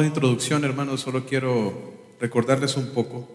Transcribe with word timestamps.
de 0.00 0.06
introducción, 0.06 0.64
hermanos, 0.64 1.00
solo 1.00 1.26
quiero 1.26 1.94
recordarles 2.20 2.76
un 2.76 2.88
poco 2.92 3.28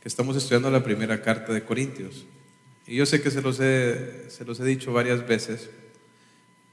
que 0.00 0.08
estamos 0.08 0.36
estudiando 0.36 0.70
la 0.70 0.84
primera 0.84 1.22
carta 1.22 1.52
de 1.52 1.64
Corintios. 1.64 2.24
Y 2.86 2.96
yo 2.96 3.06
sé 3.06 3.20
que 3.20 3.30
se 3.30 3.42
los 3.42 3.58
he, 3.60 4.26
se 4.28 4.44
los 4.44 4.60
he 4.60 4.64
dicho 4.64 4.92
varias 4.92 5.26
veces, 5.26 5.70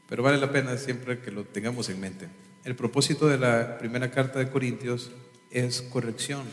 pero 0.08 0.22
vale 0.22 0.38
la 0.38 0.52
pena 0.52 0.78
siempre 0.78 1.20
que 1.20 1.32
lo 1.32 1.44
tengamos 1.44 1.90
en 1.90 2.00
mente. 2.00 2.28
El 2.64 2.76
propósito 2.76 3.28
de 3.28 3.38
la 3.38 3.78
primera 3.78 4.12
carta 4.12 4.40
de 4.40 4.50
Corintios 4.50 5.12
es 5.50 5.82
corrección. 5.82 6.44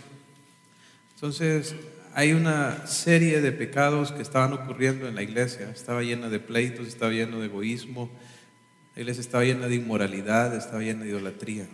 Entonces, 1.15 1.75
hay 2.15 2.33
una 2.33 2.87
serie 2.87 3.41
de 3.41 3.53
pecados 3.53 4.13
que 4.13 4.23
estaban 4.23 4.53
ocurriendo 4.53 5.07
en 5.07 5.15
la 5.15 5.23
iglesia. 5.23 5.71
Estaba 5.71 6.03
llena 6.03 6.29
de 6.29 6.41
pleitos, 6.41 6.89
estaba 6.89 7.13
llena 7.13 7.39
de 7.39 7.47
egoísmo, 7.47 8.11
la 8.95 9.03
iglesia 9.03 9.21
estaba 9.21 9.45
llena 9.45 9.69
de 9.69 9.77
inmoralidad, 9.77 10.57
estaba 10.57 10.81
llena 10.81 11.05
de 11.05 11.11
idolatría. 11.11 11.69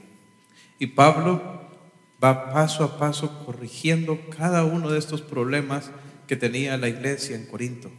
Y 0.79 0.89
Pablo 0.89 1.57
va 2.23 2.53
paso 2.53 2.85
a 2.85 2.99
paso 2.99 3.45
corrigiendo 3.45 4.19
cada 4.37 4.65
uno 4.65 4.91
de 4.91 4.99
estos 4.99 5.23
problemas 5.23 5.91
que 6.27 6.37
tenía 6.37 6.77
la 6.77 6.89
iglesia 6.89 7.37
en 7.37 7.47
Corinto. 7.47 7.91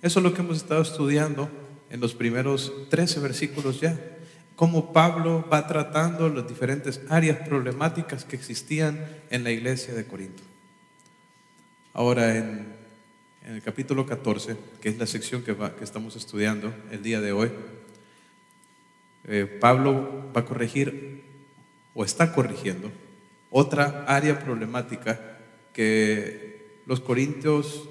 Eso 0.00 0.18
es 0.18 0.22
lo 0.24 0.34
que 0.34 0.42
hemos 0.42 0.56
estado 0.56 0.82
estudiando 0.82 1.48
en 1.90 2.00
los 2.00 2.14
primeros 2.14 2.72
13 2.90 3.20
versículos 3.20 3.80
ya. 3.80 3.98
Cómo 4.56 4.92
Pablo 4.92 5.46
va 5.50 5.66
tratando 5.66 6.28
las 6.28 6.48
diferentes 6.48 7.00
áreas 7.08 7.38
problemáticas 7.46 8.24
que 8.24 8.36
existían 8.36 9.06
en 9.30 9.44
la 9.44 9.50
iglesia 9.50 9.94
de 9.94 10.04
Corinto. 10.04 10.42
Ahora, 11.94 12.36
en, 12.36 12.66
el 13.44 13.60
capítulo 13.62 14.06
14, 14.06 14.56
que 14.80 14.88
es 14.88 14.98
la 14.98 15.06
sección 15.06 15.42
que, 15.42 15.56
estamos 15.80 16.16
estudiando 16.16 16.72
el 16.90 17.02
día 17.02 17.20
de 17.20 17.32
hoy, 17.32 17.50
eh, 19.24 19.46
Pablo 19.60 20.30
va 20.34 20.42
a 20.42 20.44
corregir 20.44 21.31
o 21.94 22.04
está 22.04 22.32
corrigiendo 22.32 22.90
otra 23.50 24.04
área 24.08 24.38
problemática 24.40 25.20
que 25.72 26.80
los 26.86 27.00
corintios 27.00 27.88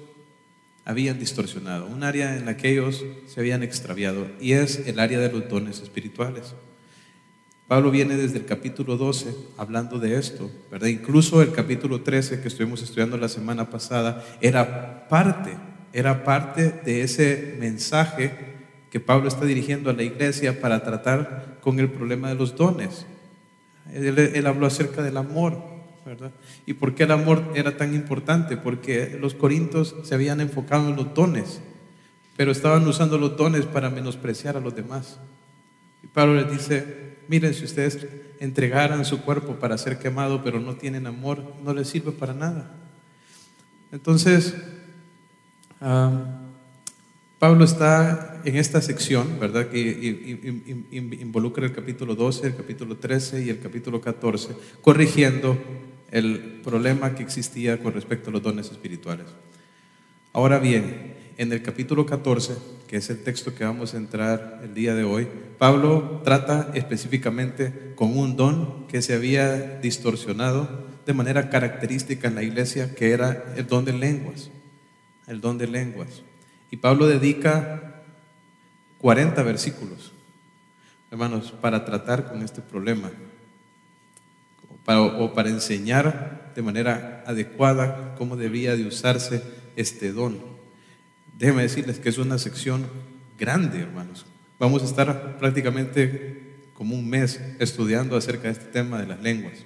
habían 0.84 1.18
distorsionado, 1.18 1.86
un 1.86 2.02
área 2.02 2.36
en 2.36 2.44
la 2.44 2.56
que 2.56 2.70
ellos 2.70 3.04
se 3.26 3.40
habían 3.40 3.62
extraviado, 3.62 4.26
y 4.40 4.52
es 4.52 4.86
el 4.88 4.98
área 4.98 5.20
de 5.20 5.30
los 5.30 5.48
dones 5.48 5.80
espirituales. 5.80 6.54
Pablo 7.68 7.90
viene 7.90 8.16
desde 8.16 8.38
el 8.38 8.44
capítulo 8.44 8.96
12 8.96 9.34
hablando 9.56 9.98
de 9.98 10.18
esto, 10.18 10.50
¿verdad? 10.70 10.88
Incluso 10.88 11.40
el 11.40 11.52
capítulo 11.52 12.02
13 12.02 12.42
que 12.42 12.48
estuvimos 12.48 12.82
estudiando 12.82 13.16
la 13.16 13.28
semana 13.28 13.70
pasada 13.70 14.24
era 14.40 15.08
parte, 15.08 15.56
era 15.92 16.24
parte 16.24 16.72
de 16.84 17.02
ese 17.02 17.56
mensaje 17.60 18.32
que 18.90 19.00
Pablo 19.00 19.28
está 19.28 19.46
dirigiendo 19.46 19.88
a 19.88 19.94
la 19.94 20.02
iglesia 20.02 20.60
para 20.60 20.82
tratar 20.82 21.58
con 21.62 21.78
el 21.78 21.88
problema 21.88 22.28
de 22.28 22.34
los 22.34 22.56
dones. 22.56 23.06
Él, 23.90 24.46
habló 24.46 24.66
acerca 24.66 25.02
del 25.02 25.16
amor, 25.16 25.58
¿verdad? 26.04 26.32
¿Y 26.66 26.74
por 26.74 26.94
qué 26.94 27.04
el 27.04 27.10
amor 27.10 27.52
era 27.54 27.76
tan 27.76 27.94
importante? 27.94 28.56
Porque 28.56 29.18
los 29.20 29.34
corintios 29.34 29.94
se 30.04 30.14
habían 30.14 30.40
enfocado 30.40 30.88
en 30.88 30.96
los 30.96 31.14
dones, 31.14 31.60
pero 32.36 32.52
estaban 32.52 32.86
usando 32.86 33.18
los 33.18 33.36
dones 33.36 33.66
para 33.66 33.90
menospreciar 33.90 34.56
a 34.56 34.60
los 34.60 34.74
demás. 34.74 35.18
Y 36.02 36.06
Pablo 36.06 36.34
les 36.34 36.50
dice, 36.50 37.12
Miren, 37.28 37.54
si 37.54 37.64
ustedes 37.64 38.06
entregaran 38.40 39.04
su 39.04 39.22
cuerpo 39.22 39.54
para 39.54 39.78
ser 39.78 39.98
quemado, 39.98 40.42
pero 40.42 40.60
no 40.60 40.74
tienen 40.74 41.06
amor, 41.06 41.54
no 41.64 41.72
les 41.72 41.88
sirve 41.88 42.12
para 42.12 42.34
nada. 42.34 42.74
Entonces, 43.92 44.54
Pablo 47.42 47.64
está 47.64 48.40
en 48.44 48.56
esta 48.56 48.80
sección, 48.80 49.40
¿verdad? 49.40 49.66
Que 49.66 49.80
involucra 50.92 51.66
el 51.66 51.72
capítulo 51.72 52.14
12, 52.14 52.46
el 52.46 52.54
capítulo 52.54 52.98
13 52.98 53.42
y 53.42 53.50
el 53.50 53.58
capítulo 53.58 54.00
14, 54.00 54.50
corrigiendo 54.80 55.58
el 56.12 56.60
problema 56.62 57.16
que 57.16 57.24
existía 57.24 57.82
con 57.82 57.94
respecto 57.94 58.30
a 58.30 58.32
los 58.32 58.44
dones 58.44 58.70
espirituales. 58.70 59.26
Ahora 60.32 60.60
bien, 60.60 61.14
en 61.36 61.52
el 61.52 61.62
capítulo 61.64 62.06
14, 62.06 62.54
que 62.86 62.98
es 62.98 63.10
el 63.10 63.24
texto 63.24 63.52
que 63.56 63.64
vamos 63.64 63.94
a 63.94 63.96
entrar 63.96 64.60
el 64.62 64.72
día 64.72 64.94
de 64.94 65.02
hoy, 65.02 65.26
Pablo 65.58 66.20
trata 66.22 66.70
específicamente 66.74 67.92
con 67.96 68.16
un 68.16 68.36
don 68.36 68.86
que 68.86 69.02
se 69.02 69.14
había 69.14 69.80
distorsionado 69.80 70.86
de 71.04 71.12
manera 71.12 71.50
característica 71.50 72.28
en 72.28 72.36
la 72.36 72.44
iglesia, 72.44 72.94
que 72.94 73.10
era 73.10 73.52
el 73.56 73.66
don 73.66 73.84
de 73.84 73.94
lenguas, 73.94 74.48
el 75.26 75.40
don 75.40 75.58
de 75.58 75.66
lenguas. 75.66 76.22
Y 76.72 76.78
Pablo 76.78 77.06
dedica 77.06 78.02
40 78.96 79.42
versículos, 79.42 80.10
hermanos, 81.10 81.52
para 81.60 81.84
tratar 81.84 82.30
con 82.30 82.40
este 82.40 82.62
problema, 82.62 83.10
o 84.86 85.34
para 85.34 85.50
enseñar 85.50 86.50
de 86.56 86.62
manera 86.62 87.24
adecuada 87.26 88.14
cómo 88.16 88.36
debía 88.36 88.74
de 88.74 88.86
usarse 88.86 89.42
este 89.76 90.12
don. 90.12 90.40
Déjenme 91.38 91.60
decirles 91.60 91.98
que 91.98 92.08
es 92.08 92.16
una 92.16 92.38
sección 92.38 92.86
grande, 93.38 93.80
hermanos. 93.80 94.24
Vamos 94.58 94.80
a 94.80 94.86
estar 94.86 95.36
prácticamente 95.38 96.54
como 96.72 96.94
un 96.94 97.06
mes 97.06 97.38
estudiando 97.58 98.16
acerca 98.16 98.44
de 98.44 98.52
este 98.52 98.64
tema 98.64 98.98
de 98.98 99.08
las 99.08 99.20
lenguas. 99.20 99.58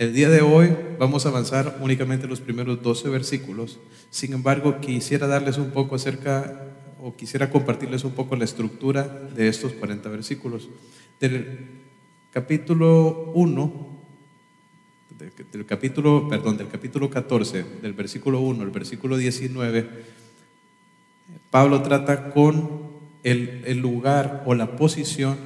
El 0.00 0.14
día 0.14 0.30
de 0.30 0.40
hoy 0.40 0.74
vamos 0.98 1.26
a 1.26 1.28
avanzar 1.28 1.76
únicamente 1.82 2.26
los 2.26 2.40
primeros 2.40 2.82
12 2.82 3.10
versículos. 3.10 3.78
Sin 4.08 4.32
embargo, 4.32 4.80
quisiera 4.80 5.26
darles 5.26 5.58
un 5.58 5.72
poco 5.72 5.94
acerca, 5.94 6.68
o 7.02 7.14
quisiera 7.14 7.50
compartirles 7.50 8.02
un 8.04 8.12
poco 8.12 8.34
la 8.34 8.46
estructura 8.46 9.02
de 9.02 9.48
estos 9.48 9.74
40 9.74 10.08
versículos. 10.08 10.70
Del 11.20 11.68
capítulo 12.32 13.30
1, 13.34 14.00
del 15.52 15.66
capítulo, 15.66 16.30
perdón, 16.30 16.56
del 16.56 16.68
capítulo 16.68 17.10
14, 17.10 17.62
del 17.82 17.92
versículo 17.92 18.40
1 18.40 18.62
al 18.62 18.70
versículo 18.70 19.18
19, 19.18 19.86
Pablo 21.50 21.82
trata 21.82 22.30
con 22.30 22.88
el, 23.22 23.78
lugar 23.78 24.44
o 24.46 24.54
la 24.54 24.76
posición 24.76 25.36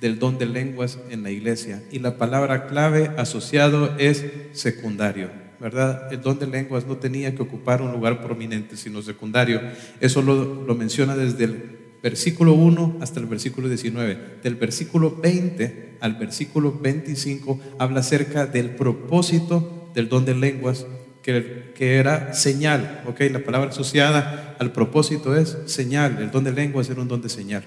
del 0.00 0.18
don 0.18 0.38
de 0.38 0.46
lenguas 0.46 0.98
en 1.10 1.22
la 1.22 1.30
iglesia. 1.30 1.82
Y 1.90 1.98
la 1.98 2.16
palabra 2.16 2.66
clave 2.66 3.10
asociado 3.16 3.96
es 3.98 4.24
secundario, 4.52 5.30
¿verdad? 5.60 6.12
El 6.12 6.20
don 6.20 6.38
de 6.38 6.46
lenguas 6.46 6.86
no 6.86 6.96
tenía 6.96 7.34
que 7.34 7.42
ocupar 7.42 7.82
un 7.82 7.92
lugar 7.92 8.22
prominente, 8.22 8.76
sino 8.76 9.02
secundario. 9.02 9.60
Eso 10.00 10.22
lo, 10.22 10.64
lo 10.64 10.74
menciona 10.74 11.16
desde 11.16 11.44
el 11.44 11.78
versículo 12.02 12.54
1 12.54 12.98
hasta 13.00 13.20
el 13.20 13.26
versículo 13.26 13.68
19. 13.68 14.18
Del 14.42 14.54
versículo 14.54 15.16
20 15.16 15.98
al 16.00 16.14
versículo 16.14 16.78
25 16.80 17.60
habla 17.78 18.00
acerca 18.00 18.46
del 18.46 18.70
propósito 18.70 19.90
del 19.94 20.08
don 20.08 20.24
de 20.24 20.34
lenguas 20.34 20.86
que, 21.22 21.98
era 21.98 22.32
señal, 22.32 23.02
¿ok? 23.06 23.20
La 23.30 23.44
palabra 23.44 23.70
asociada 23.70 24.56
al 24.58 24.72
propósito 24.72 25.36
es 25.36 25.58
señal, 25.66 26.18
el 26.20 26.30
don 26.30 26.44
de 26.44 26.52
lenguas 26.52 26.88
era 26.88 27.02
un 27.02 27.08
don 27.08 27.20
de 27.20 27.28
señal. 27.28 27.64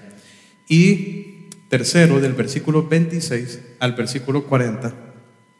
Y 0.68 1.31
tercero, 1.72 2.20
del 2.20 2.34
versículo 2.34 2.86
26 2.86 3.60
al 3.78 3.94
versículo 3.94 4.44
40, 4.44 4.92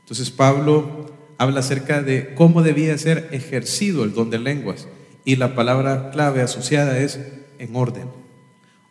entonces 0.01 0.31
Pablo 0.31 1.11
habla 1.39 1.61
acerca 1.61 2.03
de 2.03 2.35
cómo 2.35 2.63
debía 2.63 2.99
ser 2.99 3.31
ejercido 3.33 4.05
el 4.05 4.13
don 4.13 4.29
de 4.29 4.39
lenguas. 4.39 4.89
Y 5.25 5.37
la 5.37 5.55
palabra 5.55 6.11
clave 6.11 6.43
asociada 6.43 6.99
es 6.99 7.19
en 7.59 7.75
orden. 7.75 8.11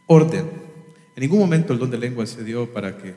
Orden. 0.08 0.50
En 1.16 1.22
ningún 1.22 1.38
momento 1.38 1.74
el 1.74 1.78
don 1.78 1.92
de 1.92 2.00
lenguas 2.00 2.30
se 2.30 2.44
dio 2.44 2.74
para 2.74 2.98
que 2.98 3.14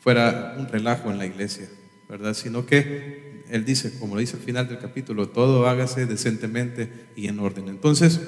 fuera 0.00 0.54
un 0.58 0.68
relajo 0.68 1.10
en 1.10 1.16
la 1.16 1.24
iglesia, 1.24 1.70
¿verdad? 2.10 2.34
Sino 2.34 2.66
que 2.66 3.44
él 3.48 3.64
dice, 3.64 3.98
como 3.98 4.16
lo 4.16 4.20
dice 4.20 4.36
al 4.36 4.42
final 4.42 4.68
del 4.68 4.78
capítulo, 4.78 5.30
todo 5.30 5.66
hágase 5.66 6.04
decentemente 6.04 6.90
y 7.16 7.28
en 7.28 7.38
orden. 7.38 7.70
Entonces, 7.70 8.20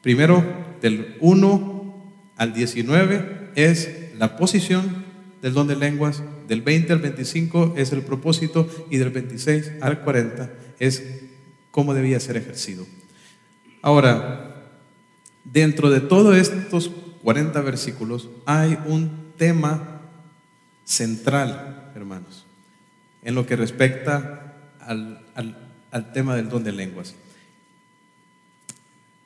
primero, 0.00 0.44
del 0.80 1.16
1 1.18 2.04
al 2.36 2.54
19 2.54 3.39
es 3.54 4.12
la 4.18 4.36
posición 4.36 5.04
del 5.42 5.54
don 5.54 5.66
de 5.66 5.76
lenguas, 5.76 6.22
del 6.48 6.62
20 6.62 6.92
al 6.92 6.98
25 6.98 7.74
es 7.76 7.92
el 7.92 8.02
propósito 8.02 8.68
y 8.90 8.98
del 8.98 9.10
26 9.10 9.72
al 9.80 10.00
40 10.00 10.52
es 10.78 11.02
cómo 11.70 11.94
debía 11.94 12.20
ser 12.20 12.36
ejercido. 12.36 12.86
Ahora, 13.82 14.68
dentro 15.44 15.90
de 15.90 16.00
todos 16.00 16.36
estos 16.36 16.90
40 17.22 17.60
versículos 17.62 18.28
hay 18.44 18.78
un 18.86 19.32
tema 19.36 20.02
central, 20.84 21.92
hermanos 21.94 22.46
en 23.22 23.34
lo 23.34 23.46
que 23.46 23.56
respecta 23.56 24.54
al, 24.80 25.22
tema 26.12 26.36
del 26.36 26.48
don 26.48 26.64
de 26.64 26.72
lenguas. 26.72 27.14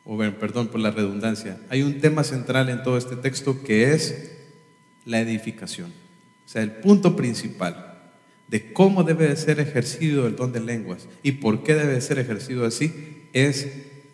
O 0.05 0.19
perdón 0.19 0.69
por 0.69 0.81
la 0.81 0.91
redundancia. 0.91 1.59
Hay 1.71 1.83
un 1.83 2.01
tema 2.01 2.25
central 2.25 2.69
en 2.69 2.83
todo 2.83 2.99
este 2.99 3.17
texto 3.17 3.63
que 3.63 3.93
es 3.93 4.33
la 5.05 5.21
edificación. 5.21 5.91
O 6.45 6.49
sea, 6.49 6.63
el 6.63 6.73
punto 6.73 7.17
principal 7.17 7.95
de 8.49 8.73
cómo 8.73 9.03
debe 9.03 9.29
de 9.29 9.37
ser 9.37 9.61
ejercido 9.61 10.27
el 10.27 10.37
don 10.37 10.53
de 10.53 10.61
lenguas 10.61 11.09
y 11.23 11.33
por 11.33 11.63
qué 11.63 11.75
debe 11.75 11.95
de 11.95 12.01
ser 12.01 12.19
ejercido 12.19 12.67
así 12.67 13.27
es 13.33 13.69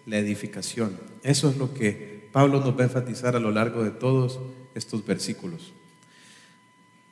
la 0.07 0.19
edificación. 0.19 0.97
Eso 1.23 1.51
es 1.51 1.57
lo 1.57 1.75
que 1.75 2.29
Pablo 2.33 2.61
nos 2.61 2.77
va 2.77 2.83
a 2.83 2.85
enfatizar 2.85 3.35
a 3.35 3.41
lo 3.41 3.51
largo 3.51 3.83
de 3.83 3.91
todos 3.91 4.39
estos 4.75 5.05
versículos. 5.05 5.73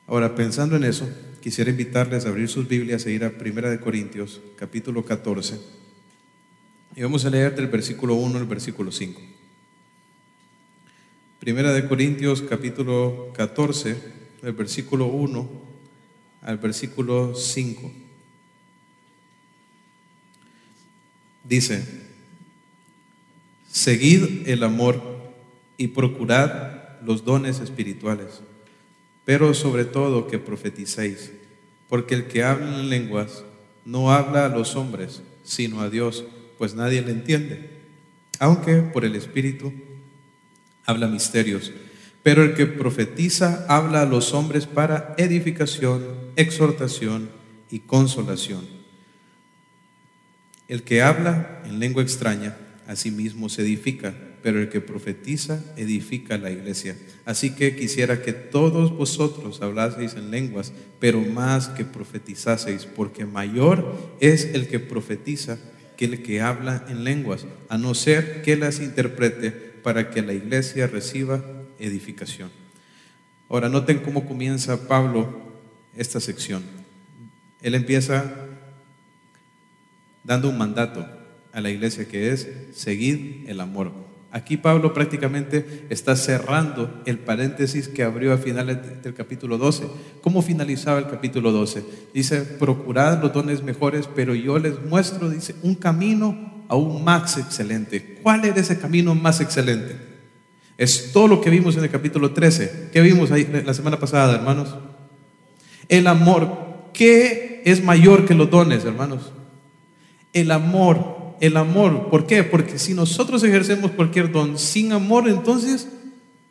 Ahora, 0.07 0.33
pensando 0.33 0.75
en 0.75 0.85
eso, 0.85 1.07
quisiera 1.41 1.69
invitarles 1.69 2.25
a 2.25 2.29
abrir 2.29 2.49
sus 2.49 2.67
Biblias 2.67 3.05
e 3.05 3.11
ir 3.11 3.23
a 3.23 3.37
Primera 3.37 3.69
de 3.69 3.79
Corintios, 3.79 4.41
capítulo 4.55 5.05
14. 5.05 5.59
Y 6.99 7.01
vamos 7.01 7.23
a 7.23 7.29
leer 7.29 7.55
del 7.55 7.67
versículo 7.67 8.15
1 8.15 8.39
al 8.39 8.45
versículo 8.45 8.91
5. 8.91 9.21
Primera 11.39 11.71
de 11.71 11.87
Corintios, 11.87 12.41
capítulo 12.41 13.31
14, 13.37 13.95
del 14.41 14.51
versículo 14.51 15.05
1 15.05 15.49
al 16.41 16.57
versículo 16.57 17.35
5. 17.35 17.89
Dice, 21.45 21.85
seguid 23.71 24.49
el 24.49 24.61
amor 24.61 25.01
y 25.77 25.87
procurad 25.87 26.99
los 27.05 27.23
dones 27.23 27.61
espirituales, 27.61 28.41
pero 29.23 29.53
sobre 29.53 29.85
todo 29.85 30.27
que 30.27 30.37
profeticéis, 30.37 31.31
porque 31.87 32.15
el 32.15 32.27
que 32.27 32.43
habla 32.43 32.81
en 32.81 32.89
lenguas 32.89 33.45
no 33.85 34.11
habla 34.11 34.47
a 34.47 34.49
los 34.49 34.75
hombres, 34.75 35.21
sino 35.45 35.79
a 35.79 35.89
Dios, 35.89 36.25
pues 36.59 36.75
nadie 36.75 37.01
le 37.01 37.11
entiende, 37.11 37.69
aunque 38.37 38.81
por 38.81 39.05
el 39.05 39.15
Espíritu 39.15 39.73
habla 40.85 41.07
misterios. 41.07 41.71
Pero 42.21 42.43
el 42.43 42.53
que 42.53 42.65
profetiza 42.65 43.65
habla 43.69 44.01
a 44.01 44.05
los 44.05 44.33
hombres 44.33 44.65
para 44.67 45.15
edificación, 45.17 46.03
exhortación 46.35 47.29
y 47.71 47.79
consolación. 47.79 48.67
El 50.67 50.83
que 50.83 51.01
habla 51.01 51.63
en 51.65 51.79
lengua 51.79 52.03
extraña, 52.03 52.57
a 52.87 52.97
sí 52.97 53.09
mismo 53.09 53.47
se 53.47 53.61
edifica, 53.61 54.13
pero 54.43 54.59
el 54.59 54.67
que 54.67 54.81
profetiza 54.81 55.63
edifica 55.77 56.37
la 56.37 56.51
iglesia. 56.51 56.97
Así 57.23 57.51
que 57.55 57.77
quisiera 57.77 58.21
que 58.21 58.33
todos 58.33 58.91
vosotros 58.91 59.61
hablaseis 59.61 60.15
en 60.15 60.29
lenguas, 60.29 60.73
pero 60.99 61.21
más 61.21 61.69
que 61.69 61.85
profetizaseis, 61.85 62.85
porque 62.85 63.25
mayor 63.25 63.95
es 64.19 64.43
el 64.53 64.67
que 64.67 64.79
profetiza 64.79 65.57
que 65.99 66.05
el 66.05 66.23
que 66.23 66.39
habla 66.39 66.85
en 66.87 67.03
lenguas, 67.03 67.45
a 67.67 67.77
no 67.77 67.93
ser 67.93 68.41
que 68.41 68.55
las 68.55 68.79
interprete 68.79 69.51
para 69.51 70.11
que 70.11 70.21
la 70.21 70.31
iglesia 70.31 70.87
reciba 70.87 71.43
edificación. 71.77 72.49
Ahora, 73.49 73.67
noten 73.67 73.99
cómo 73.99 74.25
comienza 74.25 74.87
Pablo 74.87 75.41
esta 75.97 76.21
sección. 76.21 76.63
Él 77.61 77.75
empieza 77.75 78.33
dando 80.23 80.47
un 80.47 80.57
mandato 80.57 81.05
a 81.51 81.59
la 81.59 81.69
iglesia 81.69 82.07
que 82.07 82.31
es 82.31 82.47
seguir 82.73 83.43
el 83.47 83.59
amor. 83.59 83.91
Aquí 84.31 84.57
Pablo 84.57 84.93
prácticamente 84.93 85.87
está 85.89 86.15
cerrando 86.15 87.01
el 87.05 87.17
paréntesis 87.17 87.87
que 87.87 88.03
abrió 88.03 88.31
a 88.31 88.37
finales 88.37 88.77
del 89.01 89.15
capítulo 89.15 89.57
12. 89.57 89.87
¿Cómo 90.21 90.43
finalizaba 90.43 90.99
el 90.99 91.07
capítulo 91.07 91.51
12? 91.51 91.83
Dice, 92.13 92.41
procurad 92.41 93.21
los 93.21 93.33
dones 93.33 93.63
mejores, 93.63 94.07
pero 94.15 94.35
yo 94.35 94.59
les 94.59 94.79
muestro, 94.85 95.29
dice, 95.29 95.55
un 95.63 95.73
camino 95.73 96.63
aún 96.67 97.03
más 97.03 97.37
excelente. 97.37 98.19
¿Cuál 98.21 98.45
era 98.45 98.61
ese 98.61 98.77
camino 98.77 99.15
más 99.15 99.41
excelente? 99.41 99.95
Es 100.77 101.11
todo 101.11 101.27
lo 101.27 101.41
que 101.41 101.49
vimos 101.49 101.75
en 101.75 101.83
el 101.83 101.89
capítulo 101.89 102.31
13. 102.31 102.89
¿Qué 102.93 103.01
vimos 103.01 103.31
ahí 103.31 103.49
la 103.65 103.73
semana 103.73 103.99
pasada, 103.99 104.35
hermanos? 104.35 104.75
El 105.89 106.05
amor. 106.05 106.69
¿Qué 106.93 107.63
es 107.65 107.83
mayor 107.83 108.25
que 108.25 108.35
los 108.35 108.49
dones, 108.49 108.85
hermanos? 108.85 109.31
El 110.31 110.51
amor 110.51 111.18
el 111.39 111.57
amor. 111.57 112.09
¿Por 112.09 112.25
qué? 112.25 112.43
Porque 112.43 112.79
si 112.79 112.93
nosotros 112.93 113.43
ejercemos 113.43 113.91
cualquier 113.91 114.31
don 114.31 114.57
sin 114.57 114.91
amor, 114.91 115.27
entonces 115.27 115.87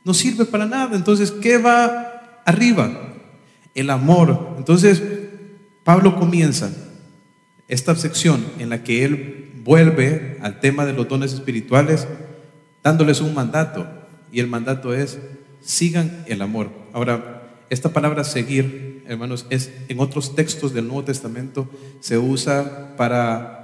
no 0.05 0.15
sirve 0.15 0.45
para 0.45 0.67
nada. 0.67 0.97
Entonces, 0.97 1.31
¿qué 1.31 1.59
va 1.59 2.43
arriba? 2.45 3.15
El 3.75 3.91
amor. 3.91 4.55
Entonces, 4.59 5.03
Pablo 5.85 6.17
comienza 6.17 6.71
esta 7.69 7.95
sección 7.95 8.45
en 8.59 8.71
la 8.71 8.83
que 8.83 9.05
él 9.05 9.53
vuelve 9.65 10.39
al 10.41 10.61
tema 10.61 10.87
de 10.87 10.95
los 10.95 11.09
dones 11.09 11.33
espirituales, 11.33 12.09
dándoles 12.83 13.21
un 13.21 13.35
mandato. 13.35 13.87
Y 14.33 14.41
el 14.41 14.47
mandato 14.47 14.95
es, 14.95 15.19
sigan 15.61 16.25
el 16.27 16.43
amor. 16.43 16.71
Ahora, 16.93 17.39
esta 17.71 17.91
palabra 17.91 18.25
seguir, 18.25 19.05
hermanos, 19.07 19.47
es 19.51 19.71
en 19.89 20.01
otros 20.01 20.35
textos 20.35 20.73
del 20.73 20.87
Nuevo 20.87 21.05
Testamento 21.05 21.69
se 22.01 22.17
usa 22.17 22.95
para 22.97 23.58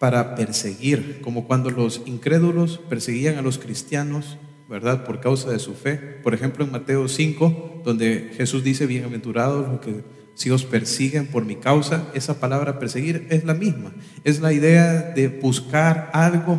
para 0.00 0.34
perseguir, 0.34 1.20
como 1.20 1.46
cuando 1.46 1.68
los 1.68 2.00
incrédulos 2.06 2.78
perseguían 2.88 3.36
a 3.36 3.42
los 3.42 3.58
cristianos, 3.58 4.38
¿verdad? 4.66 5.04
Por 5.04 5.20
causa 5.20 5.50
de 5.50 5.58
su 5.58 5.74
fe. 5.74 5.96
Por 5.96 6.32
ejemplo, 6.32 6.64
en 6.64 6.72
Mateo 6.72 7.06
5, 7.06 7.82
donde 7.84 8.30
Jesús 8.34 8.64
dice, 8.64 8.86
bienaventurados 8.86 9.68
los 9.68 9.80
que 9.80 10.02
si 10.34 10.48
os 10.48 10.64
persiguen 10.64 11.26
por 11.26 11.44
mi 11.44 11.56
causa, 11.56 12.08
esa 12.14 12.40
palabra 12.40 12.78
perseguir 12.78 13.26
es 13.28 13.44
la 13.44 13.52
misma. 13.52 13.92
Es 14.24 14.40
la 14.40 14.54
idea 14.54 15.02
de 15.02 15.28
buscar 15.28 16.08
algo 16.14 16.58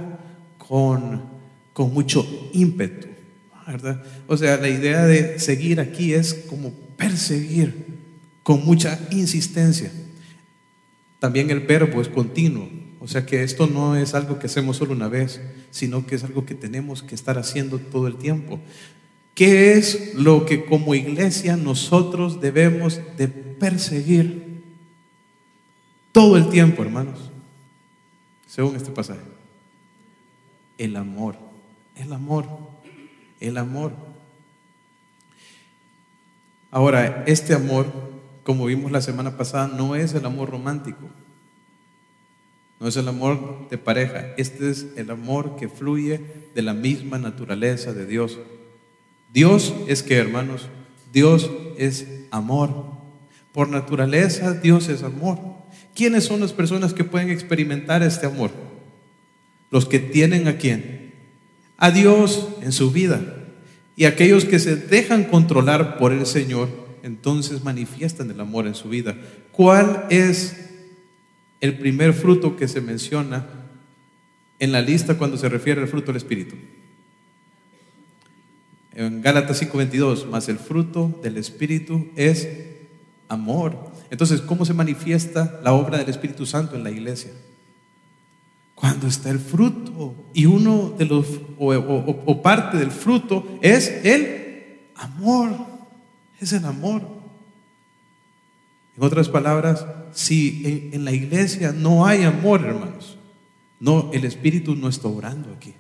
con, 0.59 1.23
con 1.73 1.91
mucho 1.91 2.23
ímpetu, 2.53 3.07
¿verdad? 3.65 4.03
O 4.27 4.38
sea, 4.38 4.57
la 4.57 4.69
idea 4.69 5.07
de 5.07 5.39
seguir 5.39 5.79
aquí 5.79 6.13
es 6.13 6.35
como 6.47 6.69
perseguir 6.95 7.88
con 8.43 8.63
mucha 8.63 8.99
insistencia. 9.09 9.91
También 11.17 11.49
el 11.49 11.61
verbo 11.61 12.01
es 12.01 12.07
continuo, 12.07 12.81
o 13.03 13.07
sea 13.07 13.25
que 13.25 13.42
esto 13.42 13.65
no 13.65 13.95
es 13.95 14.13
algo 14.13 14.38
que 14.38 14.45
hacemos 14.45 14.77
solo 14.77 14.94
una 14.94 15.07
vez, 15.07 15.42
sino 15.71 16.06
que 16.06 16.13
es 16.13 16.24
algo 16.24 16.45
que 16.45 16.53
tenemos 16.53 17.01
que 17.01 17.15
estar 17.15 17.39
haciendo 17.39 17.80
todo 17.80 18.06
el 18.06 18.15
tiempo. 18.15 18.59
¿Qué 19.33 19.74
es 19.74 20.13
lo 20.13 20.45
que 20.45 20.65
como 20.65 20.94
iglesia 20.94 21.57
nosotros 21.57 22.42
debemos 22.42 23.01
de 23.18 23.27
perseguir 23.27 24.62
todo 26.12 26.38
el 26.38 26.50
tiempo, 26.50 26.83
hermanos? 26.83 27.31
Según 28.45 28.75
este 28.75 28.92
pasaje. 28.92 29.21
El 30.77 30.95
amor, 30.95 31.38
el 31.95 32.13
amor, 32.13 32.45
el 33.39 33.57
amor. 33.57 33.94
Ahora, 36.69 37.24
este 37.25 37.56
amor, 37.56 37.88
como 38.44 38.65
vimos 38.65 38.92
la 38.92 39.01
semana 39.01 39.38
pasada, 39.38 39.68
no 39.68 39.95
es 39.95 40.13
el 40.13 40.24
amor 40.24 40.51
romántico. 40.51 41.09
No 42.81 42.88
es 42.88 42.98
el 42.98 43.07
amor 43.07 43.69
de 43.69 43.78
pareja, 43.78 44.33
este 44.38 44.72
es 44.72 44.88
el 44.96 45.12
amor 45.12 45.55
que 45.55 45.70
fluye 45.70 46.20
de 46.55 46.63
la 46.63 46.74
misma 46.74 47.20
naturaleza 47.20 47.94
de 47.94 48.08
Dios. 48.08 48.39
Dios 49.32 49.75
es 49.88 50.01
que, 50.01 50.17
hermanos, 50.17 50.67
Dios 51.13 51.51
es 51.77 52.08
amor. 52.32 52.72
Por 53.53 53.70
naturaleza, 53.70 54.53
Dios 54.53 54.89
es 54.89 55.03
amor. 55.03 55.38
¿Quiénes 55.94 56.24
son 56.24 56.39
las 56.39 56.53
personas 56.53 56.96
que 56.96 57.03
pueden 57.03 57.29
experimentar 57.29 58.01
este 58.01 58.25
amor? 58.25 58.50
Los 59.70 59.86
que 59.86 60.00
tienen 60.00 60.48
a 60.48 60.58
quién? 60.58 61.13
A 61.77 61.91
Dios 61.91 62.48
en 62.63 62.72
su 62.72 62.89
vida. 62.89 63.22
Y 63.96 64.05
aquellos 64.05 64.46
que 64.46 64.58
se 64.58 64.75
dejan 64.75 65.25
controlar 65.25 66.00
por 66.00 66.13
el 66.13 66.25
Señor, 66.25 66.67
entonces 67.03 67.63
manifiestan 67.63 68.32
el 68.32 68.39
amor 68.39 68.65
en 68.65 68.74
su 68.74 68.89
vida. 68.89 69.15
¿Cuál 69.51 70.08
es 70.10 70.71
el 71.62 71.77
primer 71.77 72.13
fruto 72.13 72.58
que 72.58 72.68
se 72.68 72.82
menciona 72.82 73.46
en 74.60 74.72
la 74.72 74.82
lista 74.82 75.18
cuando 75.18 75.38
se 75.38 75.48
refiere 75.48 75.82
al 75.82 75.88
fruto 75.88 76.08
del 76.08 76.18
Espíritu. 76.18 76.56
En 78.94 79.22
Gálatas 79.22 79.62
5:22, 79.62 80.27
más 80.27 80.50
el 80.50 80.58
fruto 80.58 81.20
del 81.24 81.38
Espíritu 81.38 82.10
es 82.15 82.50
amor. 83.30 83.91
Entonces, 84.10 84.41
¿cómo 84.41 84.65
se 84.65 84.74
manifiesta 84.74 85.62
la 85.63 85.74
obra 85.74 86.00
del 86.00 86.10
Espíritu 86.10 86.46
Santo 86.46 86.75
en 86.75 86.84
la 86.84 86.91
iglesia? 86.91 87.32
Cuando 88.75 89.08
está 89.08 89.30
el 89.30 89.39
fruto 89.39 90.15
y 90.34 90.48
uno 90.48 90.94
de 90.98 91.06
los, 91.06 91.27
o, 91.58 91.74
o 91.74 92.41
parte 92.41 92.77
del 92.77 92.91
fruto 92.91 93.48
es 93.62 93.88
el 94.03 94.89
amor, 94.96 95.51
es 96.39 96.51
el 96.53 96.65
amor. 96.65 97.21
En 98.98 99.03
otras 99.03 99.29
palabras, 99.29 99.86
si 100.12 100.89
en, 100.91 101.05
la 101.05 101.12
iglesia 101.12 101.71
no 101.71 102.05
hay 102.05 102.24
amor, 102.24 102.62
hermanos, 102.62 103.17
no, 103.79 104.12
el 104.13 104.25
Espíritu 104.25 104.75
no 104.75 104.89
está 104.89 105.07
obrando 105.07 105.53
aquí. 105.53 105.74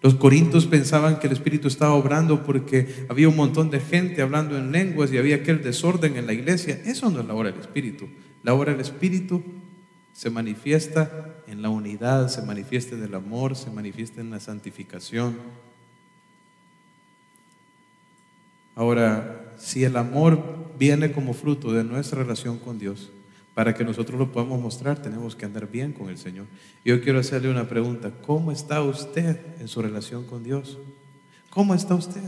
Los 0.00 0.14
corintios 0.14 0.66
pensaban 0.66 1.18
que 1.18 1.26
el 1.26 1.32
Espíritu 1.32 1.68
estaba 1.68 1.92
obrando 1.94 2.44
porque 2.44 3.06
había 3.08 3.28
un 3.28 3.36
montón 3.36 3.70
de 3.70 3.80
gente 3.80 4.22
hablando 4.22 4.56
en 4.56 4.70
lenguas 4.70 5.12
y 5.12 5.18
había 5.18 5.36
aquel 5.36 5.62
desorden 5.62 6.16
en 6.16 6.26
la 6.26 6.32
iglesia. 6.32 6.80
Eso 6.84 7.10
no 7.10 7.20
es 7.20 7.26
la 7.26 7.34
obra 7.34 7.50
del 7.50 7.60
Espíritu. 7.60 8.08
La 8.42 8.54
obra 8.54 8.72
del 8.72 8.80
Espíritu 8.80 9.42
se 10.12 10.30
manifiesta 10.30 11.42
en 11.46 11.62
la 11.62 11.68
unidad, 11.68 12.28
se 12.28 12.42
manifiesta 12.42 12.94
en 12.94 13.02
el 13.02 13.14
amor, 13.14 13.56
se 13.56 13.70
manifiesta 13.70 14.20
en 14.20 14.30
la 14.30 14.40
santificación. 14.40 15.36
Ahora, 18.74 19.54
si 19.56 19.82
el 19.82 19.96
amor 19.96 20.57
viene 20.78 21.12
como 21.12 21.34
fruto 21.34 21.72
de 21.72 21.84
nuestra 21.84 22.22
relación 22.22 22.58
con 22.58 22.78
Dios. 22.78 23.10
Para 23.54 23.74
que 23.74 23.84
nosotros 23.84 24.18
lo 24.18 24.30
podamos 24.30 24.60
mostrar, 24.60 25.02
tenemos 25.02 25.34
que 25.34 25.44
andar 25.44 25.68
bien 25.68 25.92
con 25.92 26.08
el 26.08 26.16
Señor. 26.16 26.46
Yo 26.84 27.02
quiero 27.02 27.18
hacerle 27.18 27.50
una 27.50 27.68
pregunta. 27.68 28.12
¿Cómo 28.24 28.52
está 28.52 28.82
usted 28.82 29.36
en 29.58 29.66
su 29.66 29.82
relación 29.82 30.24
con 30.24 30.44
Dios? 30.44 30.78
¿Cómo 31.50 31.74
está 31.74 31.96
usted? 31.96 32.22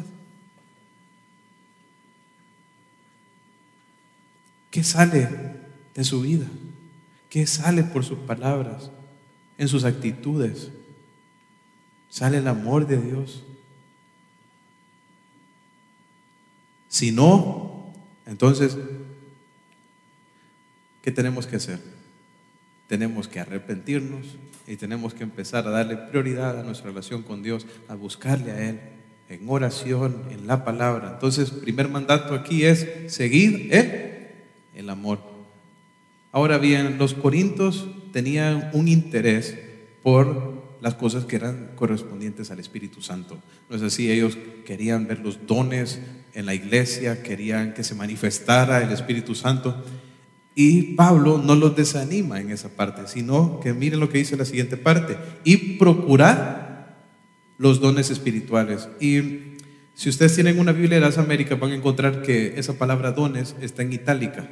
¿Qué 4.73 4.83
sale 4.83 5.29
de 5.95 6.05
su 6.05 6.21
vida? 6.23 6.47
¿Qué 7.29 7.47
sale 7.47 7.85
por 7.85 8.05
sus 8.05 8.19
palabras? 8.19 8.91
En 9.57 9.69
sus 9.69 9.85
actitudes. 9.85 10.71
Sale 12.09 12.39
el 12.39 12.49
amor 12.49 12.89
de 12.89 13.01
Dios. 13.01 13.45
Si 16.89 17.13
no, 17.13 17.70
entonces, 18.27 18.77
¿qué 21.03 21.11
tenemos 21.11 21.47
que 21.47 21.57
hacer? 21.57 21.81
Tenemos 22.89 23.29
que 23.29 23.41
arrepentirnos 23.41 24.27
y 24.67 24.77
tenemos 24.77 25.15
que 25.15 25.23
empezar 25.23 25.67
a 25.67 25.71
darle 25.71 25.97
prioridad 25.97 26.59
a 26.59 26.63
nuestra 26.63 26.91
relación 26.91 27.23
con 27.23 27.43
Dios, 27.43 27.67
a 27.89 27.95
buscarle 27.95 28.53
a 28.53 28.69
Él 28.71 28.81
en 29.29 29.49
oración, 29.49 30.25
en 30.31 30.47
la 30.47 30.65
palabra. 30.65 31.13
Entonces, 31.15 31.51
primer 31.51 31.89
mandato 31.89 32.35
aquí 32.35 32.65
es 32.65 32.87
seguir 33.07 33.71
el 34.75 34.91
amor. 34.91 35.21
Ahora 36.33 36.59
bien, 36.59 36.99
los 36.99 37.15
corintios 37.15 37.89
tenían 38.13 38.71
un 38.73 38.89
interés 38.89 39.57
por 40.03 40.61
las 40.81 40.95
cosas 40.95 41.25
que 41.25 41.37
eran 41.37 41.71
correspondientes 41.77 42.51
al 42.51 42.59
Espíritu 42.59 43.03
Santo. 43.03 43.39
No 43.69 43.77
es 43.77 43.83
así, 43.83 44.11
ellos 44.11 44.37
querían 44.65 45.07
ver 45.07 45.21
los 45.21 45.47
dones 45.47 46.01
en 46.35 46.47
la 46.47 46.55
iglesia, 46.55 47.23
querían 47.23 47.75
que 47.75 47.85
se 47.85 47.95
manifestara 47.95 48.83
el 48.83 48.91
Espíritu 48.91 49.35
Santo. 49.35 49.85
Y 50.55 50.95
Pablo 50.95 51.39
no 51.39 51.55
los 51.55 51.77
desanima 51.77 52.41
en 52.41 52.51
esa 52.51 52.71
parte, 52.71 53.03
sino 53.07 53.61
que 53.61 53.73
miren 53.73 54.01
lo 54.01 54.09
que 54.09 54.19
dice 54.19 54.37
la 54.37 54.45
siguiente 54.45 54.77
parte, 54.77 55.17
y 55.45 55.79
procurar 55.79 56.99
los 57.59 57.81
dones 57.81 58.11
espirituales. 58.11 58.89
Y 59.01 59.57
si 59.95 60.09
ustedes 60.09 60.35
tienen 60.35 60.59
una 60.59 60.73
Biblia 60.73 60.99
de 60.99 61.07
las 61.07 61.19
Américas, 61.19 61.59
van 61.59 61.73
a 61.73 61.77
encontrar 61.77 62.23
que 62.23 62.55
esa 62.57 62.75
palabra 62.75 63.13
dones 63.13 63.55
está 63.61 63.83
en 63.83 63.93
itálica. 63.93 64.49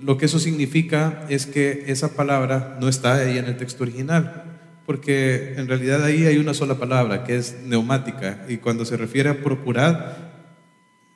Lo 0.00 0.18
que 0.18 0.26
eso 0.26 0.38
significa 0.38 1.26
es 1.28 1.46
que 1.46 1.84
esa 1.88 2.14
palabra 2.14 2.76
no 2.80 2.88
está 2.88 3.14
ahí 3.14 3.38
en 3.38 3.46
el 3.46 3.56
texto 3.56 3.84
original 3.84 4.54
porque 4.86 5.54
en 5.56 5.66
realidad 5.66 6.04
ahí 6.04 6.26
hay 6.26 6.36
una 6.38 6.54
sola 6.54 6.74
palabra 6.74 7.24
que 7.24 7.36
es 7.36 7.56
neumática 7.64 8.44
y 8.48 8.58
cuando 8.58 8.84
se 8.84 8.96
refiere 8.96 9.30
a 9.30 9.42
procurar 9.42 10.23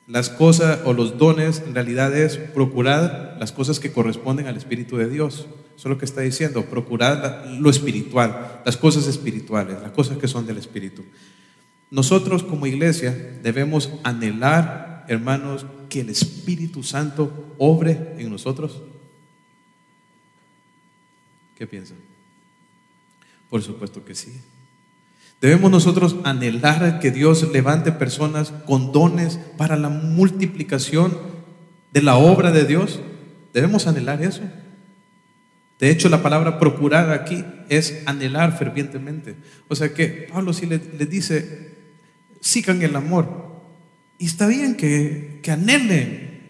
las 0.09 0.29
cosas 0.29 0.79
o 0.85 0.93
los 0.93 1.19
dones, 1.19 1.61
en 1.65 1.75
realidad 1.75 2.17
es 2.17 2.37
procurar 2.37 3.37
las 3.39 3.51
cosas 3.51 3.79
que 3.79 3.91
corresponden 3.91 4.47
al 4.47 4.57
Espíritu 4.57 4.97
de 4.97 5.07
Dios. 5.07 5.45
Eso 5.75 5.87
es 5.87 5.91
lo 5.93 5.99
que 5.99 6.05
está 6.05 6.21
diciendo, 6.21 6.65
procurar 6.65 7.47
lo 7.59 7.69
espiritual, 7.69 8.61
las 8.65 8.75
cosas 8.75 9.05
espirituales, 9.05 9.79
las 9.81 9.91
cosas 9.91 10.17
que 10.17 10.27
son 10.27 10.47
del 10.47 10.57
Espíritu. 10.57 11.05
Nosotros 11.91 12.43
como 12.43 12.65
iglesia 12.65 13.39
debemos 13.43 13.91
anhelar, 14.03 15.05
hermanos, 15.07 15.67
que 15.89 16.01
el 16.01 16.09
Espíritu 16.09 16.81
Santo 16.81 17.53
obre 17.59 18.15
en 18.17 18.31
nosotros. 18.31 18.81
¿Qué 21.55 21.67
piensan? 21.67 21.97
Por 23.47 23.61
supuesto 23.61 24.03
que 24.03 24.15
sí. 24.15 24.41
Debemos 25.41 25.71
nosotros 25.71 26.17
anhelar 26.25 26.99
que 26.99 27.11
Dios 27.11 27.49
levante 27.53 27.91
personas 27.93 28.51
con 28.65 28.91
dones 28.91 29.39
para 29.57 29.77
la 29.77 29.89
multiplicación 29.89 31.17
de 31.93 32.01
la 32.01 32.17
obra 32.17 32.51
de 32.51 32.65
Dios. 32.65 32.99
Debemos 33.53 33.87
anhelar 33.87 34.21
eso. 34.21 34.41
De 35.79 35.89
hecho, 35.89 36.09
la 36.09 36.21
palabra 36.21 36.59
procurar 36.59 37.11
aquí 37.11 37.45
es 37.69 38.03
anhelar 38.05 38.57
fervientemente. 38.57 39.37
O 39.69 39.75
sea 39.75 39.93
que 39.93 40.27
Pablo 40.29 40.51
sí 40.51 40.65
le, 40.65 40.77
dice, 40.77 41.77
sigan 42.41 42.81
el 42.81 42.97
amor. 42.97 43.61
Y 44.17 44.25
está 44.25 44.45
bien 44.45 44.75
que, 44.75 45.39
que 45.41 45.51
anhelen, 45.51 46.41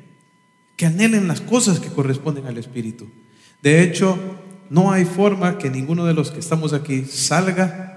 que 0.76 0.88
anhelen 0.88 1.28
las 1.28 1.42
cosas 1.42 1.80
que 1.80 1.90
corresponden 1.90 2.48
al 2.48 2.58
Espíritu. 2.58 3.08
De 3.62 3.84
hecho, 3.84 4.18
no 4.72 4.92
hay 4.92 5.06
forma 5.06 5.60
que 5.60 5.70
ninguno 5.70 6.06
de 6.06 6.16
los 6.16 6.32
que 6.32 6.40
estamos 6.40 6.74
aquí 6.74 7.06
salga 7.06 7.89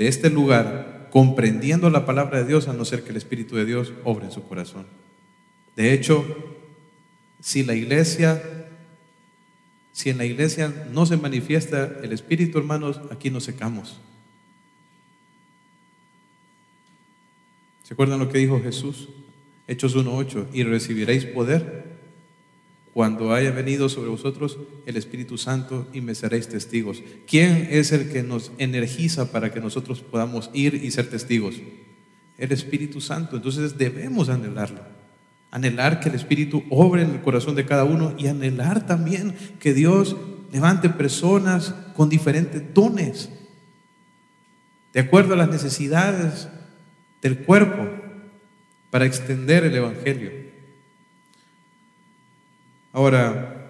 de 0.00 0.08
este 0.08 0.30
lugar 0.30 1.10
comprendiendo 1.12 1.90
la 1.90 2.06
palabra 2.06 2.38
de 2.38 2.46
Dios 2.46 2.68
a 2.68 2.72
no 2.72 2.86
ser 2.86 3.04
que 3.04 3.10
el 3.10 3.18
Espíritu 3.18 3.56
de 3.56 3.66
Dios 3.66 3.92
obre 4.02 4.24
en 4.24 4.32
su 4.32 4.42
corazón. 4.48 4.86
De 5.76 5.92
hecho, 5.92 6.24
si 7.38 7.64
la 7.64 7.74
iglesia, 7.74 8.42
si 9.92 10.08
en 10.08 10.16
la 10.16 10.24
iglesia 10.24 10.72
no 10.90 11.04
se 11.04 11.18
manifiesta 11.18 11.98
el 12.02 12.14
Espíritu, 12.14 12.56
hermanos, 12.56 12.98
aquí 13.10 13.28
nos 13.28 13.44
secamos. 13.44 14.00
¿Se 17.82 17.92
acuerdan 17.92 18.20
lo 18.20 18.30
que 18.30 18.38
dijo 18.38 18.58
Jesús? 18.62 19.10
Hechos 19.66 19.94
1.8, 19.94 20.46
y 20.54 20.62
recibiréis 20.62 21.26
poder 21.26 21.89
cuando 22.92 23.32
haya 23.32 23.52
venido 23.52 23.88
sobre 23.88 24.10
vosotros 24.10 24.58
el 24.86 24.96
Espíritu 24.96 25.38
Santo 25.38 25.86
y 25.92 26.00
me 26.00 26.14
seréis 26.14 26.48
testigos. 26.48 27.02
¿Quién 27.26 27.68
es 27.70 27.92
el 27.92 28.10
que 28.10 28.22
nos 28.22 28.52
energiza 28.58 29.30
para 29.30 29.52
que 29.52 29.60
nosotros 29.60 30.00
podamos 30.00 30.50
ir 30.52 30.74
y 30.74 30.90
ser 30.90 31.08
testigos? 31.08 31.56
El 32.36 32.52
Espíritu 32.52 33.00
Santo. 33.00 33.36
Entonces 33.36 33.78
debemos 33.78 34.28
anhelarlo. 34.28 34.80
Anhelar 35.52 36.00
que 36.00 36.08
el 36.08 36.14
Espíritu 36.14 36.64
obre 36.70 37.02
en 37.02 37.10
el 37.10 37.20
corazón 37.20 37.54
de 37.54 37.66
cada 37.66 37.84
uno 37.84 38.14
y 38.18 38.26
anhelar 38.26 38.86
también 38.86 39.34
que 39.58 39.74
Dios 39.74 40.16
levante 40.52 40.88
personas 40.88 41.74
con 41.94 42.08
diferentes 42.08 42.62
dones, 42.74 43.30
de 44.92 45.00
acuerdo 45.00 45.34
a 45.34 45.36
las 45.36 45.48
necesidades 45.48 46.48
del 47.22 47.38
cuerpo, 47.38 47.88
para 48.90 49.06
extender 49.06 49.64
el 49.64 49.76
Evangelio. 49.76 50.49
Ahora, 52.92 53.60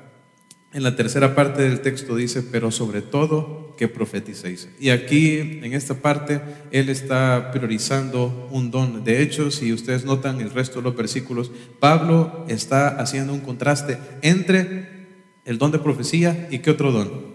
en 0.73 0.85
la 0.85 0.95
tercera 0.95 1.35
parte 1.35 1.63
del 1.63 1.81
texto 1.81 2.15
dice, 2.15 2.43
pero 2.43 2.71
sobre 2.71 3.03
todo 3.03 3.75
que 3.77 3.89
profeticéis. 3.89 4.69
Y 4.79 4.91
aquí, 4.91 5.61
en 5.63 5.73
esta 5.73 5.95
parte, 5.95 6.41
él 6.71 6.89
está 6.89 7.51
priorizando 7.51 8.49
un 8.53 8.71
don. 8.71 9.03
De 9.03 9.21
hecho, 9.21 9.51
si 9.51 9.73
ustedes 9.73 10.05
notan 10.05 10.41
el 10.41 10.51
resto 10.51 10.79
de 10.79 10.85
los 10.85 10.97
versículos, 10.97 11.51
Pablo 11.81 12.45
está 12.49 12.89
haciendo 13.01 13.33
un 13.33 13.41
contraste 13.41 13.99
entre 14.23 15.09
el 15.45 15.59
don 15.59 15.73
de 15.73 15.81
profecía 15.81 16.47
y 16.51 16.61
qué 16.61 16.71
otro 16.71 16.93
don. 16.93 17.31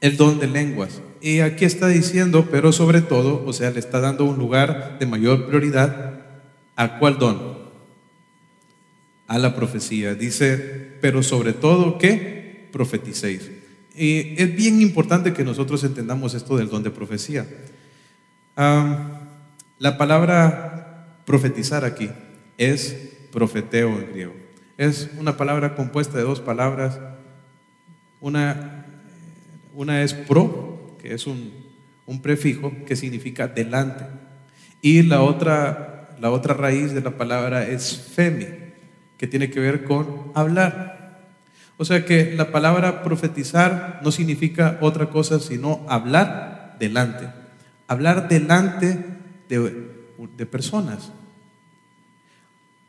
El 0.00 0.16
don 0.16 0.38
de 0.38 0.46
lenguas. 0.46 1.02
Y 1.20 1.40
aquí 1.40 1.64
está 1.64 1.88
diciendo, 1.88 2.48
pero 2.50 2.72
sobre 2.72 3.00
todo, 3.00 3.44
o 3.44 3.52
sea, 3.52 3.70
le 3.70 3.80
está 3.80 4.00
dando 4.00 4.24
un 4.24 4.38
lugar 4.38 4.96
de 5.00 5.06
mayor 5.06 5.46
prioridad 5.46 6.20
a 6.76 6.98
cuál 6.98 7.18
don 7.18 7.51
a 9.32 9.38
la 9.38 9.56
profecía. 9.56 10.14
Dice, 10.14 10.56
pero 11.00 11.22
sobre 11.22 11.54
todo 11.54 11.96
que 11.96 12.68
profeticéis. 12.70 13.50
Y 13.96 14.34
es 14.36 14.54
bien 14.54 14.82
importante 14.82 15.32
que 15.32 15.42
nosotros 15.42 15.82
entendamos 15.84 16.34
esto 16.34 16.58
del 16.58 16.68
don 16.68 16.82
de 16.82 16.90
profecía. 16.90 17.46
la 18.56 19.96
palabra 19.96 21.22
profetizar 21.24 21.86
aquí 21.86 22.10
es 22.58 22.94
profeteo 23.32 23.88
en 23.88 24.12
griego. 24.12 24.34
Es 24.76 25.08
una 25.18 25.38
palabra 25.38 25.76
compuesta 25.76 26.18
de 26.18 26.24
dos 26.24 26.40
palabras. 26.40 27.00
Una, 28.20 28.84
una 29.72 30.02
es 30.02 30.12
pro, 30.12 30.98
que 31.00 31.14
es 31.14 31.26
un, 31.26 31.52
un 32.04 32.20
prefijo 32.20 32.70
que 32.86 32.96
significa 32.96 33.48
delante. 33.48 34.04
Y 34.82 35.02
la 35.04 35.22
otra, 35.22 36.16
la 36.20 36.30
otra 36.30 36.52
raíz 36.52 36.92
de 36.92 37.00
la 37.00 37.16
palabra 37.16 37.66
es 37.66 38.10
femi, 38.14 38.61
que 39.22 39.28
tiene 39.28 39.50
que 39.50 39.60
ver 39.60 39.84
con 39.84 40.32
hablar. 40.34 41.28
O 41.76 41.84
sea 41.84 42.04
que 42.04 42.34
la 42.34 42.50
palabra 42.50 43.04
profetizar 43.04 44.00
no 44.02 44.10
significa 44.10 44.78
otra 44.80 45.10
cosa 45.10 45.38
sino 45.38 45.86
hablar 45.88 46.74
delante. 46.80 47.28
Hablar 47.86 48.28
delante 48.28 48.98
de, 49.48 50.46
personas. 50.46 51.12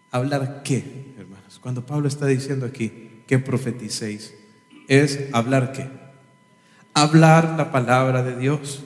¿Hablar 0.10 0.64
qué, 0.64 1.14
hermanos? 1.20 1.60
Cuando 1.62 1.86
Pablo 1.86 2.08
está 2.08 2.26
diciendo 2.26 2.66
aquí 2.66 3.22
que 3.28 3.38
profeticéis, 3.38 4.34
es 4.88 5.30
hablar 5.34 5.72
qué? 5.72 5.88
Hablar 6.96 7.54
la 7.60 7.72
palabra 7.72 8.24
de 8.24 8.38
Dios. 8.38 8.84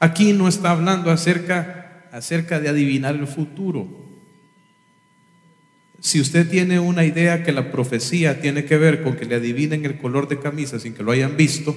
Aquí 0.00 0.34
no 0.34 0.48
está 0.48 0.72
hablando 0.72 1.10
acerca, 1.10 2.10
acerca 2.12 2.60
de 2.60 2.68
adivinar 2.68 3.14
el 3.14 3.26
futuro. 3.26 4.09
Si 6.00 6.18
usted 6.20 6.48
tiene 6.48 6.80
una 6.80 7.04
idea 7.04 7.42
que 7.44 7.52
la 7.52 7.70
profecía 7.70 8.40
tiene 8.40 8.64
que 8.64 8.78
ver 8.78 9.02
con 9.02 9.16
que 9.16 9.26
le 9.26 9.34
adivinen 9.34 9.84
el 9.84 9.98
color 9.98 10.28
de 10.28 10.38
camisa 10.38 10.78
sin 10.80 10.94
que 10.94 11.02
lo 11.02 11.12
hayan 11.12 11.36
visto, 11.36 11.76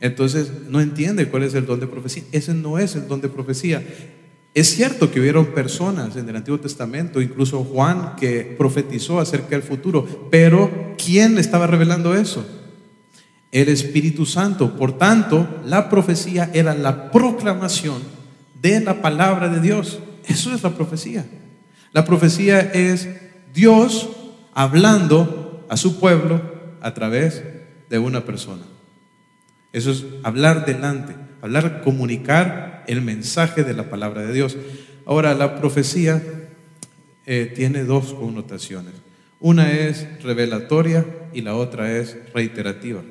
entonces 0.00 0.50
no 0.68 0.80
entiende 0.80 1.26
cuál 1.26 1.42
es 1.42 1.54
el 1.54 1.66
don 1.66 1.80
de 1.80 1.88
profecía. 1.88 2.22
Ese 2.30 2.54
no 2.54 2.78
es 2.78 2.94
el 2.94 3.08
don 3.08 3.20
de 3.20 3.28
profecía. 3.28 3.82
Es 4.54 4.68
cierto 4.68 5.10
que 5.10 5.18
hubieron 5.18 5.46
personas 5.46 6.14
en 6.16 6.28
el 6.28 6.36
Antiguo 6.36 6.60
Testamento, 6.60 7.20
incluso 7.20 7.64
Juan, 7.64 8.14
que 8.16 8.54
profetizó 8.56 9.18
acerca 9.18 9.50
del 9.50 9.62
futuro, 9.62 10.28
pero 10.30 10.94
¿quién 10.96 11.34
le 11.34 11.40
estaba 11.40 11.66
revelando 11.66 12.14
eso? 12.14 12.46
El 13.50 13.68
Espíritu 13.68 14.24
Santo. 14.24 14.76
Por 14.76 14.96
tanto, 14.96 15.62
la 15.66 15.88
profecía 15.90 16.50
era 16.54 16.74
la 16.74 17.10
proclamación 17.10 18.02
de 18.62 18.80
la 18.80 19.02
palabra 19.02 19.48
de 19.48 19.60
Dios. 19.60 19.98
Eso 20.28 20.54
es 20.54 20.62
la 20.62 20.70
profecía. 20.70 21.26
La 21.92 22.04
profecía 22.04 22.60
es 22.60 23.08
Dios 23.54 24.08
hablando 24.52 25.64
a 25.68 25.76
su 25.76 26.00
pueblo 26.00 26.42
a 26.80 26.92
través 26.92 27.44
de 27.88 27.98
una 28.00 28.24
persona. 28.24 28.64
Eso 29.72 29.92
es 29.92 30.04
hablar 30.24 30.66
delante, 30.66 31.14
hablar, 31.40 31.82
comunicar 31.82 32.84
el 32.88 33.00
mensaje 33.00 33.62
de 33.62 33.74
la 33.74 33.88
palabra 33.88 34.22
de 34.22 34.32
Dios. 34.32 34.56
Ahora, 35.06 35.34
la 35.34 35.60
profecía 35.60 36.20
eh, 37.26 37.52
tiene 37.54 37.84
dos 37.84 38.12
connotaciones. 38.14 38.94
Una 39.38 39.70
es 39.70 40.22
revelatoria 40.22 41.06
y 41.32 41.42
la 41.42 41.54
otra 41.54 41.96
es 41.96 42.16
reiterativa. 42.32 43.02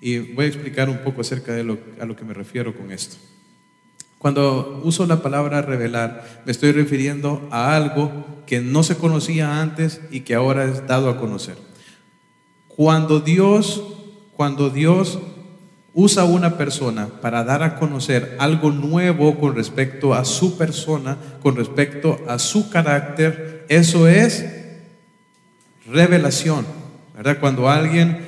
Y 0.00 0.18
voy 0.18 0.46
a 0.46 0.48
explicar 0.48 0.88
un 0.88 0.98
poco 0.98 1.20
acerca 1.20 1.52
de 1.52 1.62
lo, 1.62 1.78
a 2.00 2.06
lo 2.06 2.16
que 2.16 2.24
me 2.24 2.34
refiero 2.34 2.76
con 2.76 2.90
esto. 2.90 3.16
Cuando 4.20 4.82
uso 4.84 5.06
la 5.06 5.22
palabra 5.22 5.62
revelar, 5.62 6.42
me 6.44 6.52
estoy 6.52 6.72
refiriendo 6.72 7.48
a 7.50 7.74
algo 7.74 8.12
que 8.46 8.60
no 8.60 8.82
se 8.82 8.98
conocía 8.98 9.62
antes 9.62 10.02
y 10.10 10.20
que 10.20 10.34
ahora 10.34 10.64
es 10.64 10.86
dado 10.86 11.08
a 11.08 11.16
conocer. 11.16 11.56
Cuando 12.68 13.20
Dios, 13.20 13.82
cuando 14.36 14.68
Dios 14.68 15.18
usa 15.94 16.24
una 16.24 16.58
persona 16.58 17.08
para 17.22 17.44
dar 17.44 17.62
a 17.62 17.76
conocer 17.76 18.36
algo 18.38 18.70
nuevo 18.70 19.40
con 19.40 19.56
respecto 19.56 20.12
a 20.12 20.26
su 20.26 20.58
persona, 20.58 21.16
con 21.42 21.56
respecto 21.56 22.20
a 22.28 22.38
su 22.38 22.68
carácter, 22.68 23.64
eso 23.70 24.06
es 24.06 24.44
revelación. 25.86 26.66
¿verdad? 27.16 27.38
Cuando 27.40 27.70
alguien 27.70 28.20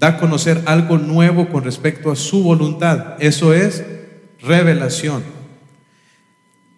da 0.00 0.08
a 0.08 0.18
conocer 0.18 0.62
algo 0.66 0.98
nuevo 0.98 1.48
con 1.48 1.62
respecto 1.62 2.10
a 2.10 2.16
su 2.16 2.42
voluntad, 2.42 3.14
eso 3.20 3.54
es 3.54 3.84
revelación. 4.40 5.22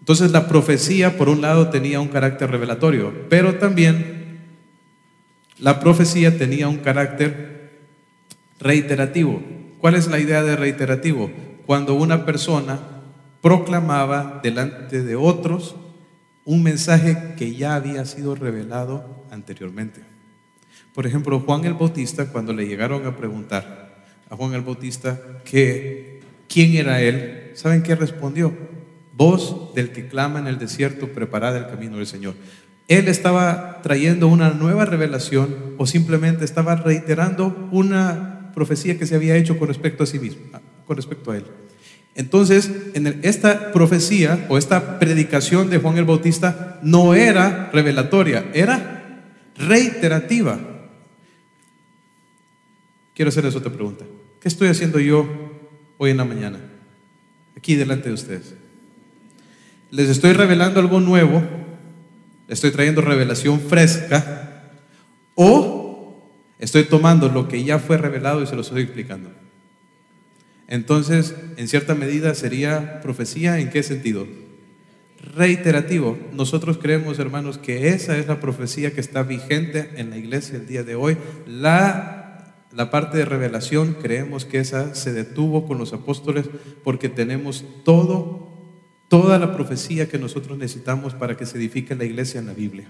Entonces 0.00 0.33
la 0.33 0.49
profecía, 0.49 1.17
por 1.17 1.29
un 1.29 1.40
lado, 1.40 1.69
tenía 1.69 2.00
un 2.00 2.09
carácter 2.09 2.50
revelatorio, 2.50 3.12
pero 3.29 3.57
también 3.57 4.40
la 5.59 5.79
profecía 5.79 6.37
tenía 6.38 6.69
un 6.69 6.79
carácter 6.79 7.81
reiterativo. 8.59 9.43
¿Cuál 9.79 9.95
es 9.95 10.09
la 10.09 10.19
idea 10.19 10.43
de 10.43 10.57
reiterativo? 10.57 11.31
Cuando 11.67 11.95
una 11.95 12.25
persona 12.25 12.81
proclamaba 13.40 14.40
delante 14.43 15.02
de 15.02 15.17
otros 15.17 15.76
un 16.45 16.62
mensaje 16.62 17.35
que 17.37 17.55
ya 17.55 17.75
había 17.75 18.05
sido 18.05 18.35
revelado 18.35 19.25
anteriormente. 19.31 20.00
Por 20.95 21.07
ejemplo, 21.07 21.40
Juan 21.40 21.64
el 21.64 21.75
Bautista, 21.75 22.26
cuando 22.26 22.52
le 22.52 22.67
llegaron 22.67 23.07
a 23.07 23.17
preguntar 23.17 24.05
a 24.29 24.37
Juan 24.37 24.55
el 24.55 24.62
Bautista 24.62 25.21
que 25.45 26.21
quién 26.49 26.75
era 26.75 27.00
él, 27.00 27.40
¿saben 27.54 27.83
qué 27.83 27.95
respondió? 27.95 28.52
Voz 29.16 29.75
del 29.75 29.90
que 29.90 30.09
clama 30.09 30.38
en 30.38 30.47
el 30.47 30.59
desierto, 30.59 31.09
preparada 31.09 31.59
el 31.59 31.66
camino 31.66 31.99
del 31.99 32.07
Señor. 32.07 32.35
Él 32.88 33.07
estaba 33.09 33.80
trayendo 33.83 34.28
una 34.28 34.50
nueva 34.50 34.85
revelación 34.85 35.54
o 35.78 35.87
simplemente 35.87 36.45
estaba 36.45 36.75
reiterando 36.75 37.69
una 37.71 38.50
profecía 38.54 38.99
que 38.99 39.07
se 39.07 39.14
había 39.14 39.37
hecho 39.37 39.59
con 39.59 39.69
respecto 39.69 40.02
a 40.02 40.07
sí 40.07 40.19
mismo, 40.19 40.42
con 40.87 40.97
respecto 40.97 41.30
a 41.30 41.37
él. 41.37 41.45
Entonces, 42.14 42.71
en 42.95 43.21
esta 43.23 43.73
profecía 43.73 44.47
o 44.49 44.59
esta 44.59 44.99
predicación 44.99 45.71
de 45.71 45.78
Juan 45.78 45.99
el 45.99 46.04
Bautista 46.04 46.80
no 46.83 47.14
era 47.14 47.71
revelatoria, 47.73 48.50
era 48.52 49.23
reiterativa. 49.57 50.59
Quiero 53.14 53.28
hacerles 53.28 53.54
otra 53.54 53.73
pregunta. 53.73 54.04
¿Qué 54.40 54.49
estoy 54.49 54.69
haciendo 54.69 54.99
yo 54.99 55.28
hoy 55.99 56.11
en 56.11 56.16
la 56.16 56.25
mañana? 56.25 56.59
Aquí 57.61 57.75
delante 57.75 58.09
de 58.09 58.14
ustedes. 58.14 58.55
Les 59.91 60.08
estoy 60.08 60.32
revelando 60.32 60.80
algo 60.80 60.99
nuevo, 60.99 61.43
estoy 62.49 62.71
trayendo 62.71 63.02
revelación 63.02 63.61
fresca, 63.61 64.63
o 65.35 66.25
estoy 66.58 66.85
tomando 66.85 67.28
lo 67.28 67.49
que 67.49 67.63
ya 67.63 67.78
fue 67.78 67.99
revelado 67.99 68.43
y 68.43 68.47
se 68.47 68.54
lo 68.54 68.63
estoy 68.63 68.80
explicando. 68.80 69.30
Entonces, 70.69 71.35
en 71.58 71.69
cierta 71.69 71.95
medida 71.95 72.35
sería 72.35 73.02
profecía, 73.02 73.58
¿en 73.58 73.69
qué 73.69 73.82
sentido? 73.82 74.26
Reiterativo. 75.35 76.19
Nosotros 76.32 76.78
creemos, 76.78 77.19
hermanos, 77.19 77.58
que 77.58 77.89
esa 77.89 78.17
es 78.17 78.26
la 78.26 78.41
profecía 78.41 78.95
que 78.95 79.02
está 79.02 79.23
vigente 79.23 79.91
en 79.97 80.08
la 80.08 80.17
iglesia 80.17 80.56
el 80.56 80.67
día 80.67 80.82
de 80.82 80.95
hoy. 80.95 81.19
La 81.47 82.20
la 82.73 82.91
parte 82.91 83.19
de 83.19 83.25
revelación 83.25 83.97
creemos 84.00 84.45
que 84.45 84.59
esa 84.59 84.95
se 84.95 85.13
detuvo 85.13 85.67
con 85.67 85.78
los 85.78 85.93
apóstoles 85.93 86.49
porque 86.85 87.09
tenemos 87.09 87.65
todo, 87.85 88.49
toda 89.09 89.39
la 89.39 89.52
profecía 89.54 90.09
que 90.09 90.19
nosotros 90.19 90.56
necesitamos 90.56 91.15
para 91.15 91.37
que 91.37 91.47
se 91.47 91.59
edifique 91.59 91.97
la 91.97 92.04
iglesia 92.04 92.41
en 92.41 92.47
la 92.47 92.54
Biblia. 92.54 92.89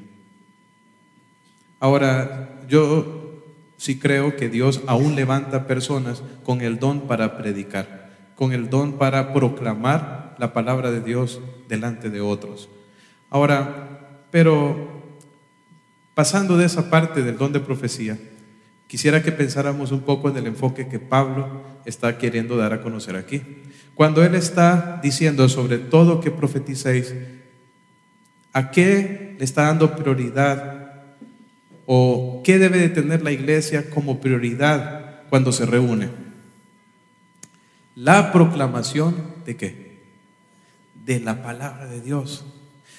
Ahora, 1.79 2.61
yo 2.69 3.43
sí 3.79 3.99
creo 3.99 4.37
que 4.37 4.51
Dios 4.51 4.83
aún 4.87 5.17
levanta 5.17 5.67
personas 5.67 6.23
con 6.45 6.61
el 6.61 6.79
don 6.79 7.09
para 7.09 7.39
predicar, 7.39 8.11
con 8.35 8.53
el 8.53 8.69
don 8.69 8.99
para 8.99 9.33
proclamar 9.33 10.37
la 10.39 10.53
palabra 10.53 10.91
de 10.91 11.01
Dios 11.01 11.41
delante 11.69 12.11
de 12.11 12.21
otros. 12.21 12.69
Ahora, 13.31 14.27
pero 14.31 15.01
pasando 16.15 16.59
de 16.59 16.67
esa 16.67 16.91
parte 16.91 17.23
del 17.23 17.39
don 17.39 17.55
de 17.55 17.61
profecía, 17.61 18.19
Quisiera 18.91 19.23
que 19.23 19.31
pensáramos 19.31 19.93
un 19.93 20.01
poco 20.01 20.31
en 20.31 20.37
el 20.37 20.49
enfoque 20.49 20.89
que 20.89 20.99
Pablo 20.99 21.63
está 21.85 22.19
queriendo 22.19 22.57
dar 22.57 22.73
a 22.73 22.83
conocer 22.83 23.15
aquí. 23.15 23.41
Cuando 23.95 24.25
él 24.25 24.35
está 24.35 24.99
diciendo 25.01 25.49
sobre 25.49 25.79
todo 25.79 26.21
que 26.21 26.33
profeticéis, 26.33 27.15
¿a 28.53 28.73
qué 28.73 29.37
le 29.39 29.45
está 29.45 29.67
dando 29.67 29.95
prioridad? 29.95 31.05
¿O 31.87 32.43
qué 32.45 32.59
debe 32.59 32.79
de 32.79 32.89
tener 32.89 33.23
la 33.23 33.31
iglesia 33.31 33.89
como 33.91 34.21
prioridad 34.21 35.21
cuando 35.31 35.53
se 35.53 35.67
reúne? 35.67 36.09
La 37.95 38.33
proclamación 38.33 39.15
de 39.47 39.57
qué? 39.57 40.01
De 41.07 41.21
la 41.21 41.45
palabra 41.45 41.87
de 41.87 42.01
Dios. 42.01 42.45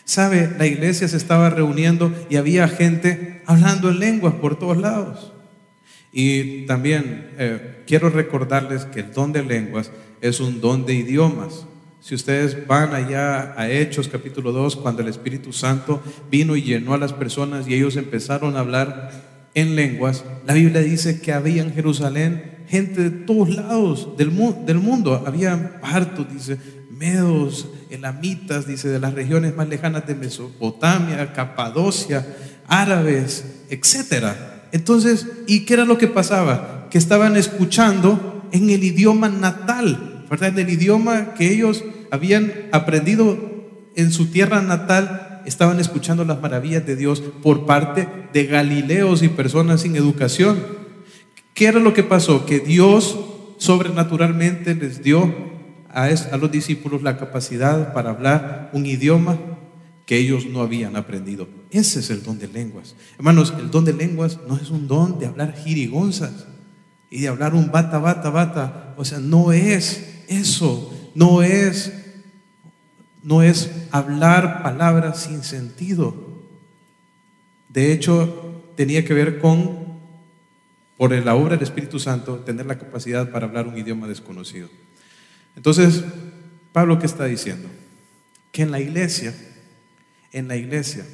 ¿Sabe? 0.06 0.56
La 0.58 0.68
iglesia 0.68 1.10
se 1.10 1.18
estaba 1.18 1.50
reuniendo 1.50 2.16
y 2.30 2.38
había 2.38 2.70
gente 2.70 3.42
hablando 3.46 3.90
en 3.90 4.00
lenguas 4.00 4.36
por 4.36 4.58
todos 4.58 4.78
lados. 4.78 5.34
Y 6.12 6.66
también 6.66 7.32
eh, 7.38 7.84
quiero 7.88 8.10
recordarles 8.10 8.86
que 8.86 9.02
el 9.02 9.14
don 9.14 9.32
de 9.32 9.44
lenguas 9.44 9.92
es 10.20 10.40
un 10.40 10.60
don 10.60 10.86
de 10.86 10.94
idiomas. 10.94 11.66
Si 12.02 12.16
ustedes 12.16 12.68
van 12.68 12.94
allá 12.96 13.54
a 13.56 13.70
Hechos 13.70 14.08
capítulo 14.08 14.52
2, 14.52 14.76
cuando 14.78 15.04
el 15.04 15.08
Espíritu 15.08 15.54
Santo 15.54 16.02
vino 16.30 16.56
y 16.56 16.64
llenó 16.64 16.94
a 16.94 16.98
las 16.98 17.14
personas 17.14 17.68
y 17.68 17.76
ellos 17.76 17.96
empezaron 17.96 18.56
a 18.56 18.62
hablar 18.62 19.12
en 19.54 19.76
lenguas, 19.76 20.26
la 20.46 20.56
Biblia 20.56 20.82
dice 20.82 21.22
que 21.22 21.32
había 21.32 21.62
en 21.62 21.74
Jerusalén 21.74 22.64
gente 22.68 23.04
de 23.04 23.12
todos 23.12 23.50
lados 23.50 24.18
del, 24.18 24.32
del 24.66 24.78
mundo. 24.80 25.24
Había 25.28 25.80
partos, 25.80 26.26
dice, 26.34 26.58
medos, 26.90 27.68
elamitas, 27.90 28.66
dice, 28.66 28.90
de 28.90 29.00
las 29.00 29.14
regiones 29.14 29.56
más 29.56 29.70
lejanas 29.70 30.08
de 30.08 30.16
Mesopotamia, 30.16 31.34
Capadocia, 31.34 32.26
árabes, 32.68 33.64
etcétera. 33.70 34.51
Entonces, 34.72 35.28
¿y 35.48 35.66
qué 35.66 35.74
era 35.76 35.86
lo 35.86 35.98
que 35.98 36.08
pasaba? 36.08 36.88
Que 36.90 36.98
estaban 36.98 37.36
escuchando 37.36 38.48
en 38.52 38.70
el 38.70 38.84
idioma 38.84 39.30
natal, 39.30 40.26
¿verdad? 40.30 40.50
En 40.50 40.60
el 40.60 40.70
idioma 40.70 41.34
que 41.34 41.54
ellos 41.54 41.84
habían 42.10 42.52
aprendido 42.72 43.38
en 43.96 44.12
su 44.12 44.28
tierra 44.28 44.62
natal, 44.62 45.42
estaban 45.46 45.80
escuchando 45.80 46.24
las 46.26 46.42
maravillas 46.42 46.86
de 46.86 46.96
Dios 46.96 47.22
por 47.42 47.66
parte 47.66 48.08
de 48.34 48.46
galileos 48.46 49.24
y 49.24 49.30
personas 49.30 49.82
sin 49.82 49.96
educación. 49.96 50.60
¿Qué 51.54 51.68
era 51.68 51.80
lo 51.80 51.94
que 51.94 52.04
pasó? 52.04 52.46
Que 52.46 52.60
Dios 52.60 53.20
sobrenaturalmente 53.58 54.76
les 54.76 55.04
dio 55.04 55.34
a, 55.90 56.10
los 56.38 56.52
discípulos 56.52 57.04
la 57.04 57.18
capacidad 57.18 57.94
para 57.94 58.12
hablar 58.12 58.70
un 58.74 58.86
idioma 58.86 59.38
que 60.06 60.18
ellos 60.18 60.46
no 60.46 60.62
habían 60.62 60.96
aprendido. 60.96 61.48
Ese 61.70 62.00
es 62.00 62.10
el 62.10 62.24
don 62.24 62.40
de 62.40 62.48
lenguas. 62.48 62.96
Hermanos, 63.18 63.54
el 63.58 63.72
don 63.72 63.86
de 63.86 63.94
lenguas 63.94 64.40
no 64.48 64.58
es 64.58 64.70
un 64.70 64.88
don 64.88 65.20
de 65.20 65.28
hablar 65.28 65.56
jirigonzas 65.56 66.48
y 67.10 67.22
de 67.22 67.28
hablar 67.28 67.54
un 67.54 67.72
bata, 67.72 67.98
bata, 68.00 68.30
bata. 68.30 68.94
O 68.98 69.06
sea, 69.06 69.20
no 69.20 69.52
es 69.52 70.24
eso, 70.28 70.94
no 71.14 71.44
es, 71.44 71.94
no 73.24 73.44
es 73.44 73.70
hablar 73.92 74.64
palabras 74.64 75.24
sin 75.24 75.44
sentido. 75.44 76.14
De 77.70 77.94
hecho, 77.94 78.64
tenía 78.76 79.06
que 79.06 79.14
ver 79.14 79.40
con, 79.40 79.78
por 80.98 81.12
la 81.12 81.36
obra 81.36 81.56
del 81.56 81.64
Espíritu 81.64 82.00
Santo, 82.00 82.40
tener 82.40 82.66
la 82.66 82.78
capacidad 82.78 83.30
para 83.32 83.48
hablar 83.48 83.68
un 83.68 83.78
idioma 83.78 84.08
desconocido. 84.08 84.70
Entonces, 85.56 86.04
Pablo, 86.72 87.00
¿qué 87.00 87.06
está 87.06 87.26
diciendo? 87.26 87.68
Que 88.52 88.64
en 88.64 88.72
la 88.72 88.80
iglesia, 88.80 89.34
en 90.32 90.48
la 90.48 90.56
iglesia. 90.56 91.06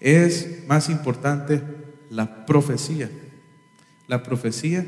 Es 0.00 0.66
más 0.66 0.88
importante 0.88 1.62
la 2.08 2.46
profecía, 2.46 3.10
la 4.08 4.22
profecía 4.22 4.84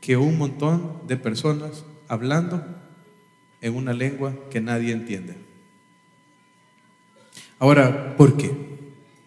que 0.00 0.16
un 0.16 0.38
montón 0.38 1.00
de 1.06 1.16
personas 1.16 1.84
hablando 2.08 2.64
en 3.60 3.74
una 3.74 3.92
lengua 3.92 4.34
que 4.50 4.60
nadie 4.60 4.92
entiende. 4.92 5.34
Ahora, 7.58 8.16
¿por 8.16 8.36
qué? 8.36 8.54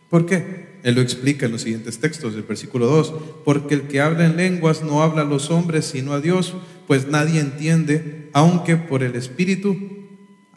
¿Por 0.10 0.26
qué? 0.26 0.70
Él 0.84 0.96
lo 0.96 1.02
explica 1.02 1.46
en 1.46 1.52
los 1.52 1.64
siguientes 1.64 2.00
textos, 2.00 2.36
el 2.36 2.44
versículo 2.44 2.88
2, 2.88 3.14
porque 3.44 3.76
el 3.76 3.88
que 3.88 4.00
habla 4.00 4.26
en 4.26 4.38
lenguas 4.38 4.82
no 4.82 5.04
habla 5.04 5.24
a 5.24 5.26
los 5.26 5.52
hombres 5.52 5.86
sino 5.86 6.14
a 6.14 6.22
Dios, 6.22 6.56
pues 6.88 7.08
nadie 7.08 7.42
entiende, 7.42 8.30
aunque 8.32 8.78
por 8.78 9.04
el 9.04 9.16
Espíritu 9.16 9.99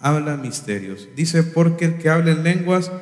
habla 0.02 0.36
misterios. 0.36 1.08
Dice, 1.16 1.42
porque 1.42 1.86
el 1.86 1.98
que 1.98 2.10
habla 2.10 2.32
en 2.32 2.42
lenguas 2.42 2.92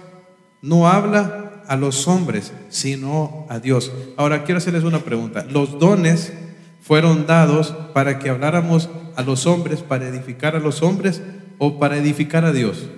no 0.63 0.87
habla 0.87 1.65
a 1.67 1.77
los 1.77 2.07
hombres 2.07 2.53
sino 2.69 3.47
a 3.49 3.59
Dios. 3.59 3.93
Ahora 4.17 4.45
quiero 4.45 4.59
hacerles 4.59 4.85
una 4.85 5.01
pregunta. 5.01 5.45
Los 5.51 5.79
dones 5.81 6.33
fueron 6.83 7.27
dados 7.27 7.75
para 7.93 8.19
que 8.19 8.31
habláramos 8.31 8.89
a 9.17 9.23
los 9.23 9.47
hombres, 9.47 9.81
para 9.81 10.07
edificar 10.07 10.55
a 10.55 10.61
los 10.61 10.83
hombres 10.83 11.21
o 11.59 11.79
para 11.81 11.97
edificar 11.97 12.45
a 12.45 12.53
Dios. 12.53 12.89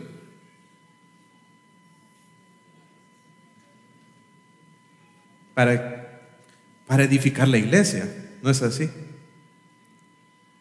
para, 5.54 6.20
para 6.86 7.04
edificar 7.04 7.48
la 7.48 7.58
iglesia. 7.58 8.12
¿No 8.42 8.50
es 8.50 8.62
así? 8.62 8.90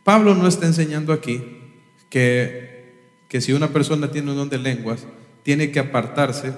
Pablo 0.03 0.35
no 0.35 0.47
está 0.47 0.65
enseñando 0.65 1.13
aquí 1.13 1.41
que, 2.09 2.70
que 3.31 3.39
si 3.39 3.53
una 3.53 3.69
persona 3.69 4.11
tiene 4.11 4.31
un 4.31 4.35
don 4.35 4.49
de 4.49 4.57
lenguas, 4.57 5.05
tiene 5.43 5.71
que 5.71 5.79
apartarse, 5.79 6.51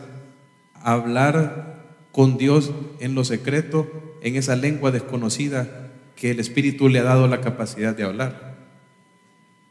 hablar 0.73 1.99
con 2.11 2.39
Dios 2.39 2.71
en 2.99 3.13
lo 3.13 3.23
secreto, 3.23 3.87
en 4.23 4.37
esa 4.37 4.55
lengua 4.55 4.89
desconocida 4.89 5.91
que 6.15 6.31
el 6.31 6.39
Espíritu 6.39 6.89
le 6.89 6.97
ha 6.97 7.03
dado 7.03 7.27
la 7.27 7.41
capacidad 7.41 7.95
de 7.95 8.05
hablar. 8.05 8.55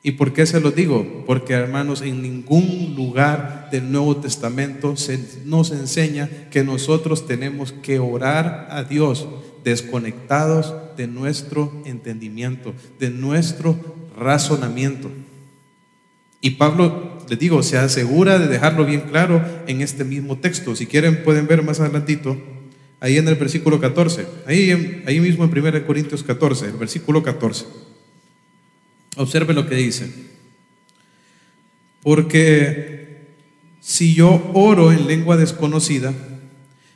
¿Y 0.04 0.12
por 0.12 0.32
qué 0.32 0.46
se 0.46 0.60
lo 0.60 0.70
digo? 0.70 1.24
Porque 1.26 1.54
hermanos, 1.54 2.02
en 2.02 2.22
ningún 2.22 2.94
lugar 2.94 3.68
del 3.72 3.90
Nuevo 3.90 4.18
Testamento 4.18 4.96
se 4.96 5.18
nos 5.44 5.72
enseña 5.72 6.30
que 6.52 6.62
nosotros 6.62 7.26
tenemos 7.26 7.72
que 7.72 7.98
orar 7.98 8.68
a 8.70 8.84
Dios 8.84 9.26
desconectados 9.64 10.72
de 10.96 11.08
nuestro 11.08 11.82
entendimiento, 11.84 12.72
de 13.00 13.10
nuestro 13.10 13.76
razonamiento. 14.16 15.10
Y 16.42 16.50
Pablo, 16.50 17.24
les 17.30 17.38
digo, 17.38 17.62
se 17.62 17.78
asegura 17.78 18.38
de 18.38 18.48
dejarlo 18.48 18.84
bien 18.84 19.02
claro 19.02 19.42
en 19.68 19.80
este 19.80 20.04
mismo 20.04 20.36
texto. 20.38 20.76
Si 20.76 20.86
quieren 20.86 21.22
pueden 21.22 21.46
ver 21.46 21.62
más 21.62 21.78
adelantito, 21.78 22.36
ahí 23.00 23.16
en 23.16 23.28
el 23.28 23.36
versículo 23.36 23.80
14, 23.80 24.26
ahí, 24.46 25.02
ahí 25.06 25.20
mismo 25.20 25.44
en 25.44 25.56
1 25.56 25.86
Corintios 25.86 26.24
14, 26.24 26.66
el 26.66 26.72
versículo 26.72 27.22
14. 27.22 27.64
Observe 29.16 29.54
lo 29.54 29.68
que 29.68 29.76
dice. 29.76 30.12
Porque 32.02 33.36
si 33.80 34.14
yo 34.14 34.50
oro 34.52 34.92
en 34.92 35.06
lengua 35.06 35.36
desconocida, 35.36 36.12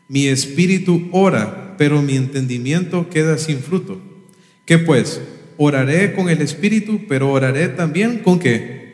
mi 0.09 0.27
espíritu 0.27 1.09
ora, 1.13 1.77
pero 1.79 2.03
mi 2.03 2.17
entendimiento 2.17 3.09
queda 3.11 3.39
sin 3.39 3.61
fruto. 3.61 4.01
¿Qué 4.65 4.79
pues? 4.79 5.21
Oraré 5.57 6.15
con 6.15 6.29
el 6.29 6.43
espíritu, 6.43 7.03
pero 7.09 7.31
oraré 7.31 7.69
también 7.69 8.19
con 8.19 8.41
qué? 8.41 8.86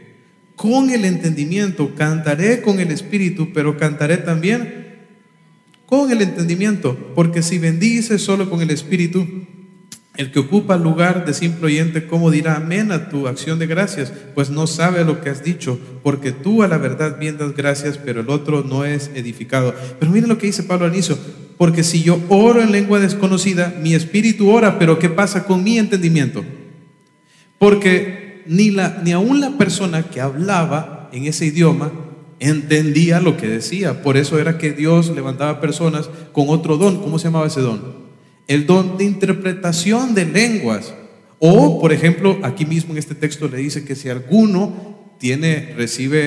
Con 0.62 0.90
el 0.90 1.04
entendimiento. 1.04 1.92
Cantaré 1.96 2.62
con 2.62 2.78
el 2.78 2.92
espíritu, 2.92 3.48
pero 3.52 3.76
cantaré 3.76 4.18
también 4.18 5.08
con 5.86 6.12
el 6.12 6.22
entendimiento. 6.22 6.96
Porque 7.16 7.42
si 7.42 7.58
bendice 7.58 8.16
solo 8.20 8.48
con 8.48 8.62
el 8.62 8.70
espíritu, 8.70 9.26
el 10.16 10.30
que 10.30 10.38
ocupa 10.38 10.76
el 10.76 10.84
lugar 10.84 11.26
de 11.26 11.34
simple 11.34 11.66
oyente, 11.66 12.06
¿cómo 12.06 12.30
dirá 12.30 12.54
amén 12.54 12.92
a 12.92 13.08
tu 13.08 13.26
acción 13.26 13.58
de 13.58 13.66
gracias? 13.66 14.12
Pues 14.36 14.50
no 14.50 14.68
sabe 14.68 15.04
lo 15.04 15.20
que 15.20 15.30
has 15.30 15.42
dicho, 15.42 15.80
porque 16.04 16.30
tú 16.30 16.62
a 16.62 16.68
la 16.68 16.78
verdad 16.78 17.18
bien 17.18 17.38
das 17.38 17.56
gracias, 17.56 17.98
pero 17.98 18.20
el 18.20 18.30
otro 18.30 18.62
no 18.62 18.84
es 18.84 19.10
edificado. 19.16 19.74
Pero 19.98 20.12
miren 20.12 20.28
lo 20.28 20.38
que 20.38 20.46
dice 20.46 20.62
Pablo 20.62 20.86
al 20.86 20.92
inicio, 20.92 21.18
porque 21.58 21.82
si 21.82 22.04
yo 22.04 22.20
oro 22.28 22.62
en 22.62 22.70
lengua 22.70 23.00
desconocida, 23.00 23.74
mi 23.82 23.94
espíritu 23.94 24.48
ora, 24.48 24.78
pero 24.78 25.00
¿qué 25.00 25.08
pasa 25.08 25.42
con 25.42 25.64
mi 25.64 25.76
entendimiento? 25.76 26.44
Porque 27.58 28.21
ni, 28.46 28.70
la, 28.70 29.00
ni 29.04 29.12
aún 29.12 29.40
la 29.40 29.58
persona 29.58 30.02
que 30.04 30.20
hablaba 30.20 31.08
en 31.12 31.24
ese 31.26 31.46
idioma 31.46 31.92
entendía 32.40 33.20
lo 33.20 33.36
que 33.36 33.48
decía. 33.48 34.02
Por 34.02 34.16
eso 34.16 34.38
era 34.38 34.58
que 34.58 34.72
Dios 34.72 35.10
levantaba 35.14 35.60
personas 35.60 36.10
con 36.32 36.48
otro 36.48 36.76
don. 36.76 37.00
¿Cómo 37.00 37.18
se 37.18 37.24
llamaba 37.24 37.46
ese 37.46 37.60
don? 37.60 38.02
el 38.48 38.66
don 38.66 38.98
de 38.98 39.04
interpretación 39.04 40.14
de 40.14 40.26
lenguas. 40.26 40.94
O, 41.38 41.80
por 41.80 41.92
ejemplo, 41.92 42.38
aquí 42.42 42.64
mismo 42.64 42.92
en 42.92 42.98
este 42.98 43.14
texto 43.14 43.48
le 43.48 43.58
dice 43.58 43.84
que 43.84 43.96
si 43.96 44.08
alguno 44.08 45.16
tiene, 45.18 45.74
recibe, 45.76 46.20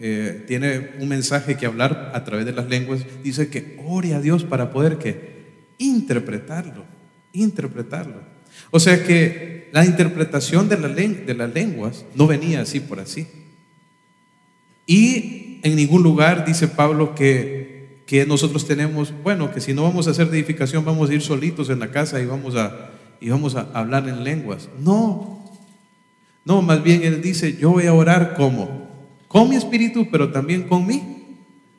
eh, 0.00 0.44
tiene 0.46 0.90
un 1.00 1.08
mensaje 1.08 1.56
que 1.56 1.66
hablar 1.66 2.12
a 2.14 2.24
través 2.24 2.46
de 2.46 2.52
las 2.52 2.68
lenguas, 2.68 3.04
dice 3.22 3.48
que 3.48 3.78
ore 3.86 4.14
a 4.14 4.20
Dios 4.20 4.44
para 4.44 4.70
poder 4.70 4.96
que 4.98 5.74
interpretarlo, 5.78 6.84
interpretarlo. 7.32 8.37
O 8.70 8.80
sea 8.80 9.04
que 9.04 9.68
la 9.72 9.84
interpretación 9.84 10.68
de, 10.68 10.78
la 10.78 10.88
de 10.88 11.34
las 11.34 11.52
lenguas 11.52 12.04
no 12.14 12.26
venía 12.26 12.60
así 12.60 12.80
por 12.80 13.00
así. 13.00 13.26
Y 14.86 15.60
en 15.62 15.76
ningún 15.76 16.02
lugar 16.02 16.44
dice 16.44 16.68
Pablo 16.68 17.14
que 17.14 17.78
que 18.08 18.24
nosotros 18.24 18.66
tenemos, 18.66 19.12
bueno, 19.22 19.52
que 19.52 19.60
si 19.60 19.74
no 19.74 19.82
vamos 19.82 20.08
a 20.08 20.12
hacer 20.12 20.28
edificación, 20.28 20.82
vamos 20.82 21.10
a 21.10 21.14
ir 21.14 21.20
solitos 21.20 21.68
en 21.68 21.78
la 21.78 21.90
casa 21.90 22.18
y 22.22 22.24
vamos 22.24 22.56
a, 22.56 22.90
y 23.20 23.28
vamos 23.28 23.54
a 23.54 23.68
hablar 23.74 24.08
en 24.08 24.24
lenguas. 24.24 24.70
No, 24.80 25.44
no, 26.42 26.62
más 26.62 26.82
bien 26.82 27.02
Él 27.04 27.20
dice, 27.20 27.58
yo 27.58 27.72
voy 27.72 27.84
a 27.84 27.92
orar 27.92 28.32
como, 28.34 28.88
con 29.28 29.50
mi 29.50 29.56
espíritu, 29.56 30.08
pero 30.10 30.32
también 30.32 30.62
con 30.62 30.86
mi 30.86 31.17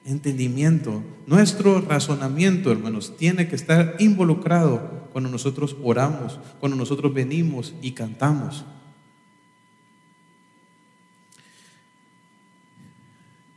entendimiento. 0.09 1.03
Nuestro 1.27 1.81
razonamiento, 1.81 2.71
hermanos, 2.71 3.15
tiene 3.17 3.47
que 3.47 3.55
estar 3.55 3.95
involucrado 3.99 5.07
cuando 5.11 5.29
nosotros 5.29 5.75
oramos, 5.83 6.39
cuando 6.59 6.77
nosotros 6.77 7.13
venimos 7.13 7.73
y 7.81 7.91
cantamos. 7.91 8.65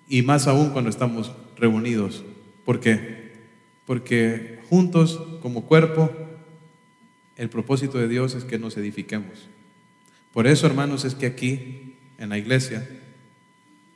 Y 0.09 0.23
más 0.23 0.47
aún 0.47 0.71
cuando 0.71 0.91
estamos 0.91 1.33
reunidos 1.57 2.23
¿Por 2.65 2.81
qué? 2.81 3.33
Porque 3.87 4.61
juntos 4.69 5.21
como 5.41 5.65
cuerpo, 5.65 6.11
el 7.37 7.49
propósito 7.49 7.99
de 7.99 8.09
Dios 8.09 8.35
es 8.35 8.45
que 8.45 8.59
nos 8.59 8.77
edifiquemos. 8.77 9.49
Por 10.33 10.47
eso, 10.47 10.67
hermanos, 10.67 11.05
es 11.05 11.15
que 11.15 11.27
aquí, 11.27 11.97
en 12.19 12.29
la 12.29 12.39
iglesia, 12.39 12.89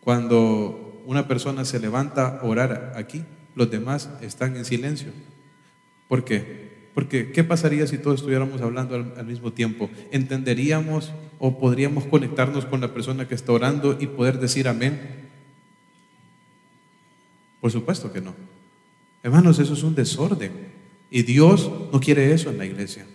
cuando 0.01 0.86
una 1.07 1.29
persona 1.29 1.65
se 1.65 1.81
levanta 1.81 2.39
a 2.39 2.45
orar 2.45 2.93
aquí, 2.97 3.25
los 3.55 3.71
demás 3.71 4.11
están 4.21 4.57
en 4.57 4.65
silencio. 4.65 5.13
¿Por 6.09 6.25
qué? 6.25 6.91
Porque 6.95 7.33
¿qué 7.33 7.45
pasaría 7.45 7.87
si 7.87 7.99
todos 7.99 8.21
estuviéramos 8.21 8.61
hablando 8.61 8.95
al, 8.95 9.27
mismo 9.27 9.53
tiempo? 9.53 9.89
¿Entenderíamos 10.11 11.13
o 11.39 11.59
podríamos 11.59 12.05
conectarnos 12.05 12.65
con 12.67 12.81
la 12.81 12.93
persona 12.93 13.29
que 13.29 13.35
está 13.35 13.53
orando 13.53 13.97
y 14.01 14.07
poder 14.07 14.39
decir 14.39 14.69
amén? 14.69 15.29
Por 17.61 17.71
supuesto 17.71 18.13
que 18.13 18.21
no. 18.21 18.35
Hermanos, 19.23 19.59
eso 19.59 19.75
es 19.75 19.83
un 19.83 19.95
desorden. 19.95 20.53
Y 21.11 21.23
Dios 21.23 21.71
no 21.93 22.01
quiere 22.01 22.33
eso 22.33 22.51
en 22.51 22.59
la 22.59 22.67
iglesia. 22.67 23.07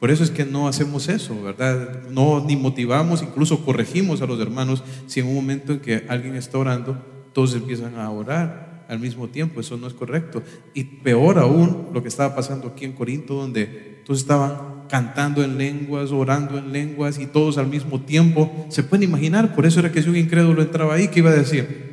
Por 0.00 0.10
eso 0.10 0.24
es 0.24 0.30
que 0.30 0.44
no 0.44 0.66
hacemos 0.66 1.08
eso, 1.08 1.40
¿verdad? 1.42 2.08
No 2.10 2.44
ni 2.44 2.56
motivamos, 2.56 3.22
incluso 3.22 3.64
corregimos 3.64 4.22
a 4.22 4.26
los 4.26 4.40
hermanos 4.40 4.82
si 5.06 5.20
en 5.20 5.26
un 5.26 5.34
momento 5.34 5.74
en 5.74 5.80
que 5.80 6.06
alguien 6.08 6.34
está 6.34 6.58
orando, 6.58 6.96
todos 7.32 7.54
empiezan 7.54 7.96
a 7.96 8.10
orar 8.10 8.86
al 8.88 8.98
mismo 8.98 9.28
tiempo. 9.28 9.60
Eso 9.60 9.76
no 9.76 9.86
es 9.86 9.92
correcto. 9.92 10.42
Y 10.74 10.84
peor 10.84 11.38
aún 11.38 11.90
lo 11.92 12.02
que 12.02 12.08
estaba 12.08 12.34
pasando 12.34 12.68
aquí 12.68 12.86
en 12.86 12.92
Corinto, 12.92 13.34
donde 13.34 14.02
todos 14.04 14.20
estaban 14.20 14.86
cantando 14.88 15.44
en 15.44 15.58
lenguas, 15.58 16.10
orando 16.10 16.58
en 16.58 16.72
lenguas 16.72 17.18
y 17.18 17.26
todos 17.26 17.58
al 17.58 17.68
mismo 17.68 18.00
tiempo. 18.00 18.66
Se 18.70 18.82
pueden 18.82 19.08
imaginar, 19.08 19.54
por 19.54 19.66
eso 19.66 19.80
era 19.80 19.92
que 19.92 20.02
si 20.02 20.08
un 20.08 20.16
incrédulo 20.16 20.62
entraba 20.62 20.94
ahí, 20.94 21.08
¿qué 21.08 21.20
iba 21.20 21.30
a 21.30 21.34
decir? 21.34 21.90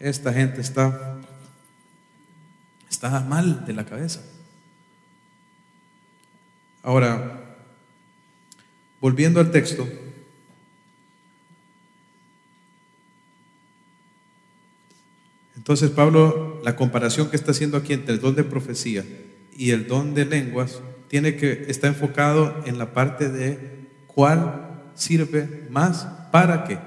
Esta 0.00 0.32
gente 0.32 0.62
está 0.62 1.16
Está 2.96 3.20
mal 3.20 3.66
de 3.66 3.74
la 3.74 3.84
cabeza. 3.84 4.22
Ahora, 6.86 7.40
volviendo 9.00 9.40
al 9.40 9.50
texto, 9.50 9.88
entonces 15.56 15.90
Pablo, 15.90 16.60
la 16.62 16.76
comparación 16.76 17.28
que 17.28 17.34
está 17.34 17.50
haciendo 17.50 17.76
aquí 17.76 17.92
entre 17.92 18.14
el 18.14 18.20
don 18.20 18.36
de 18.36 18.44
profecía 18.44 19.04
y 19.56 19.72
el 19.72 19.88
don 19.88 20.14
de 20.14 20.26
lenguas, 20.26 20.80
tiene 21.08 21.34
que 21.34 21.64
está 21.66 21.88
enfocado 21.88 22.62
en 22.66 22.78
la 22.78 22.92
parte 22.92 23.30
de 23.30 23.88
cuál 24.06 24.92
sirve 24.94 25.66
más 25.68 26.06
para 26.30 26.62
qué? 26.62 26.78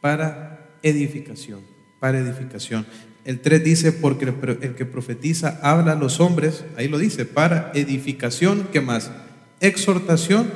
Para 0.00 0.70
edificación, 0.82 1.60
para 2.00 2.18
edificación. 2.18 2.86
El 3.26 3.40
3 3.40 3.64
dice, 3.64 3.90
porque 3.90 4.24
el 4.24 4.76
que 4.76 4.86
profetiza 4.86 5.58
habla 5.60 5.92
a 5.92 5.96
los 5.96 6.20
hombres, 6.20 6.64
ahí 6.76 6.86
lo 6.86 6.96
dice, 6.96 7.24
para 7.24 7.72
edificación, 7.74 8.68
¿qué 8.72 8.80
más? 8.80 9.10
Exhortación 9.58 10.48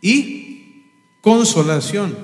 y 0.00 0.88
consolación. 1.20 2.16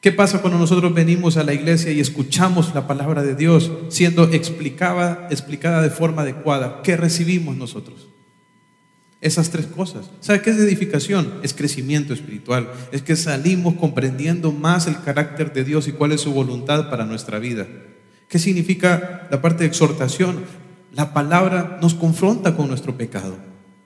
¿Qué 0.00 0.12
pasa 0.12 0.40
cuando 0.40 0.60
nosotros 0.60 0.94
venimos 0.94 1.36
a 1.36 1.42
la 1.42 1.52
iglesia 1.52 1.90
y 1.90 1.98
escuchamos 1.98 2.76
la 2.76 2.86
palabra 2.86 3.24
de 3.24 3.34
Dios 3.34 3.72
siendo 3.88 4.32
explicada, 4.32 5.26
explicada 5.32 5.82
de 5.82 5.90
forma 5.90 6.22
adecuada? 6.22 6.80
¿Qué 6.84 6.96
recibimos 6.96 7.56
nosotros? 7.56 8.06
Esas 9.20 9.50
tres 9.50 9.66
cosas. 9.66 10.12
¿Sabe 10.20 10.42
qué 10.42 10.50
es 10.50 10.58
edificación? 10.58 11.40
Es 11.42 11.54
crecimiento 11.54 12.14
espiritual. 12.14 12.70
Es 12.92 13.02
que 13.02 13.16
salimos 13.16 13.74
comprendiendo 13.74 14.52
más 14.52 14.86
el 14.86 15.02
carácter 15.02 15.52
de 15.52 15.64
Dios 15.64 15.88
y 15.88 15.92
cuál 15.92 16.12
es 16.12 16.20
su 16.20 16.32
voluntad 16.32 16.88
para 16.88 17.04
nuestra 17.04 17.40
vida. 17.40 17.66
¿Qué 18.28 18.38
significa 18.38 19.28
la 19.30 19.40
parte 19.40 19.64
de 19.64 19.68
exhortación? 19.68 20.44
La 20.92 21.12
palabra 21.12 21.78
nos 21.80 21.94
confronta 21.94 22.56
con 22.56 22.68
nuestro 22.68 22.96
pecado. 22.96 23.36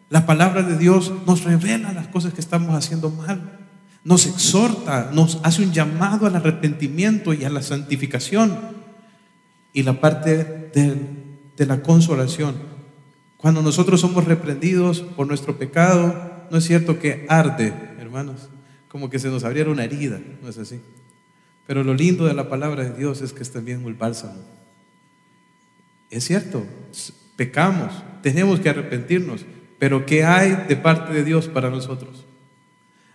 La 0.08 0.26
palabra 0.26 0.62
de 0.62 0.76
Dios 0.78 1.12
nos 1.26 1.44
revela 1.44 1.92
las 1.92 2.08
cosas 2.08 2.32
que 2.32 2.40
estamos 2.40 2.74
haciendo 2.74 3.10
mal 3.10 3.60
nos 4.02 4.26
exhorta, 4.26 5.10
nos 5.12 5.40
hace 5.42 5.62
un 5.62 5.72
llamado 5.72 6.26
al 6.26 6.36
arrepentimiento 6.36 7.34
y 7.34 7.44
a 7.44 7.50
la 7.50 7.62
santificación. 7.62 8.58
Y 9.72 9.82
la 9.82 10.00
parte 10.00 10.70
de, 10.74 11.66
la 11.66 11.82
consolación. 11.82 12.54
Cuando 13.36 13.62
nosotros 13.62 14.00
somos 14.00 14.24
reprendidos 14.24 15.02
por 15.02 15.26
nuestro 15.26 15.58
pecado, 15.58 16.46
no 16.50 16.58
es 16.58 16.64
cierto 16.64 16.98
que 16.98 17.26
arde, 17.28 17.72
hermanos, 17.98 18.48
como 18.88 19.10
que 19.10 19.18
se 19.18 19.28
nos 19.28 19.44
abriera 19.44 19.70
una 19.70 19.84
herida, 19.84 20.18
no 20.42 20.48
es 20.48 20.58
así. 20.58 20.80
Pero 21.70 21.84
lo 21.84 21.94
lindo 21.94 22.24
de 22.24 22.34
la 22.34 22.48
palabra 22.48 22.82
de 22.82 22.98
Dios 22.98 23.22
es 23.22 23.32
que 23.32 23.44
es 23.44 23.52
también 23.52 23.86
un 23.86 23.96
bálsamo. 23.96 24.42
Es 26.10 26.24
cierto, 26.24 26.66
pecamos, 27.36 27.92
tenemos 28.24 28.58
que 28.58 28.70
arrepentirnos, 28.70 29.46
pero 29.78 30.04
¿qué 30.04 30.24
hay 30.24 30.64
de 30.68 30.74
parte 30.74 31.12
de 31.12 31.22
Dios 31.22 31.46
para 31.46 31.70
nosotros? 31.70 32.26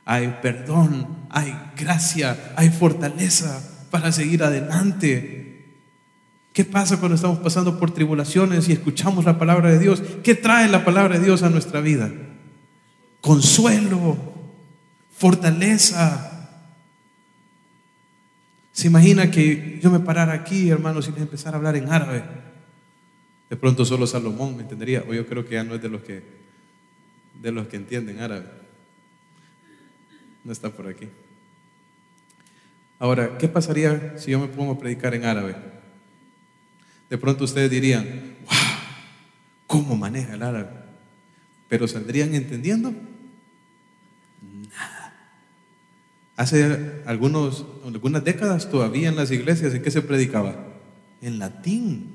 hay 0.05 0.37
perdón, 0.41 1.05
hay 1.31 1.53
gracia, 1.75 2.53
hay 2.55 2.69
fortaleza 2.69 3.61
para 3.91 4.13
seguir 4.13 4.41
adelante. 4.41 5.65
¿Qué 6.53 6.63
pasa 6.63 6.97
cuando 6.97 7.15
estamos 7.15 7.39
pasando 7.39 7.77
por 7.77 7.91
tribulaciones 7.91 8.69
y 8.69 8.71
escuchamos 8.71 9.25
la 9.25 9.37
palabra 9.37 9.69
de 9.69 9.79
Dios? 9.79 10.01
¿Qué 10.23 10.33
trae 10.33 10.69
la 10.69 10.85
palabra 10.85 11.19
de 11.19 11.25
Dios 11.25 11.43
a 11.43 11.49
nuestra 11.49 11.81
vida? 11.81 12.09
Consuelo, 13.19 14.17
fortaleza. 15.11 16.31
¿Se 18.75 18.87
imagina 18.87 19.31
que 19.31 19.79
yo 19.81 19.89
me 19.89 20.01
parara 20.01 20.33
aquí, 20.33 20.69
hermanos, 20.69 21.07
y 21.07 21.11
les 21.13 21.21
empezara 21.21 21.55
a 21.55 21.59
hablar 21.59 21.77
en 21.77 21.89
árabe? 21.89 22.25
De 23.49 23.55
pronto 23.55 23.85
solo 23.85 24.05
Salomón 24.05 24.57
me 24.57 24.63
entendería, 24.63 25.01
o 25.07 25.13
yo 25.13 25.25
creo 25.25 25.45
que 25.45 25.53
ya 25.53 25.63
no 25.63 25.75
es 25.75 25.81
de 25.81 25.87
los 25.87 26.01
que, 26.01 26.21
de 27.41 27.53
los 27.53 27.69
que 27.69 27.77
entienden 27.77 28.19
árabe. 28.19 28.47
No 30.43 30.51
está 30.51 30.71
por 30.71 30.87
aquí. 30.87 31.07
Ahora, 32.99 33.37
¿qué 33.37 33.47
pasaría 33.47 34.17
si 34.17 34.31
yo 34.31 34.41
me 34.41 34.47
pongo 34.47 34.73
a 34.73 34.77
predicar 34.77 35.15
en 35.15 35.23
árabe? 35.23 35.55
De 37.09 37.17
pronto 37.17 37.45
ustedes 37.45 37.71
dirían, 37.71 38.35
wow, 38.43 38.57
¿cómo 39.67 39.95
maneja 39.95 40.33
el 40.33 40.43
árabe? 40.43 40.67
Pero 41.69 41.87
¿saldrían 41.87 42.35
entendiendo? 42.35 42.93
Nada. 44.69 45.13
Hace 46.35 47.01
algunos, 47.05 47.65
algunas 47.85 48.23
décadas 48.23 48.69
todavía 48.69 49.07
en 49.07 49.15
las 49.15 49.31
iglesias, 49.31 49.73
¿en 49.73 49.81
qué 49.81 49.91
se 49.91 50.01
predicaba? 50.01 50.55
En 51.21 51.39
latín. 51.39 52.11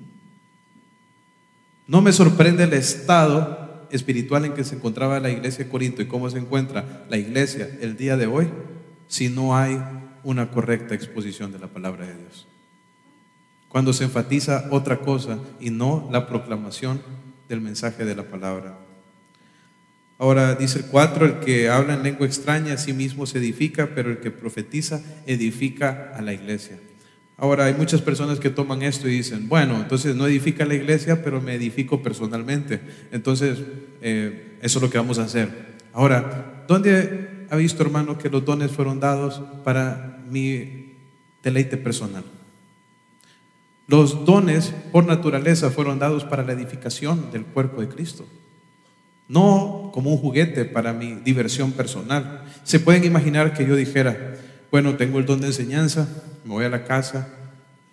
No 1.87 2.03
me 2.03 2.13
sorprende 2.13 2.65
el 2.65 2.73
estado 2.75 3.87
espiritual 3.91 4.45
en 4.45 4.53
que 4.53 4.65
se 4.65 4.77
encontraba 4.77 5.21
la 5.21 5.31
iglesia 5.31 5.65
de 5.65 5.71
Corinto 5.71 6.03
y 6.03 6.07
cómo 6.07 6.29
se 6.31 6.39
encuentra 6.39 7.05
la 7.09 7.17
iglesia 7.17 7.69
el 7.81 7.97
día 7.97 8.17
de 8.17 8.27
hoy 8.27 8.49
si 9.09 9.29
no 9.29 9.57
hay 9.57 9.81
una 10.23 10.51
correcta 10.51 10.95
exposición 10.95 11.51
de 11.51 11.59
la 11.59 11.67
palabra 11.69 12.07
de 12.07 12.17
Dios. 12.17 12.47
Cuando 13.69 13.93
se 13.93 14.05
enfatiza 14.05 14.69
otra 14.71 14.99
cosa 15.01 15.39
y 15.61 15.71
no 15.71 16.09
la 16.13 16.27
proclamación 16.27 17.01
del 17.49 17.61
mensaje 17.61 18.05
de 18.05 18.15
la 18.15 18.25
palabra. 18.25 18.79
Ahora 20.21 20.55
dice 20.55 20.81
el 20.81 20.85
4, 20.85 21.25
el 21.25 21.39
que 21.41 21.71
habla 21.71 21.95
en 21.95 22.03
lengua 22.03 22.27
extraña 22.27 22.75
a 22.75 22.77
sí 22.77 22.93
mismo 22.93 23.25
se 23.25 23.39
edifica, 23.39 23.95
pero 23.95 24.11
el 24.11 24.19
que 24.19 24.31
profetiza 24.31 25.01
edifica 25.25 26.13
a 26.15 26.21
la 26.21 26.35
iglesia. 26.35 26.79
Ahora 27.39 27.65
hay 27.65 27.73
muchas 27.73 28.03
personas 28.03 28.39
que 28.39 28.51
toman 28.51 28.83
esto 28.83 29.09
y 29.09 29.13
dicen, 29.13 29.49
bueno, 29.49 29.81
entonces 29.81 30.15
no 30.15 30.27
edifica 30.27 30.67
la 30.67 30.75
iglesia, 30.75 31.25
pero 31.25 31.41
me 31.41 31.55
edifico 31.55 32.03
personalmente. 32.03 32.83
Entonces, 33.13 33.61
eh, 34.03 34.59
eso 34.61 34.79
es 34.79 34.83
lo 34.83 34.91
que 34.91 34.99
vamos 34.99 35.19
a 35.19 35.23
hacer. 35.23 35.49
Ahora, 35.95 36.65
¿dónde 36.69 37.47
ha 37.49 37.57
visto, 37.57 37.83
hermano, 37.83 38.19
que 38.19 38.29
los 38.29 38.45
dones 38.45 38.71
fueron 38.71 39.01
dados 39.01 39.41
para 39.65 40.23
mi 40.29 40.97
deleite 41.43 41.79
personal? 41.79 42.25
Los 43.87 44.27
dones, 44.27 44.75
por 44.93 45.07
naturaleza, 45.07 45.71
fueron 45.71 45.99
dados 45.99 46.25
para 46.25 46.45
la 46.45 46.53
edificación 46.53 47.33
del 47.33 47.47
cuerpo 47.47 47.81
de 47.81 47.89
Cristo. 47.89 48.27
No 49.31 49.80
como 49.93 50.11
un 50.11 50.19
juguete 50.19 50.65
para 50.65 50.93
mi 50.93 51.15
diversión 51.15 51.73
personal. 51.73 52.45
Se 52.65 52.81
pueden 52.81 53.05
imaginar 53.05 53.53
que 53.55 53.67
yo 53.67 53.77
dijera, 53.77 54.37
bueno, 54.71 54.97
tengo 54.97 55.19
el 55.19 55.27
don 55.27 55.41
de 55.41 55.49
enseñanza, 55.49 56.09
me 56.45 56.53
voy 56.53 56.65
a 56.65 56.69
la 56.69 56.85
casa, 56.85 57.29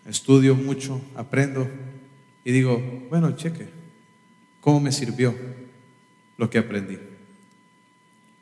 estudio 0.07 0.55
mucho, 0.55 1.01
aprendo 1.15 1.67
y 2.45 2.51
digo, 2.51 2.81
bueno, 3.10 3.36
cheque, 3.36 3.67
¿cómo 4.62 4.79
me 4.79 4.91
sirvió 4.91 5.36
lo 6.38 6.49
que 6.49 6.57
aprendí? 6.57 6.97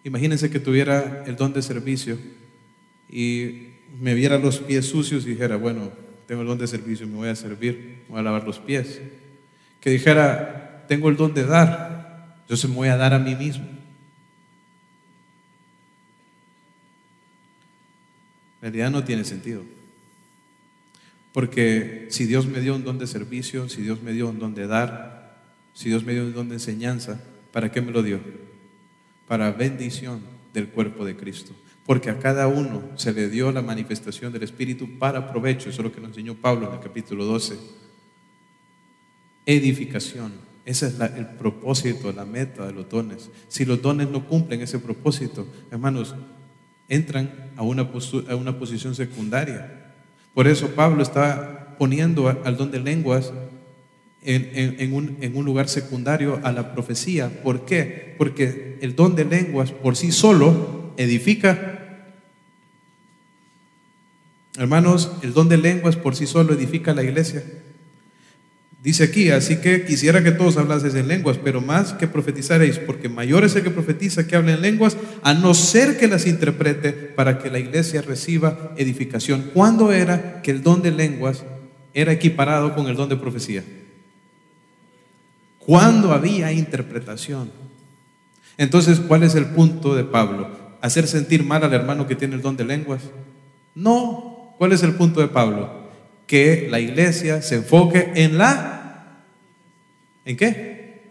Imagínense 0.04 0.52
que 0.52 0.60
tuviera 0.60 1.24
el 1.26 1.36
don 1.36 1.54
de 1.54 1.62
servicio 1.64 2.18
y 3.10 3.70
me 4.00 4.14
viera 4.14 4.38
los 4.38 4.60
pies 4.60 4.86
sucios 4.86 5.26
y 5.26 5.30
dijera, 5.30 5.56
bueno, 5.56 5.92
tengo 6.28 6.42
el 6.42 6.48
don 6.48 6.58
de 6.58 6.68
servicio, 6.68 7.08
me 7.08 7.16
voy 7.16 7.30
a 7.30 7.36
servir, 7.36 8.04
voy 8.10 8.20
a 8.20 8.24
lavar 8.24 8.44
los 8.44 8.60
pies. 8.60 9.02
Que 9.80 9.90
dijera, 9.90 10.86
tengo 10.88 11.10
el 11.10 11.18
don 11.18 11.34
de 11.34 11.46
dar, 11.46 11.95
se 12.50 12.68
me 12.68 12.76
voy 12.76 12.88
a 12.90 12.98
dar 12.98 13.14
a 13.14 13.20
mí 13.20 13.36
mismo. 13.36 13.66
En 18.62 18.72
realidad 18.72 18.92
no 18.92 19.04
tiene 19.04 19.24
sentido. 19.24 19.64
Porque 21.34 22.08
si 22.10 22.26
Dios 22.26 22.46
me 22.48 22.62
dio 22.62 22.76
un 22.76 22.84
don 22.84 22.98
de 22.98 23.08
servicio, 23.08 23.68
si 23.68 23.82
Dios 23.82 24.02
me 24.02 24.14
dio 24.14 24.30
un 24.30 24.40
don 24.40 24.56
de 24.56 24.68
dar, 24.68 25.44
si 25.74 25.90
Dios 25.90 26.06
me 26.06 26.14
dio 26.14 26.24
un 26.24 26.34
don 26.34 26.48
de 26.48 26.56
enseñanza, 26.56 27.22
¿para 27.52 27.72
qué 27.72 27.82
me 27.82 27.92
lo 27.92 28.02
dio? 28.02 28.22
Para 29.28 29.52
bendición 29.52 30.22
del 30.54 30.70
cuerpo 30.70 31.04
de 31.04 31.16
Cristo. 31.18 31.54
Porque 31.86 32.10
a 32.10 32.20
cada 32.20 32.48
uno 32.48 32.82
se 32.96 33.12
le 33.12 33.30
dio 33.30 33.52
la 33.52 33.62
manifestación 33.62 34.32
del 34.32 34.44
Espíritu 34.44 34.98
para 34.98 35.30
provecho. 35.32 35.70
Eso 35.70 35.82
es 35.82 35.86
lo 35.86 35.92
que 35.92 36.00
nos 36.00 36.12
enseñó 36.12 36.36
Pablo 36.36 36.70
en 36.70 36.76
el 36.76 36.80
capítulo 36.80 37.26
12. 37.26 37.58
Edificación. 39.46 40.45
Ese 40.66 40.88
es 40.88 41.00
el 41.00 41.28
propósito, 41.28 42.12
la 42.12 42.26
meta 42.26 42.66
de 42.66 42.74
los 42.74 42.90
dones. 42.90 43.30
Si 43.48 43.66
los 43.66 43.82
dones 43.82 44.10
no 44.10 44.28
cumplen 44.28 44.62
ese 44.62 44.80
propósito, 44.80 45.48
hermanos, 45.72 46.16
entran 46.90 47.52
a 47.56 47.62
una, 47.62 47.90
a 48.30 48.36
una 48.36 48.58
posición 48.58 48.96
secundaria 48.96 49.86
por 50.36 50.50
eso 50.50 50.72
Pablo 50.72 51.02
está 51.02 51.76
poniendo 51.80 52.28
al 52.28 52.58
don 52.58 52.70
de 52.70 52.80
lenguas 52.80 53.32
en, 54.22 54.94
un, 54.94 55.46
lugar 55.46 55.70
secundario 55.70 56.42
a 56.44 56.52
la 56.52 56.74
profecía. 56.74 57.42
¿Por 57.42 57.64
qué? 57.66 58.16
Porque 58.18 58.78
el 58.82 58.98
don 58.98 59.16
de 59.16 59.24
lenguas 59.24 59.72
por 59.72 59.96
sí 59.96 60.12
solo 60.12 60.94
edifica. 60.98 62.10
Hermanos, 64.58 65.14
el 65.22 65.34
don 65.34 65.48
de 65.48 65.58
lenguas 65.58 65.96
por 65.96 66.18
sí 66.18 66.28
solo 66.28 66.54
edifica 66.54 66.94
la 66.94 67.04
iglesia. 67.04 67.42
Dice 68.86 69.04
aquí, 69.04 69.32
así 69.32 69.56
que 69.56 69.84
quisiera 69.84 70.24
que 70.24 70.32
todos 70.32 70.58
hablasen 70.58 70.96
en 70.96 71.08
lenguas, 71.08 71.40
pero 71.44 71.60
más 71.60 71.94
que 71.94 72.08
profetizaréis, 72.08 72.78
porque 72.78 73.10
mayor 73.10 73.44
es 73.44 73.56
el 73.56 73.64
que 73.64 73.72
profetiza 73.72 74.28
que 74.28 74.36
hable 74.36 74.54
en 74.54 74.62
lenguas, 74.62 74.96
a 75.24 75.34
no 75.34 75.56
ser 75.56 75.98
que 75.98 76.08
las 76.08 76.28
interprete 76.28 76.94
para 76.94 77.40
que 77.40 77.50
la 77.50 77.58
iglesia 77.58 78.04
reciba 78.04 78.76
edificación. 78.78 79.50
¿Cuándo 79.56 79.92
era 79.92 80.44
que 80.44 80.52
el 80.52 80.62
don 80.62 80.84
de 80.84 80.92
lenguas 80.92 81.44
era 81.96 82.12
equiparado 82.12 82.76
con 82.76 82.86
el 82.86 82.96
don 82.96 83.10
de 83.10 83.16
profecía? 83.16 83.64
Cuando 85.58 86.14
había 86.14 86.52
interpretación. 86.52 87.50
Entonces, 88.56 89.00
¿cuál 89.00 89.24
es 89.24 89.34
el 89.34 89.48
punto 89.48 89.96
de 89.96 90.04
Pablo? 90.04 90.48
¿Hacer 90.82 91.08
sentir 91.08 91.44
mal 91.44 91.64
al 91.64 91.74
hermano 91.74 92.06
que 92.06 92.16
tiene 92.16 92.36
el 92.36 92.44
don 92.44 92.56
de 92.56 92.66
lenguas? 92.66 93.02
No. 93.74 94.54
¿Cuál 94.60 94.74
es 94.74 94.84
el 94.84 94.94
punto 94.94 95.22
de 95.22 95.28
Pablo? 95.28 95.86
que 96.28 96.68
la 96.70 96.80
iglesia 96.80 97.42
se 97.42 97.56
enfoque 97.56 98.12
en 98.16 98.38
la... 98.38 98.75
¿En 100.26 100.36
qué? 100.36 101.02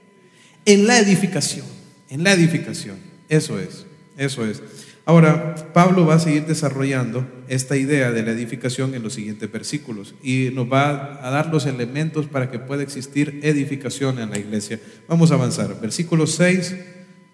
En 0.64 0.87
la 0.87 0.98
edificación. 0.98 1.64
En 2.11 2.24
la 2.24 2.33
edificación. 2.33 2.96
Eso 3.29 3.59
es. 3.59 3.87
Eso 4.16 4.44
es. 4.44 4.62
Ahora, 5.07 5.55
Pablo 5.74 6.07
va 6.07 6.14
a 6.14 6.18
seguir 6.18 6.46
desarrollando 6.46 7.27
esta 7.48 7.77
idea 7.77 8.11
de 8.11 8.22
la 8.22 8.31
edificación 8.31 8.94
en 8.94 9.03
los 9.03 9.12
siguientes 9.12 9.53
versículos 9.53 10.14
y 10.22 10.50
nos 10.55 10.72
va 10.72 11.20
a 11.27 11.31
dar 11.31 11.53
los 11.53 11.66
elementos 11.66 12.27
para 12.27 12.50
que 12.50 12.59
pueda 12.59 12.83
existir 12.83 13.40
edificación 13.42 14.18
en 14.18 14.31
la 14.31 14.38
iglesia. 14.38 14.81
Vamos 15.07 15.31
a 15.31 15.35
avanzar. 15.35 15.79
Versículo 15.79 16.27
6 16.27 16.74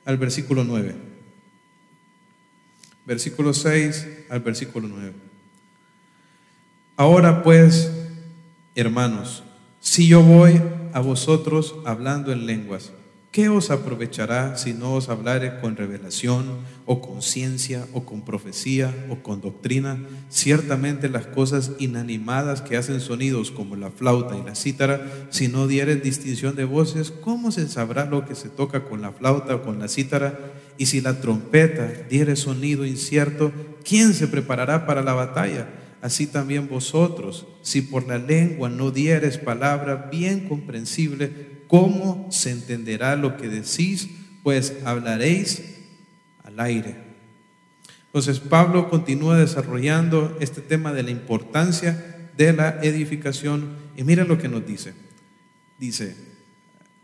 al 0.04 0.16
versículo 0.16 0.64
9. 0.64 0.94
Versículo 3.06 3.54
6 3.54 4.08
al 4.30 4.40
versículo 4.40 4.88
9. 4.88 5.12
Ahora 6.96 7.42
pues, 7.44 7.90
hermanos, 8.74 9.44
si 9.78 10.08
yo 10.08 10.22
voy 10.22 10.60
a 10.92 11.00
vosotros 11.00 11.76
hablando 11.84 12.32
en 12.32 12.46
lenguas, 12.46 12.92
¿Qué 13.32 13.48
os 13.48 13.70
aprovechará 13.70 14.56
si 14.56 14.74
no 14.74 14.94
os 14.94 15.08
hablare 15.08 15.60
con 15.60 15.76
revelación 15.76 16.46
o 16.84 17.00
con 17.00 17.22
ciencia 17.22 17.86
o 17.92 18.04
con 18.04 18.24
profecía 18.24 18.92
o 19.08 19.22
con 19.22 19.40
doctrina? 19.40 20.00
Ciertamente 20.30 21.08
las 21.08 21.28
cosas 21.28 21.70
inanimadas 21.78 22.60
que 22.60 22.76
hacen 22.76 23.00
sonidos 23.00 23.52
como 23.52 23.76
la 23.76 23.92
flauta 23.92 24.36
y 24.36 24.42
la 24.42 24.56
cítara, 24.56 25.28
si 25.30 25.46
no 25.46 25.68
dieren 25.68 26.02
distinción 26.02 26.56
de 26.56 26.64
voces, 26.64 27.12
¿cómo 27.12 27.52
se 27.52 27.68
sabrá 27.68 28.04
lo 28.04 28.26
que 28.26 28.34
se 28.34 28.48
toca 28.48 28.82
con 28.82 29.00
la 29.00 29.12
flauta 29.12 29.54
o 29.54 29.62
con 29.62 29.78
la 29.78 29.86
cítara? 29.86 30.36
Y 30.76 30.86
si 30.86 31.00
la 31.00 31.20
trompeta 31.20 31.86
diere 32.10 32.34
sonido 32.34 32.84
incierto, 32.84 33.52
¿quién 33.84 34.12
se 34.12 34.26
preparará 34.26 34.86
para 34.86 35.04
la 35.04 35.12
batalla? 35.12 35.68
Así 36.02 36.26
también 36.26 36.68
vosotros, 36.68 37.46
si 37.62 37.82
por 37.82 38.06
la 38.06 38.18
lengua 38.18 38.68
no 38.68 38.90
dieres 38.90 39.38
palabra 39.38 40.08
bien 40.10 40.48
comprensible, 40.48 41.50
¿Cómo 41.70 42.26
se 42.32 42.50
entenderá 42.50 43.14
lo 43.14 43.36
que 43.36 43.48
decís? 43.48 44.08
Pues 44.42 44.78
hablaréis 44.84 45.62
al 46.42 46.58
aire. 46.58 46.96
Entonces 48.06 48.40
Pablo 48.40 48.90
continúa 48.90 49.38
desarrollando 49.38 50.36
este 50.40 50.62
tema 50.62 50.92
de 50.92 51.04
la 51.04 51.12
importancia 51.12 52.28
de 52.36 52.52
la 52.54 52.80
edificación 52.82 53.76
y 53.96 54.02
mira 54.02 54.24
lo 54.24 54.36
que 54.36 54.48
nos 54.48 54.66
dice. 54.66 54.94
Dice, 55.78 56.16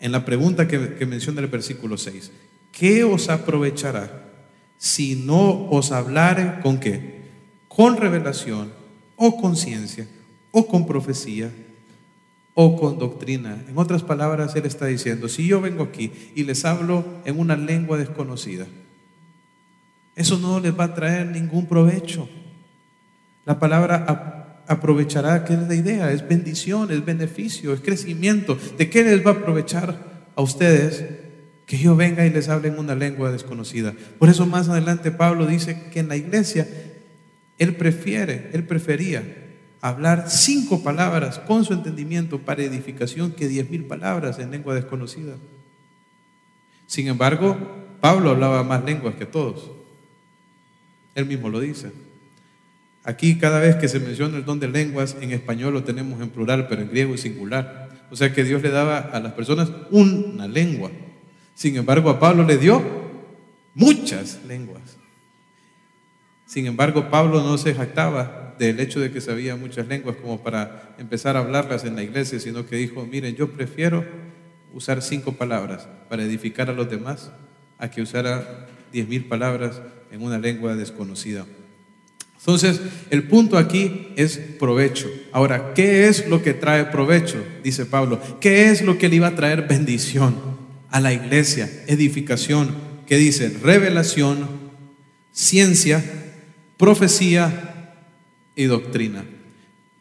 en 0.00 0.10
la 0.10 0.24
pregunta 0.24 0.66
que, 0.66 1.06
menciona 1.06 1.40
el 1.40 1.46
versículo 1.46 1.96
6, 1.96 2.32
¿qué 2.72 3.04
os 3.04 3.28
aprovechará 3.28 4.32
si 4.78 5.14
no 5.14 5.70
os 5.70 5.92
hablare 5.92 6.60
con 6.60 6.80
qué? 6.80 7.20
Con 7.68 7.98
revelación 7.98 8.72
o 9.16 9.36
con 9.36 9.56
ciencia 9.56 10.06
o 10.52 10.66
con 10.66 10.86
profecía 10.86 11.50
o 12.54 12.76
con 12.80 12.98
doctrina. 12.98 13.62
En 13.68 13.76
otras 13.76 14.02
palabras, 14.02 14.56
Él 14.56 14.64
está 14.64 14.86
diciendo, 14.86 15.28
si 15.28 15.46
yo 15.46 15.60
vengo 15.60 15.84
aquí 15.84 16.10
y 16.34 16.44
les 16.44 16.64
hablo 16.64 17.04
en 17.24 17.38
una 17.38 17.56
lengua 17.56 17.98
desconocida, 17.98 18.66
eso 20.14 20.38
no 20.38 20.58
les 20.60 20.78
va 20.78 20.84
a 20.84 20.94
traer 20.94 21.26
ningún 21.26 21.66
provecho. 21.66 22.26
La 23.44 23.58
palabra 23.58 24.62
aprovechará, 24.66 25.44
que 25.44 25.52
es 25.52 25.68
la 25.68 25.74
idea, 25.74 26.10
es 26.10 26.26
bendición, 26.26 26.90
es 26.90 27.04
beneficio, 27.04 27.74
es 27.74 27.80
crecimiento. 27.80 28.58
¿De 28.78 28.88
qué 28.88 29.04
les 29.04 29.24
va 29.24 29.32
a 29.32 29.34
aprovechar 29.34 30.30
a 30.34 30.40
ustedes 30.40 31.04
que 31.66 31.76
yo 31.76 31.94
venga 31.94 32.24
y 32.24 32.30
les 32.30 32.48
hable 32.48 32.68
en 32.68 32.78
una 32.78 32.94
lengua 32.94 33.30
desconocida? 33.30 33.94
Por 34.18 34.30
eso 34.30 34.46
más 34.46 34.70
adelante 34.70 35.10
Pablo 35.10 35.46
dice 35.46 35.90
que 35.92 36.00
en 36.00 36.08
la 36.08 36.16
iglesia 36.16 36.66
él 37.58 37.76
prefiere, 37.76 38.50
él 38.52 38.64
prefería 38.64 39.22
hablar 39.80 40.28
cinco 40.28 40.82
palabras 40.82 41.38
con 41.38 41.64
su 41.64 41.72
entendimiento 41.72 42.40
para 42.40 42.62
edificación 42.62 43.32
que 43.32 43.48
diez 43.48 43.70
mil 43.70 43.84
palabras 43.84 44.38
en 44.38 44.50
lengua 44.50 44.74
desconocida. 44.74 45.36
Sin 46.86 47.08
embargo, 47.08 47.56
Pablo 48.00 48.30
hablaba 48.30 48.62
más 48.62 48.84
lenguas 48.84 49.14
que 49.14 49.26
todos. 49.26 49.70
Él 51.14 51.26
mismo 51.26 51.48
lo 51.48 51.60
dice. 51.60 51.92
Aquí 53.04 53.38
cada 53.38 53.60
vez 53.60 53.76
que 53.76 53.88
se 53.88 54.00
menciona 54.00 54.36
el 54.36 54.44
don 54.44 54.60
de 54.60 54.68
lenguas, 54.68 55.16
en 55.20 55.30
español 55.30 55.74
lo 55.74 55.84
tenemos 55.84 56.20
en 56.20 56.30
plural, 56.30 56.66
pero 56.68 56.82
en 56.82 56.88
griego 56.88 57.14
es 57.14 57.20
singular. 57.20 58.06
O 58.10 58.16
sea 58.16 58.32
que 58.32 58.44
Dios 58.44 58.62
le 58.62 58.70
daba 58.70 58.98
a 58.98 59.20
las 59.20 59.32
personas 59.32 59.70
una 59.90 60.48
lengua. 60.48 60.90
Sin 61.54 61.76
embargo, 61.76 62.10
a 62.10 62.18
Pablo 62.18 62.44
le 62.44 62.58
dio 62.58 62.82
muchas 63.74 64.40
lenguas. 64.46 64.95
Sin 66.46 66.66
embargo, 66.66 67.10
Pablo 67.10 67.42
no 67.42 67.58
se 67.58 67.74
jactaba 67.74 68.54
del 68.58 68.80
hecho 68.80 69.00
de 69.00 69.10
que 69.10 69.20
sabía 69.20 69.56
muchas 69.56 69.86
lenguas 69.88 70.16
como 70.16 70.42
para 70.42 70.94
empezar 70.98 71.36
a 71.36 71.40
hablarlas 71.40 71.84
en 71.84 71.96
la 71.96 72.02
iglesia, 72.02 72.40
sino 72.40 72.66
que 72.66 72.76
dijo, 72.76 73.04
miren, 73.04 73.34
yo 73.34 73.50
prefiero 73.50 74.04
usar 74.72 75.02
cinco 75.02 75.32
palabras 75.32 75.88
para 76.08 76.22
edificar 76.22 76.70
a 76.70 76.72
los 76.72 76.88
demás 76.88 77.30
a 77.78 77.90
que 77.90 78.00
usara 78.00 78.66
diez 78.92 79.08
mil 79.08 79.24
palabras 79.24 79.82
en 80.10 80.22
una 80.22 80.38
lengua 80.38 80.76
desconocida. 80.76 81.44
Entonces, 82.38 82.80
el 83.10 83.24
punto 83.24 83.58
aquí 83.58 84.12
es 84.14 84.38
provecho. 84.38 85.10
Ahora, 85.32 85.74
¿qué 85.74 86.06
es 86.06 86.28
lo 86.28 86.42
que 86.42 86.54
trae 86.54 86.84
provecho? 86.84 87.44
Dice 87.64 87.86
Pablo. 87.86 88.20
¿Qué 88.40 88.70
es 88.70 88.82
lo 88.82 88.98
que 88.98 89.08
le 89.08 89.16
iba 89.16 89.26
a 89.26 89.34
traer 89.34 89.66
bendición 89.66 90.36
a 90.90 91.00
la 91.00 91.12
iglesia? 91.12 91.68
Edificación. 91.88 92.72
¿Qué 93.06 93.16
dice? 93.16 93.48
Revelación, 93.62 94.48
ciencia, 95.32 96.04
profecía 96.76 97.94
y 98.54 98.64
doctrina. 98.64 99.24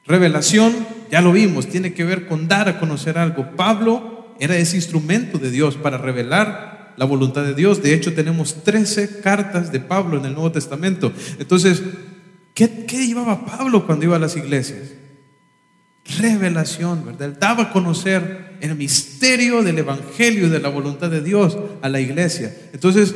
Revelación, 0.06 0.74
ya 1.12 1.22
lo 1.22 1.32
vimos, 1.32 1.68
tiene 1.68 1.94
que 1.94 2.04
ver 2.04 2.28
con 2.28 2.48
dar 2.48 2.70
a 2.70 2.80
conocer 2.80 3.18
algo. 3.18 3.52
Pablo 3.56 4.36
era 4.40 4.58
ese 4.58 4.76
instrumento 4.76 5.38
de 5.38 5.52
Dios 5.52 5.76
para 5.76 5.98
revelar 5.98 6.94
la 6.98 7.06
voluntad 7.06 7.44
de 7.44 7.54
Dios. 7.54 7.82
De 7.82 7.94
hecho, 7.94 8.14
tenemos 8.14 8.64
13 8.64 9.22
cartas 9.22 9.72
de 9.72 9.80
Pablo 9.80 10.18
en 10.18 10.26
el 10.26 10.34
Nuevo 10.34 10.52
Testamento. 10.52 11.12
Entonces, 11.40 11.82
¿qué, 12.54 12.86
qué 12.86 13.08
llevaba 13.08 13.46
Pablo 13.46 13.86
cuando 13.86 14.06
iba 14.06 14.16
a 14.16 14.20
las 14.20 14.38
iglesias? 14.38 14.94
Revelación, 16.20 17.04
¿verdad? 17.06 17.36
Daba 17.40 17.64
a 17.64 17.72
conocer 17.72 18.58
el 18.62 18.76
misterio 18.76 19.64
del 19.64 19.80
Evangelio 19.80 20.48
y 20.48 20.50
de 20.50 20.60
la 20.60 20.70
voluntad 20.70 21.10
de 21.10 21.22
Dios 21.22 21.58
a 21.82 21.90
la 21.90 22.00
iglesia. 22.00 22.56
Entonces, 22.74 23.16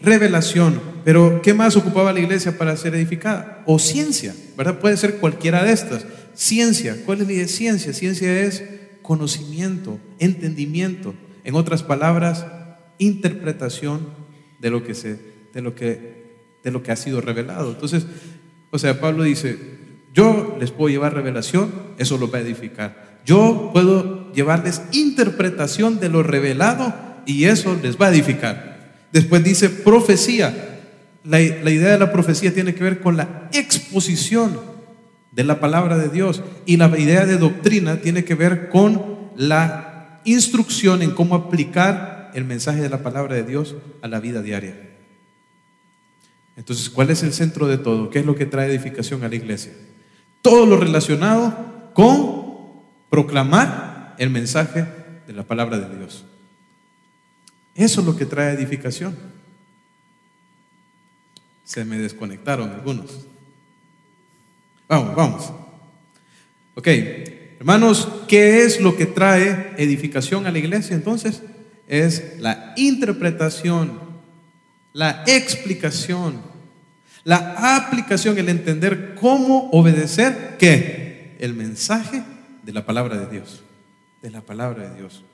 revelación. 0.00 0.80
Pero, 1.04 1.40
¿qué 1.42 1.54
más 1.54 1.76
ocupaba 1.76 2.12
la 2.12 2.20
iglesia 2.20 2.56
para 2.58 2.76
ser 2.76 2.94
edificada? 2.94 3.62
O 3.66 3.78
ciencia, 3.78 4.34
¿verdad? 4.56 4.78
Puede 4.78 4.96
ser 4.96 5.16
cualquiera 5.16 5.64
de 5.64 5.72
estas. 5.72 6.04
Ciencia, 6.34 6.96
¿cuál 7.04 7.22
es 7.22 7.28
la 7.28 7.48
ciencia? 7.48 7.92
Ciencia 7.92 8.40
es 8.40 8.64
conocimiento, 9.02 9.98
entendimiento. 10.18 11.14
En 11.44 11.54
otras 11.54 11.82
palabras, 11.82 12.46
interpretación 12.98 14.08
de 14.60 14.70
lo 14.70 14.84
que 14.84 14.94
se, 14.94 15.18
de 15.52 15.62
lo 15.62 15.74
que, 15.74 16.36
de 16.62 16.70
lo 16.70 16.82
que 16.82 16.92
ha 16.92 16.96
sido 16.96 17.20
revelado. 17.20 17.72
Entonces, 17.72 18.06
o 18.70 18.78
sea, 18.78 19.00
Pablo 19.00 19.24
dice, 19.24 19.58
yo 20.14 20.56
les 20.60 20.70
puedo 20.70 20.90
llevar 20.90 21.14
revelación, 21.14 21.72
eso 21.98 22.18
lo 22.18 22.30
va 22.30 22.38
a 22.38 22.42
edificar. 22.42 23.20
Yo 23.24 23.70
puedo 23.72 24.32
llevarles 24.32 24.82
interpretación 24.92 26.00
de 26.00 26.08
lo 26.08 26.22
revelado 26.22 26.94
y 27.26 27.44
eso 27.44 27.78
les 27.82 28.00
va 28.00 28.06
a 28.06 28.10
edificar. 28.10 28.69
Después 29.12 29.42
dice 29.42 29.68
profecía. 29.68 30.66
La, 31.24 31.40
idea 31.40 31.90
de 31.90 31.98
la 31.98 32.12
profecía 32.12 32.54
tiene 32.54 32.74
que 32.74 32.82
ver 32.82 33.00
con 33.00 33.16
la 33.16 33.48
exposición 33.52 34.58
de 35.32 35.44
la 35.44 35.60
palabra 35.60 35.98
de 35.98 36.08
Dios. 36.08 36.42
Y 36.66 36.76
la 36.76 36.86
idea 36.98 37.26
de 37.26 37.36
doctrina 37.36 37.96
tiene 37.96 38.24
que 38.24 38.34
ver 38.34 38.68
con 38.68 39.30
la 39.36 40.20
instrucción 40.24 41.02
en 41.02 41.10
cómo 41.12 41.34
aplicar 41.34 42.30
el 42.34 42.44
mensaje 42.44 42.80
de 42.80 42.88
la 42.88 43.02
palabra 43.02 43.34
de 43.34 43.42
Dios 43.42 43.74
a 44.02 44.08
la 44.08 44.20
vida 44.20 44.42
diaria. 44.42 44.88
Entonces, 46.56 46.90
¿cuál 46.90 47.10
es 47.10 47.22
el 47.22 47.32
centro 47.32 47.66
de 47.66 47.78
todo? 47.78 48.10
¿Qué 48.10 48.20
es 48.20 48.26
lo 48.26 48.36
que 48.36 48.46
trae 48.46 48.68
edificación 48.68 49.24
a 49.24 49.28
la 49.28 49.34
iglesia? 49.34 49.72
Todo 50.42 50.66
lo 50.66 50.76
relacionado 50.76 51.90
con 51.94 52.40
proclamar 53.08 54.14
el 54.18 54.30
mensaje 54.30 54.86
de 55.26 55.32
la 55.32 55.44
palabra 55.44 55.78
de 55.78 55.96
Dios. 55.96 56.24
Eso 57.74 58.00
es 58.00 58.06
lo 58.06 58.16
que 58.16 58.26
trae 58.26 58.54
edificación. 58.54 59.16
Se 61.64 61.84
me 61.84 61.98
desconectaron 61.98 62.70
algunos. 62.70 63.26
Vamos, 64.88 65.14
vamos. 65.14 65.52
Ok, 66.74 66.88
hermanos, 67.60 68.08
¿qué 68.26 68.64
es 68.64 68.80
lo 68.80 68.96
que 68.96 69.06
trae 69.06 69.74
edificación 69.76 70.46
a 70.46 70.50
la 70.50 70.58
iglesia 70.58 70.96
entonces? 70.96 71.42
Es 71.86 72.40
la 72.40 72.72
interpretación, 72.76 74.00
la 74.92 75.22
explicación, 75.26 76.40
la 77.24 77.76
aplicación, 77.76 78.38
el 78.38 78.48
entender 78.48 79.14
cómo 79.14 79.70
obedecer, 79.70 80.56
¿qué? 80.58 81.36
El 81.38 81.54
mensaje 81.54 82.22
de 82.62 82.72
la 82.72 82.84
palabra 82.84 83.16
de 83.16 83.26
Dios, 83.28 83.62
de 84.22 84.30
la 84.30 84.40
palabra 84.40 84.88
de 84.88 84.96
Dios. 84.96 85.24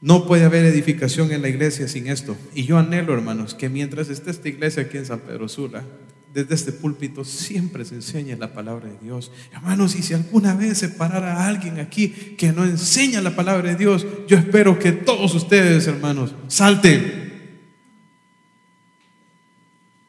No 0.00 0.26
puede 0.26 0.44
haber 0.44 0.64
edificación 0.64 1.32
en 1.32 1.42
la 1.42 1.48
iglesia 1.48 1.88
sin 1.88 2.06
esto. 2.06 2.36
Y 2.54 2.64
yo 2.64 2.78
anhelo, 2.78 3.14
hermanos, 3.14 3.54
que 3.54 3.68
mientras 3.68 4.08
esté 4.08 4.30
esta 4.30 4.48
iglesia 4.48 4.84
aquí 4.84 4.96
en 4.96 5.06
San 5.06 5.20
Pedro 5.20 5.48
Sula, 5.48 5.84
desde 6.32 6.54
este 6.54 6.72
púlpito 6.72 7.24
siempre 7.24 7.84
se 7.84 7.96
enseñe 7.96 8.36
la 8.36 8.52
palabra 8.52 8.88
de 8.88 8.98
Dios. 8.98 9.32
Hermanos, 9.52 9.96
y 9.96 10.02
si 10.02 10.14
alguna 10.14 10.54
vez 10.54 10.78
se 10.78 10.88
parara 10.88 11.48
alguien 11.48 11.80
aquí 11.80 12.10
que 12.36 12.52
no 12.52 12.64
enseña 12.64 13.20
la 13.20 13.34
palabra 13.34 13.70
de 13.70 13.76
Dios, 13.76 14.06
yo 14.28 14.36
espero 14.36 14.78
que 14.78 14.92
todos 14.92 15.34
ustedes, 15.34 15.86
hermanos, 15.86 16.34
salten 16.46 17.28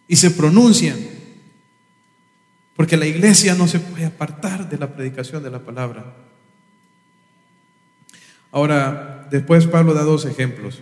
y 0.07 0.15
se 0.15 0.29
pronuncien. 0.31 1.09
Porque 2.75 2.95
la 2.95 3.07
iglesia 3.07 3.55
no 3.55 3.67
se 3.67 3.79
puede 3.79 4.05
apartar 4.05 4.69
de 4.69 4.77
la 4.77 4.93
predicación 4.93 5.41
de 5.41 5.49
la 5.49 5.59
palabra. 5.59 6.15
Ahora, 8.51 9.18
después 9.31 9.67
Pablo 9.67 9.93
da 9.93 10.03
dos 10.03 10.25
ejemplos 10.25 10.81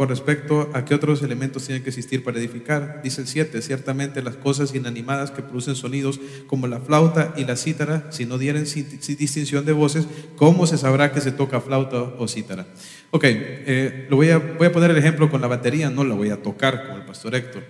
con 0.00 0.08
respecto 0.08 0.70
a 0.72 0.86
qué 0.86 0.94
otros 0.94 1.22
elementos 1.22 1.66
tienen 1.66 1.82
que 1.82 1.90
existir 1.90 2.24
para 2.24 2.38
edificar. 2.38 3.02
Dice 3.04 3.20
el 3.20 3.26
7, 3.26 3.60
ciertamente 3.60 4.22
las 4.22 4.34
cosas 4.34 4.74
inanimadas 4.74 5.30
que 5.30 5.42
producen 5.42 5.76
sonidos 5.76 6.18
como 6.46 6.66
la 6.68 6.80
flauta 6.80 7.34
y 7.36 7.44
la 7.44 7.54
cítara, 7.54 8.10
si 8.10 8.24
no 8.24 8.38
dieren 8.38 8.64
distinción 8.64 9.66
de 9.66 9.72
voces, 9.72 10.06
¿cómo 10.36 10.66
se 10.66 10.78
sabrá 10.78 11.12
que 11.12 11.20
se 11.20 11.32
toca 11.32 11.60
flauta 11.60 12.00
o 12.00 12.26
cítara? 12.28 12.66
Ok, 13.10 13.24
eh, 13.26 14.06
lo 14.08 14.16
voy, 14.16 14.30
a, 14.30 14.38
voy 14.38 14.68
a 14.68 14.72
poner 14.72 14.90
el 14.90 14.96
ejemplo 14.96 15.30
con 15.30 15.42
la 15.42 15.48
batería, 15.48 15.90
no 15.90 16.02
la 16.02 16.14
voy 16.14 16.30
a 16.30 16.40
tocar 16.40 16.86
como 16.86 16.96
el 16.96 17.04
pastor 17.04 17.34
Héctor, 17.34 17.64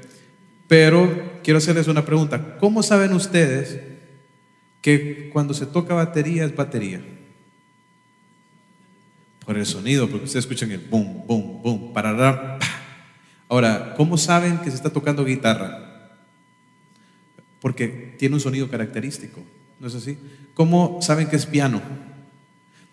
pero 0.69 1.41
quiero 1.43 1.59
hacerles 1.59 1.89
una 1.89 2.05
pregunta. 2.05 2.59
¿Cómo 2.59 2.85
saben 2.85 3.13
ustedes 3.13 3.81
que 4.81 5.31
cuando 5.33 5.53
se 5.53 5.67
toca 5.67 5.95
batería 5.95 6.45
es 6.45 6.55
batería? 6.55 7.03
Por 9.51 9.59
el 9.59 9.67
sonido, 9.67 10.09
porque 10.09 10.27
ustedes 10.27 10.45
escuchan 10.45 10.71
el 10.71 10.79
boom, 10.79 11.27
boom, 11.27 11.61
boom, 11.61 11.93
para 11.93 12.57
Ahora, 13.49 13.95
¿cómo 13.97 14.17
saben 14.17 14.59
que 14.59 14.71
se 14.71 14.77
está 14.77 14.91
tocando 14.91 15.25
guitarra? 15.25 16.13
Porque 17.61 18.15
tiene 18.17 18.37
un 18.37 18.41
sonido 18.41 18.71
característico, 18.71 19.41
¿no 19.81 19.89
es 19.89 19.97
así? 19.97 20.17
¿Cómo 20.55 21.01
saben 21.03 21.27
que 21.29 21.35
es 21.35 21.47
piano? 21.47 21.83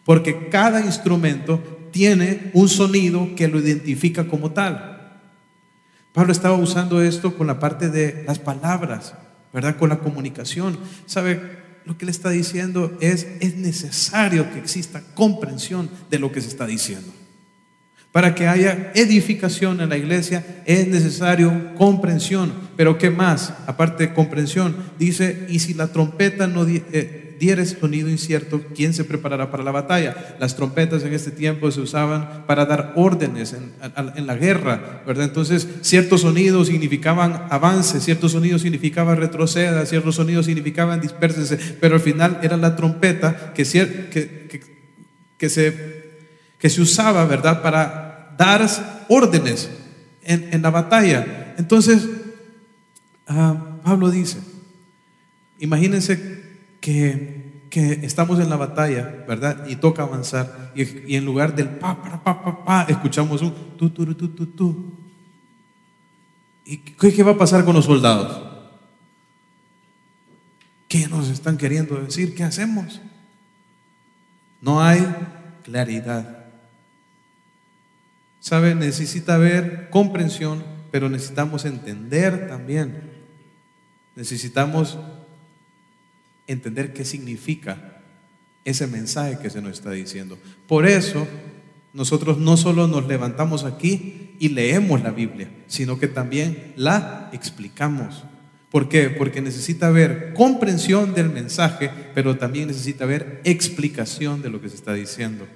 Porque 0.03 0.49
cada 0.49 0.83
instrumento 0.83 1.61
tiene 1.91 2.49
un 2.55 2.67
sonido 2.69 3.35
que 3.35 3.47
lo 3.47 3.59
identifica 3.59 4.27
como 4.27 4.49
tal. 4.49 5.19
Pablo 6.11 6.31
estaba 6.31 6.55
usando 6.55 7.03
esto 7.03 7.37
con 7.37 7.45
la 7.45 7.59
parte 7.59 7.89
de 7.89 8.23
las 8.25 8.39
palabras, 8.39 9.13
¿verdad? 9.53 9.77
Con 9.77 9.89
la 9.89 9.99
comunicación. 9.99 10.75
¿Sabe? 11.05 11.56
Lo 11.87 11.97
que 11.97 12.05
le 12.05 12.11
está 12.11 12.29
diciendo 12.29 12.95
es, 12.99 13.27
es 13.39 13.55
necesario 13.55 14.51
que 14.51 14.59
exista 14.59 15.01
comprensión 15.15 15.89
de 16.11 16.19
lo 16.19 16.33
que 16.33 16.41
se 16.41 16.49
está 16.49 16.67
diciendo. 16.67 17.13
Para 18.11 18.35
que 18.35 18.47
haya 18.47 18.91
edificación 18.93 19.79
en 19.79 19.89
la 19.89 19.97
iglesia 19.97 20.63
es 20.65 20.87
necesario 20.87 21.73
comprensión. 21.75 22.51
Pero 22.75 22.97
¿qué 22.97 23.09
más? 23.09 23.53
Aparte 23.67 24.07
de 24.07 24.13
comprensión, 24.13 24.75
dice, 24.99 25.45
y 25.49 25.59
si 25.59 25.73
la 25.73 25.87
trompeta 25.87 26.45
no, 26.45 26.67
eh, 26.67 27.26
diere 27.39 27.65
sonido 27.65 28.09
incierto, 28.09 28.61
¿quién 28.75 28.93
se 28.93 29.03
preparará 29.03 29.51
para 29.51 29.63
la 29.63 29.71
batalla? 29.71 30.35
Las 30.39 30.55
trompetas 30.55 31.03
en 31.03 31.13
este 31.13 31.31
tiempo 31.31 31.71
se 31.71 31.81
usaban 31.81 32.43
para 32.47 32.65
dar 32.65 32.93
órdenes 32.95 33.53
en, 33.53 34.27
la 34.27 34.35
guerra, 34.35 35.03
¿verdad? 35.05 35.25
Entonces, 35.25 35.67
ciertos 35.81 36.21
sonidos 36.21 36.67
significaban 36.67 37.47
avance, 37.49 37.99
ciertos 37.99 38.31
sonidos 38.33 38.61
significaban 38.61 39.17
retroceda, 39.17 39.85
ciertos 39.85 40.15
sonidos 40.15 40.45
significaban 40.45 41.01
dispersese, 41.01 41.57
pero 41.79 41.95
al 41.95 42.01
final 42.01 42.39
era 42.41 42.57
la 42.57 42.75
trompeta 42.75 43.53
que, 43.53 43.65
se, 43.65 44.09
que 45.37 46.69
se 46.69 46.81
usaba, 46.81 47.25
¿verdad?, 47.25 47.61
para 47.61 48.35
dar 48.37 48.67
órdenes 49.09 49.69
en, 50.23 50.61
la 50.61 50.69
batalla. 50.69 51.55
Entonces, 51.57 52.07
ah, 53.27 53.77
Pablo 53.83 54.11
dice, 54.11 54.37
imagínense 55.59 56.46
que, 57.69 57.99
estamos 58.03 58.39
en 58.39 58.49
la 58.49 58.55
batalla, 58.55 59.25
¿verdad? 59.27 59.67
Y 59.67 59.75
toca 59.75 60.03
avanzar. 60.03 60.71
Y, 60.75 61.15
en 61.15 61.25
lugar 61.25 61.55
del 61.55 61.69
pa, 61.69 62.01
pa, 62.01 62.23
pa, 62.23 62.43
pa, 62.43 62.65
pa, 62.65 62.85
escuchamos 62.87 63.41
un 63.41 63.53
tu, 63.77 63.89
tu, 63.89 64.13
tu, 64.15 64.29
tu, 64.29 64.45
tu. 64.47 64.93
¿Y 66.65 66.77
qué, 66.77 67.23
va 67.23 67.31
a 67.31 67.37
pasar 67.37 67.65
con 67.65 67.75
los 67.75 67.85
soldados? 67.85 68.41
¿Qué 70.87 71.07
nos 71.07 71.29
están 71.29 71.57
queriendo 71.57 71.95
decir? 72.01 72.33
¿Qué 72.33 72.43
hacemos? 72.43 73.01
No 74.61 74.81
hay 74.81 75.05
claridad. 75.63 76.45
¿Sabe? 78.39 78.75
Necesita 78.75 79.35
haber 79.35 79.89
comprensión, 79.89 80.63
pero 80.89 81.09
necesitamos 81.09 81.65
entender 81.65 82.47
también. 82.47 83.11
Necesitamos 84.15 84.97
entender 86.47 86.93
qué 86.93 87.05
significa 87.05 88.01
ese 88.65 88.87
mensaje 88.87 89.37
que 89.39 89.49
se 89.49 89.61
nos 89.61 89.73
está 89.73 89.91
diciendo. 89.91 90.37
Por 90.67 90.85
eso, 90.85 91.27
nosotros 91.93 92.37
no 92.37 92.57
solo 92.57 92.87
nos 92.87 93.07
levantamos 93.07 93.63
aquí 93.63 94.35
y 94.39 94.49
leemos 94.49 95.01
la 95.01 95.11
Biblia, 95.11 95.49
sino 95.67 95.99
que 95.99 96.07
también 96.07 96.73
la 96.75 97.29
explicamos. 97.33 98.23
¿Por 98.69 98.89
qué? 98.89 99.09
Porque 99.09 99.41
necesita 99.41 99.87
haber 99.87 100.33
comprensión 100.33 101.13
del 101.13 101.29
mensaje, 101.29 101.89
pero 102.13 102.37
también 102.37 102.67
necesita 102.67 103.05
haber 103.05 103.41
explicación 103.45 104.41
de 104.41 104.49
lo 104.49 104.61
que 104.61 104.69
se 104.69 104.75
está 104.75 104.93
diciendo. 104.93 105.47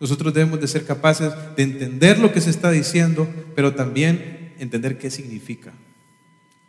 Nosotros 0.00 0.34
debemos 0.34 0.60
de 0.60 0.68
ser 0.68 0.84
capaces 0.84 1.32
de 1.56 1.62
entender 1.62 2.18
lo 2.18 2.32
que 2.32 2.40
se 2.40 2.50
está 2.50 2.70
diciendo, 2.70 3.28
pero 3.54 3.74
también 3.74 4.52
entender 4.58 4.98
qué 4.98 5.10
significa. 5.10 5.72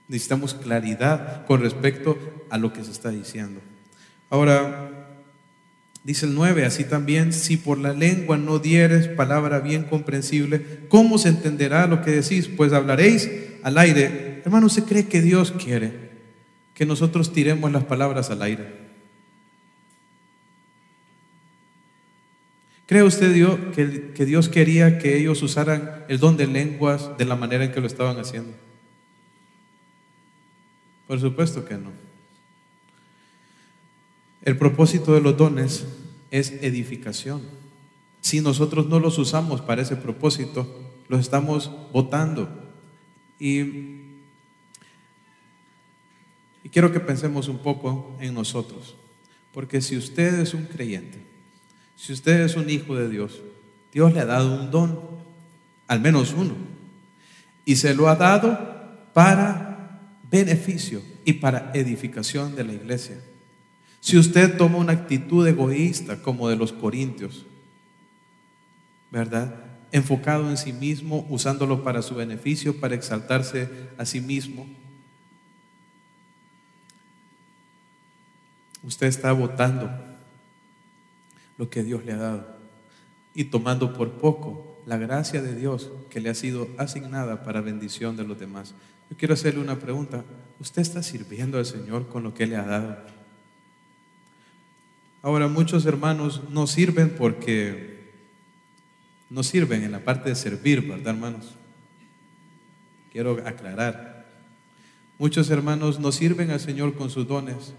Necesitamos 0.07 0.53
claridad 0.53 1.45
con 1.45 1.61
respecto 1.61 2.17
a 2.49 2.57
lo 2.57 2.71
que 2.71 2.83
se 2.83 2.91
está 2.91 3.09
diciendo. 3.09 3.59
Ahora, 4.29 4.89
dice 6.03 6.25
el 6.25 6.33
9, 6.33 6.65
así 6.65 6.85
también, 6.85 7.33
si 7.33 7.57
por 7.57 7.77
la 7.77 7.93
lengua 7.93 8.37
no 8.37 8.59
dieres 8.59 9.07
palabra 9.07 9.59
bien 9.59 9.83
comprensible, 9.83 10.85
¿cómo 10.87 11.17
se 11.17 11.29
entenderá 11.29 11.87
lo 11.87 12.01
que 12.01 12.11
decís? 12.11 12.47
Pues 12.47 12.71
hablaréis 12.71 13.29
al 13.63 13.77
aire. 13.77 14.41
Hermano, 14.45 14.69
¿se 14.69 14.83
cree 14.83 15.07
que 15.07 15.21
Dios 15.21 15.51
quiere 15.51 16.07
que 16.73 16.85
nosotros 16.85 17.33
tiremos 17.33 17.71
las 17.71 17.83
palabras 17.83 18.29
al 18.29 18.41
aire? 18.41 18.87
¿Cree 22.85 23.03
usted 23.03 23.33
Dios, 23.33 23.59
que, 23.75 24.13
que 24.15 24.25
Dios 24.25 24.47
quería 24.47 24.97
que 24.97 25.17
ellos 25.17 25.43
usaran 25.43 26.05
el 26.07 26.19
don 26.19 26.37
de 26.37 26.47
lenguas 26.47 27.17
de 27.17 27.25
la 27.25 27.35
manera 27.35 27.65
en 27.65 27.73
que 27.73 27.81
lo 27.81 27.87
estaban 27.87 28.17
haciendo? 28.17 28.53
Por 31.07 31.19
supuesto 31.19 31.65
que 31.65 31.75
no. 31.75 31.91
El 34.41 34.57
propósito 34.57 35.13
de 35.13 35.21
los 35.21 35.35
dones 35.35 35.85
es 36.31 36.51
edificación. 36.51 37.41
Si 38.21 38.41
nosotros 38.41 38.87
no 38.87 38.99
los 38.99 39.17
usamos 39.17 39.61
para 39.61 39.81
ese 39.81 39.95
propósito, 39.95 40.67
los 41.07 41.21
estamos 41.21 41.71
votando. 41.93 42.49
Y, 43.39 43.59
y 46.63 46.69
quiero 46.71 46.91
que 46.91 46.99
pensemos 46.99 47.47
un 47.47 47.59
poco 47.59 48.15
en 48.19 48.33
nosotros. 48.33 48.95
Porque 49.53 49.81
si 49.81 49.97
usted 49.97 50.39
es 50.39 50.53
un 50.53 50.65
creyente, 50.65 51.25
si 51.95 52.13
usted 52.13 52.41
es 52.41 52.55
un 52.55 52.69
hijo 52.69 52.95
de 52.95 53.09
Dios, 53.09 53.41
Dios 53.91 54.13
le 54.13 54.19
ha 54.19 54.25
dado 54.25 54.61
un 54.61 54.71
don, 54.71 54.99
al 55.87 55.99
menos 55.99 56.33
uno. 56.33 56.55
Y 57.65 57.77
se 57.77 57.95
lo 57.95 58.07
ha 58.07 58.15
dado 58.15 59.09
para 59.13 59.66
beneficio 60.29 61.01
y 61.25 61.33
para 61.33 61.71
edificación 61.73 62.55
de 62.55 62.63
la 62.63 62.73
iglesia. 62.73 63.17
Si 63.99 64.17
usted 64.17 64.57
toma 64.57 64.77
una 64.77 64.93
actitud 64.93 65.45
egoísta 65.47 66.21
como 66.21 66.49
de 66.49 66.55
los 66.55 66.71
corintios, 66.71 67.45
¿verdad? 69.11 69.55
Enfocado 69.91 70.49
en 70.49 70.57
sí 70.57 70.73
mismo, 70.73 71.25
usándolo 71.29 71.83
para 71.83 72.01
su 72.01 72.15
beneficio, 72.15 72.79
para 72.79 72.95
exaltarse 72.95 73.69
a 73.97 74.05
sí 74.05 74.21
mismo, 74.21 74.67
usted 78.83 79.07
está 79.07 79.31
votando 79.31 79.89
lo 81.57 81.69
que 81.69 81.83
Dios 81.83 82.05
le 82.05 82.13
ha 82.13 82.17
dado 82.17 82.57
y 83.33 83.45
tomando 83.45 83.93
por 83.93 84.13
poco 84.13 84.81
la 84.85 84.97
gracia 84.97 85.41
de 85.41 85.55
Dios 85.55 85.91
que 86.09 86.21
le 86.21 86.29
ha 86.29 86.33
sido 86.33 86.67
asignada 86.77 87.43
para 87.43 87.61
bendición 87.61 88.15
de 88.15 88.23
los 88.23 88.39
demás. 88.39 88.73
Yo 89.09 89.17
quiero 89.17 89.33
hacerle 89.33 89.61
una 89.61 89.79
pregunta. 89.79 90.23
¿Usted 90.59 90.81
está 90.81 91.03
sirviendo 91.03 91.57
al 91.57 91.65
Señor 91.65 92.07
con 92.07 92.23
lo 92.23 92.33
que 92.33 92.47
le 92.47 92.55
ha 92.55 92.63
dado? 92.63 92.97
Ahora, 95.21 95.47
muchos 95.47 95.85
hermanos 95.85 96.41
no 96.49 96.67
sirven 96.67 97.09
porque 97.17 98.11
no 99.29 99.43
sirven 99.43 99.83
en 99.83 99.91
la 99.91 100.03
parte 100.03 100.29
de 100.29 100.35
servir, 100.35 100.87
¿verdad, 100.87 101.13
hermanos? 101.15 101.55
Quiero 103.11 103.33
aclarar. 103.45 104.25
Muchos 105.17 105.49
hermanos 105.49 105.99
no 105.99 106.11
sirven 106.11 106.51
al 106.51 106.59
Señor 106.59 106.95
con 106.95 107.09
sus 107.09 107.27
dones 107.27 107.73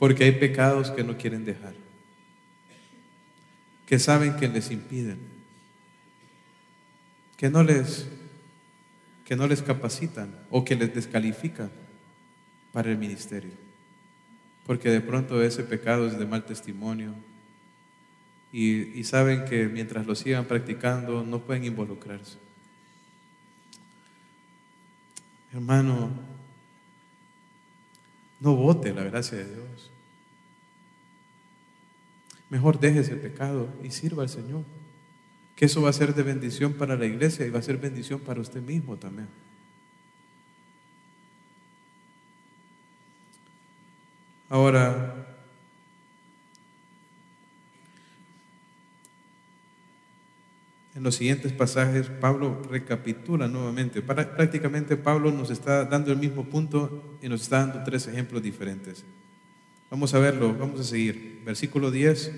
porque 0.00 0.24
hay 0.24 0.32
pecados 0.32 0.90
que 0.90 1.04
no 1.04 1.18
quieren 1.18 1.44
dejar, 1.44 1.74
que 3.86 3.98
saben 3.98 4.34
que 4.36 4.48
les 4.48 4.70
impiden, 4.70 5.18
que 7.36 7.50
no 7.50 7.62
les 7.62 8.08
que 9.30 9.36
no 9.36 9.46
les 9.46 9.62
capacitan 9.62 10.34
o 10.50 10.64
que 10.64 10.74
les 10.74 10.92
descalifican 10.92 11.70
para 12.72 12.90
el 12.90 12.98
ministerio. 12.98 13.52
Porque 14.66 14.90
de 14.90 15.00
pronto 15.00 15.40
ese 15.40 15.62
pecado 15.62 16.08
es 16.08 16.18
de 16.18 16.26
mal 16.26 16.44
testimonio 16.44 17.14
y, 18.52 19.04
saben 19.04 19.44
que 19.44 19.68
mientras 19.68 20.04
lo 20.04 20.16
sigan 20.16 20.46
practicando 20.46 21.22
no 21.22 21.38
pueden 21.38 21.62
involucrarse. 21.62 22.38
Hermano, 25.52 26.10
no 28.40 28.56
vote 28.56 28.92
la 28.92 29.04
gracia 29.04 29.38
de 29.38 29.44
Dios. 29.44 29.92
Mejor 32.48 32.80
deje 32.80 32.98
ese 32.98 33.14
pecado 33.14 33.68
y 33.84 33.92
sirva 33.92 34.24
al 34.24 34.28
Señor. 34.28 34.64
Que 35.60 35.66
eso 35.66 35.82
va 35.82 35.90
a 35.90 35.92
ser 35.92 36.14
de 36.14 36.22
bendición 36.22 36.72
para 36.72 36.96
la 36.96 37.04
iglesia 37.04 37.44
y 37.44 37.50
va 37.50 37.58
a 37.58 37.62
ser 37.62 37.76
bendición 37.76 38.18
para 38.18 38.40
usted 38.40 38.62
mismo 38.62 38.96
también. 38.96 39.28
Ahora, 44.48 45.36
en 50.94 51.02
los 51.02 51.16
siguientes 51.16 51.52
pasajes, 51.52 52.06
Pablo 52.06 52.62
recapitula 52.70 53.46
nuevamente. 53.46 54.00
prácticamente 54.00 54.96
Pablo 54.96 55.30
nos 55.30 55.50
está 55.50 55.84
dando 55.84 56.10
el 56.10 56.16
mismo 56.16 56.46
punto 56.46 57.18
y 57.20 57.28
nos 57.28 57.42
está 57.42 57.58
dando 57.58 57.84
tres 57.84 58.06
ejemplos 58.06 58.42
diferentes. 58.42 59.04
Vamos 59.90 60.14
a 60.14 60.20
verlo, 60.20 60.56
vamos 60.58 60.80
a 60.80 60.84
seguir. 60.84 61.42
Versículo 61.44 61.90
10 61.90 62.32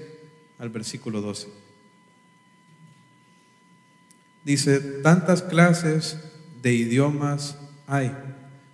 al 0.59 0.71
versículo 0.71 1.21
12. 1.21 1.62
Dice, 4.45 4.81
tantas 5.03 5.43
clases 5.43 6.19
de 6.63 6.73
idiomas 6.73 7.59
hay 7.87 8.13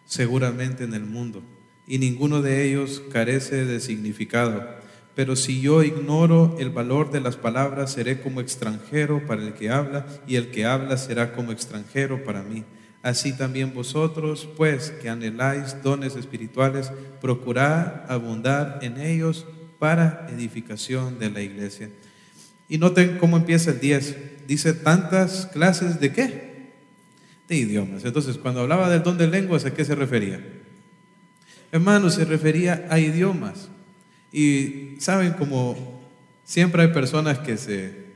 seguramente 0.05 0.85
en 0.85 0.95
el 0.95 1.05
mundo 1.05 1.43
y 1.89 1.99
ninguno 1.99 2.43
de 2.43 2.65
ellos 2.69 3.03
carece 3.11 3.65
de 3.65 3.81
significado. 3.81 4.79
Pero 5.15 5.35
si 5.35 5.61
yo 5.61 5.83
ignoro 5.83 6.57
el 6.61 6.71
valor 6.71 7.11
de 7.11 7.21
las 7.21 7.37
palabras, 7.37 7.93
seré 7.93 8.21
como 8.21 8.41
extranjero 8.41 9.27
para 9.27 9.43
el 9.43 9.55
que 9.55 9.71
habla, 9.71 10.07
y 10.29 10.37
el 10.37 10.51
que 10.51 10.65
habla 10.65 10.97
será 10.97 11.33
como 11.33 11.51
extranjero 11.51 12.23
para 12.23 12.43
mí. 12.43 12.65
Así 13.03 13.37
también 13.37 13.75
vosotros, 13.75 14.49
pues, 14.57 14.91
que 14.91 15.09
anheláis 15.09 15.83
dones 15.83 16.15
espirituales, 16.15 16.93
procurad 17.21 18.09
abundar 18.09 18.79
en 18.83 19.01
ellos 19.01 19.47
para 19.79 20.29
edificación 20.31 21.19
de 21.19 21.31
la 21.31 21.41
iglesia. 21.41 21.91
Y 22.69 22.79
noten 22.79 23.19
cómo 23.19 23.39
empieza 23.39 23.71
el 23.71 23.81
10. 23.81 24.17
Dice 24.49 24.73
tantas 24.73 25.45
clases 25.53 26.01
de 26.01 26.11
qué? 26.11 26.71
De 27.49 27.55
idiomas. 27.55 28.03
Entonces, 28.07 28.39
cuando 28.39 28.63
hablaba 28.63 28.89
del 28.89 29.03
don 29.03 29.19
de 29.19 29.27
lenguas, 29.27 29.67
¿a 29.67 29.75
qué 29.75 29.85
se 29.85 29.95
refería? 29.95 30.43
Hermanos, 31.71 32.15
se 32.15 32.25
refería 32.25 32.87
a 32.89 32.99
idiomas. 32.99 33.69
Y 34.33 34.95
saben 35.01 35.35
como 35.35 36.01
siempre 36.45 36.81
hay 36.81 36.89
personas 36.89 37.41
que 37.41 37.59
se 37.59 38.09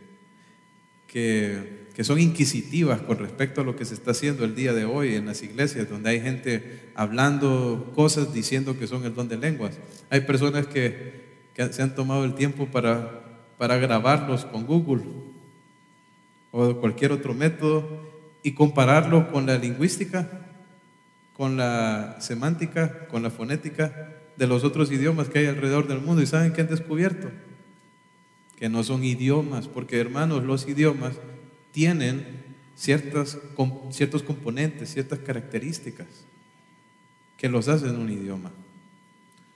que, 1.07 1.89
que, 1.95 2.03
son 2.03 2.19
inquisitivas 2.19 3.03
con 3.03 3.19
respecto 3.19 3.61
a 3.61 3.65
lo 3.65 3.77
que 3.77 3.85
se 3.85 3.93
está 3.93 4.13
haciendo 4.13 4.47
el 4.47 4.55
día 4.55 4.73
de 4.73 4.87
hoy 4.87 5.17
en 5.17 5.27
las 5.27 5.43
iglesias, 5.43 5.91
donde 5.91 6.09
hay 6.09 6.23
gente 6.23 6.89
hablando 6.95 7.93
cosas 7.95 8.33
diciendo 8.33 8.79
que 8.79 8.87
son 8.87 9.05
el 9.05 9.15
don 9.15 9.29
de 9.29 9.37
lenguas. 9.37 9.75
Hay 10.09 10.23
personas 10.23 10.67
que, 10.67 11.43
que 11.53 11.71
se 11.75 11.83
han 11.83 11.95
tomado 11.95 12.25
el 12.25 12.35
tiempo 12.35 12.69
para, 12.69 13.45
para 13.59 13.77
grabarlos 13.77 14.47
con 14.47 14.65
Google 14.65 15.32
o 16.53 16.77
cualquier 16.77 17.11
otro 17.11 17.35
método 17.35 17.89
y 18.45 18.53
compararlo 18.53 19.33
con 19.33 19.47
la 19.47 19.59
lingüística 19.59 20.43
con 21.33 21.57
la 21.57 22.19
semántica, 22.21 23.09
con 23.09 23.23
la 23.23 23.31
fonética 23.31 24.13
de 24.37 24.47
los 24.47 24.65
otros 24.65 24.93
idiomas 24.93 25.29
que 25.29 25.41
hay 25.41 25.47
alrededor 25.47 25.89
del 25.89 26.01
mundo. 26.01 26.23
¿Y 26.23 26.27
saben 26.27 26.53
qué 26.53 26.61
han 26.61 26.69
descubierto? 26.69 27.31
Que 28.57 28.69
no 28.69 28.85
son 28.85 29.03
idiomas, 29.03 29.67
porque 29.67 29.99
hermanos, 29.99 30.45
los 30.45 30.69
idiomas 30.69 31.15
tienen 31.73 32.45
ciertas, 32.77 33.39
ciertos 33.91 34.23
componentes, 34.23 34.93
ciertas 34.93 35.19
características 35.21 36.07
que 37.39 37.49
los 37.49 37.69
hacen 37.69 37.97
un 37.97 38.11
idioma. 38.11 38.53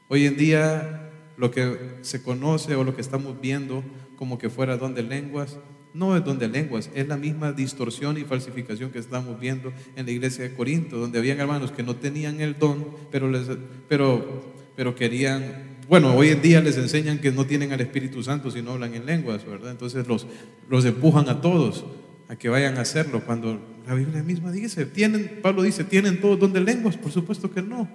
Hoy 0.08 0.26
en 0.26 0.36
día 0.36 1.10
lo 1.36 1.50
que 1.50 1.98
se 2.00 2.22
conoce 2.22 2.74
o 2.74 2.84
lo 2.84 2.96
que 2.96 3.02
estamos 3.02 3.40
viendo 3.40 3.84
como 4.16 4.38
que 4.38 4.50
fuera 4.50 4.76
don 4.76 4.94
de 4.94 5.02
lenguas 5.02 5.58
no 5.94 6.16
es 6.16 6.24
don 6.24 6.38
de 6.38 6.48
lenguas, 6.48 6.90
es 6.94 7.08
la 7.08 7.16
misma 7.16 7.52
distorsión 7.52 8.18
y 8.18 8.24
falsificación 8.24 8.90
que 8.90 8.98
estamos 8.98 9.40
viendo 9.40 9.72
en 9.96 10.06
la 10.06 10.12
iglesia 10.12 10.44
de 10.44 10.54
Corinto, 10.54 10.98
donde 10.98 11.18
habían 11.18 11.40
hermanos 11.40 11.72
que 11.72 11.82
no 11.82 11.96
tenían 11.96 12.40
el 12.40 12.58
don, 12.58 12.86
pero, 13.10 13.30
les, 13.30 13.48
pero, 13.88 14.44
pero 14.76 14.94
querían, 14.94 15.78
bueno, 15.88 16.14
hoy 16.14 16.28
en 16.28 16.42
día 16.42 16.60
les 16.60 16.76
enseñan 16.76 17.18
que 17.18 17.32
no 17.32 17.46
tienen 17.46 17.72
al 17.72 17.80
Espíritu 17.80 18.22
Santo 18.22 18.50
si 18.50 18.60
no 18.62 18.72
hablan 18.72 18.94
en 18.94 19.06
lenguas, 19.06 19.46
¿verdad? 19.46 19.70
Entonces 19.70 20.06
los, 20.06 20.26
los 20.68 20.84
empujan 20.84 21.28
a 21.28 21.40
todos 21.40 21.84
a 22.28 22.36
que 22.36 22.48
vayan 22.48 22.76
a 22.76 22.82
hacerlo, 22.82 23.22
cuando 23.24 23.60
la 23.86 23.94
Biblia 23.94 24.22
misma 24.22 24.50
dice, 24.50 24.84
tienen, 24.84 25.38
Pablo 25.42 25.62
dice, 25.62 25.84
¿tienen 25.84 26.20
todos 26.20 26.38
don 26.38 26.52
de 26.52 26.60
lenguas? 26.60 26.96
Por 26.96 27.12
supuesto 27.12 27.50
que 27.50 27.62
no. 27.62 27.88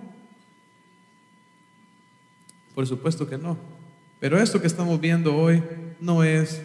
Por 2.74 2.88
supuesto 2.88 3.28
que 3.28 3.38
no. 3.38 3.58
Pero 4.20 4.40
esto 4.40 4.62
que 4.62 4.68
estamos 4.68 5.02
viendo 5.02 5.36
hoy 5.36 5.62
no 6.00 6.24
es 6.24 6.62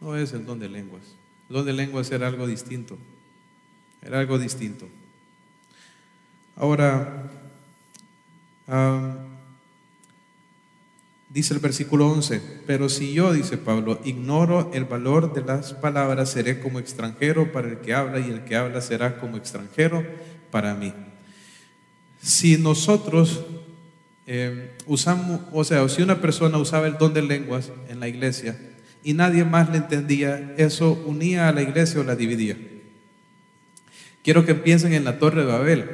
no 0.00 0.16
es 0.16 0.32
el 0.32 0.46
don 0.46 0.58
de 0.58 0.68
lenguas. 0.68 1.02
El 1.48 1.56
don 1.56 1.66
de 1.66 1.72
lenguas 1.72 2.10
era 2.10 2.26
algo 2.26 2.46
distinto. 2.46 2.96
Era 4.02 4.20
algo 4.20 4.38
distinto. 4.38 4.88
Ahora, 6.56 7.30
dice 11.28 11.54
el 11.54 11.60
versículo 11.60 12.08
11, 12.08 12.42
pero 12.66 12.88
si 12.88 13.12
yo, 13.12 13.32
dice 13.32 13.56
Pablo, 13.56 14.00
ignoro 14.04 14.70
el 14.74 14.84
valor 14.84 15.32
de 15.32 15.42
las 15.42 15.72
palabras, 15.74 16.30
seré 16.30 16.60
como 16.60 16.78
extranjero 16.78 17.52
para 17.52 17.68
el 17.68 17.78
que 17.78 17.94
habla 17.94 18.20
y 18.20 18.30
el 18.30 18.44
que 18.44 18.56
habla 18.56 18.80
será 18.80 19.18
como 19.18 19.36
extranjero 19.36 20.04
para 20.50 20.74
mí. 20.74 20.92
Si 22.22 22.58
nosotros 22.58 23.44
eh, 24.26 24.76
usamos, 24.86 25.40
o 25.52 25.64
sea, 25.64 25.88
si 25.88 26.02
una 26.02 26.20
persona 26.20 26.58
usaba 26.58 26.86
el 26.86 26.98
don 26.98 27.14
de 27.14 27.22
lenguas 27.22 27.70
en 27.88 28.00
la 28.00 28.08
iglesia, 28.08 28.58
y 29.02 29.14
nadie 29.14 29.44
más 29.44 29.70
le 29.70 29.78
entendía, 29.78 30.54
eso 30.56 30.92
unía 31.06 31.48
a 31.48 31.52
la 31.52 31.62
iglesia 31.62 32.00
o 32.00 32.04
la 32.04 32.16
dividía. 32.16 32.56
Quiero 34.22 34.44
que 34.44 34.54
piensen 34.54 34.92
en 34.92 35.04
la 35.04 35.18
torre 35.18 35.44
de 35.44 35.52
Babel. 35.52 35.90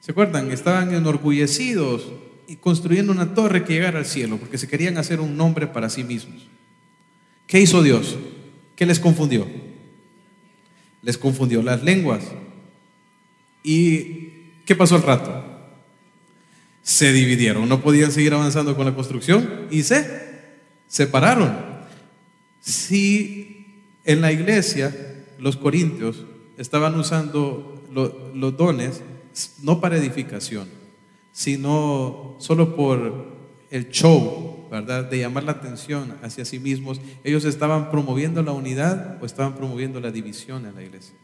¿Se 0.00 0.12
acuerdan? 0.12 0.50
Estaban 0.50 0.94
enorgullecidos 0.94 2.06
y 2.48 2.56
construyendo 2.56 3.12
una 3.12 3.34
torre 3.34 3.64
que 3.64 3.74
llegara 3.74 3.98
al 3.98 4.06
cielo 4.06 4.38
porque 4.38 4.58
se 4.58 4.68
querían 4.68 4.98
hacer 4.98 5.20
un 5.20 5.36
nombre 5.36 5.66
para 5.66 5.90
sí 5.90 6.04
mismos. 6.04 6.46
¿Qué 7.46 7.60
hizo 7.60 7.82
Dios? 7.82 8.16
¿Qué 8.74 8.86
les 8.86 8.98
confundió? 8.98 9.46
Les 11.02 11.18
confundió 11.18 11.62
las 11.62 11.82
lenguas. 11.82 12.24
¿Y 13.62 14.52
qué 14.64 14.74
pasó 14.74 14.96
al 14.96 15.02
rato? 15.02 15.44
Se 16.82 17.12
dividieron, 17.12 17.68
no 17.68 17.82
podían 17.82 18.12
seguir 18.12 18.32
avanzando 18.32 18.76
con 18.76 18.86
la 18.86 18.94
construcción 18.94 19.66
y 19.70 19.82
se 19.82 20.08
separaron. 20.86 21.75
Si 22.66 23.64
en 24.04 24.20
la 24.20 24.32
iglesia 24.32 24.92
los 25.38 25.56
corintios 25.56 26.24
estaban 26.58 26.98
usando 26.98 27.80
los 28.34 28.56
dones 28.56 29.02
no 29.62 29.80
para 29.80 29.96
edificación, 29.96 30.66
sino 31.30 32.34
solo 32.40 32.74
por 32.74 33.36
el 33.70 33.88
show, 33.90 34.66
¿verdad? 34.68 35.04
De 35.04 35.20
llamar 35.20 35.44
la 35.44 35.52
atención 35.52 36.16
hacia 36.22 36.44
sí 36.44 36.58
mismos, 36.58 37.00
ellos 37.22 37.44
estaban 37.44 37.88
promoviendo 37.88 38.42
la 38.42 38.50
unidad 38.50 39.22
o 39.22 39.26
estaban 39.26 39.54
promoviendo 39.54 40.00
la 40.00 40.10
división 40.10 40.66
en 40.66 40.74
la 40.74 40.82
iglesia. 40.82 41.14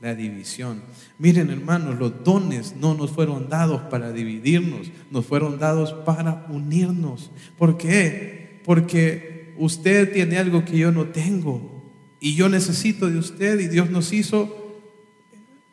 La 0.00 0.14
división. 0.14 0.80
Miren 1.18 1.50
hermanos, 1.50 1.98
los 1.98 2.22
dones 2.22 2.76
no 2.76 2.94
nos 2.94 3.10
fueron 3.10 3.48
dados 3.48 3.80
para 3.82 4.12
dividirnos, 4.12 4.92
nos 5.10 5.26
fueron 5.26 5.58
dados 5.58 5.92
para 5.92 6.46
unirnos. 6.50 7.32
¿Por 7.58 7.76
qué? 7.76 8.41
Porque 8.64 9.54
usted 9.58 10.12
tiene 10.12 10.38
algo 10.38 10.64
que 10.64 10.78
yo 10.78 10.92
no 10.92 11.06
tengo 11.06 11.82
y 12.20 12.34
yo 12.34 12.48
necesito 12.48 13.08
de 13.08 13.18
usted 13.18 13.58
y 13.60 13.68
Dios 13.68 13.90
nos 13.90 14.12
hizo 14.12 14.80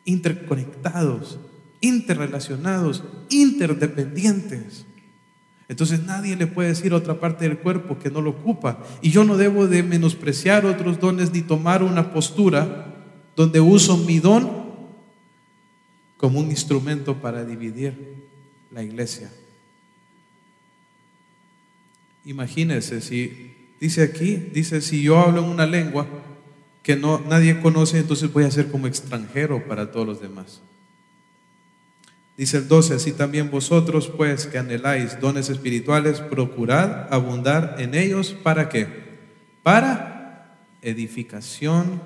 interconectados, 0.04 1.38
interrelacionados, 1.80 3.04
interdependientes. 3.28 4.86
Entonces 5.68 6.02
nadie 6.02 6.34
le 6.34 6.48
puede 6.48 6.70
decir 6.70 6.92
a 6.92 6.96
otra 6.96 7.20
parte 7.20 7.48
del 7.48 7.58
cuerpo 7.58 7.98
que 7.98 8.10
no 8.10 8.20
lo 8.20 8.30
ocupa. 8.30 8.82
Y 9.00 9.10
yo 9.10 9.24
no 9.24 9.36
debo 9.36 9.68
de 9.68 9.84
menospreciar 9.84 10.66
otros 10.66 10.98
dones 10.98 11.32
ni 11.32 11.42
tomar 11.42 11.84
una 11.84 12.12
postura 12.12 12.92
donde 13.36 13.60
uso 13.60 13.96
mi 13.96 14.18
don 14.18 14.50
como 16.16 16.40
un 16.40 16.50
instrumento 16.50 17.20
para 17.20 17.44
dividir 17.44 18.26
la 18.72 18.82
iglesia. 18.82 19.30
Imagínense 22.24 23.00
si 23.00 23.54
dice 23.80 24.02
aquí, 24.02 24.36
dice 24.36 24.80
si 24.80 25.02
yo 25.02 25.18
hablo 25.18 25.42
en 25.42 25.48
una 25.48 25.66
lengua 25.66 26.06
que 26.82 26.96
no 26.96 27.20
nadie 27.28 27.60
conoce, 27.60 27.98
entonces 27.98 28.32
voy 28.32 28.44
a 28.44 28.50
ser 28.50 28.68
como 28.70 28.86
extranjero 28.86 29.66
para 29.66 29.90
todos 29.90 30.06
los 30.06 30.20
demás. 30.20 30.60
Dice 32.36 32.56
el 32.56 32.68
12, 32.68 32.94
así 32.94 33.12
también 33.12 33.50
vosotros 33.50 34.08
pues 34.08 34.46
que 34.46 34.58
anheláis 34.58 35.20
dones 35.20 35.50
espirituales, 35.50 36.20
procurad 36.20 37.12
abundar 37.12 37.76
en 37.78 37.94
ellos 37.94 38.34
para 38.42 38.68
qué? 38.70 38.86
Para 39.62 40.58
edificación 40.80 42.00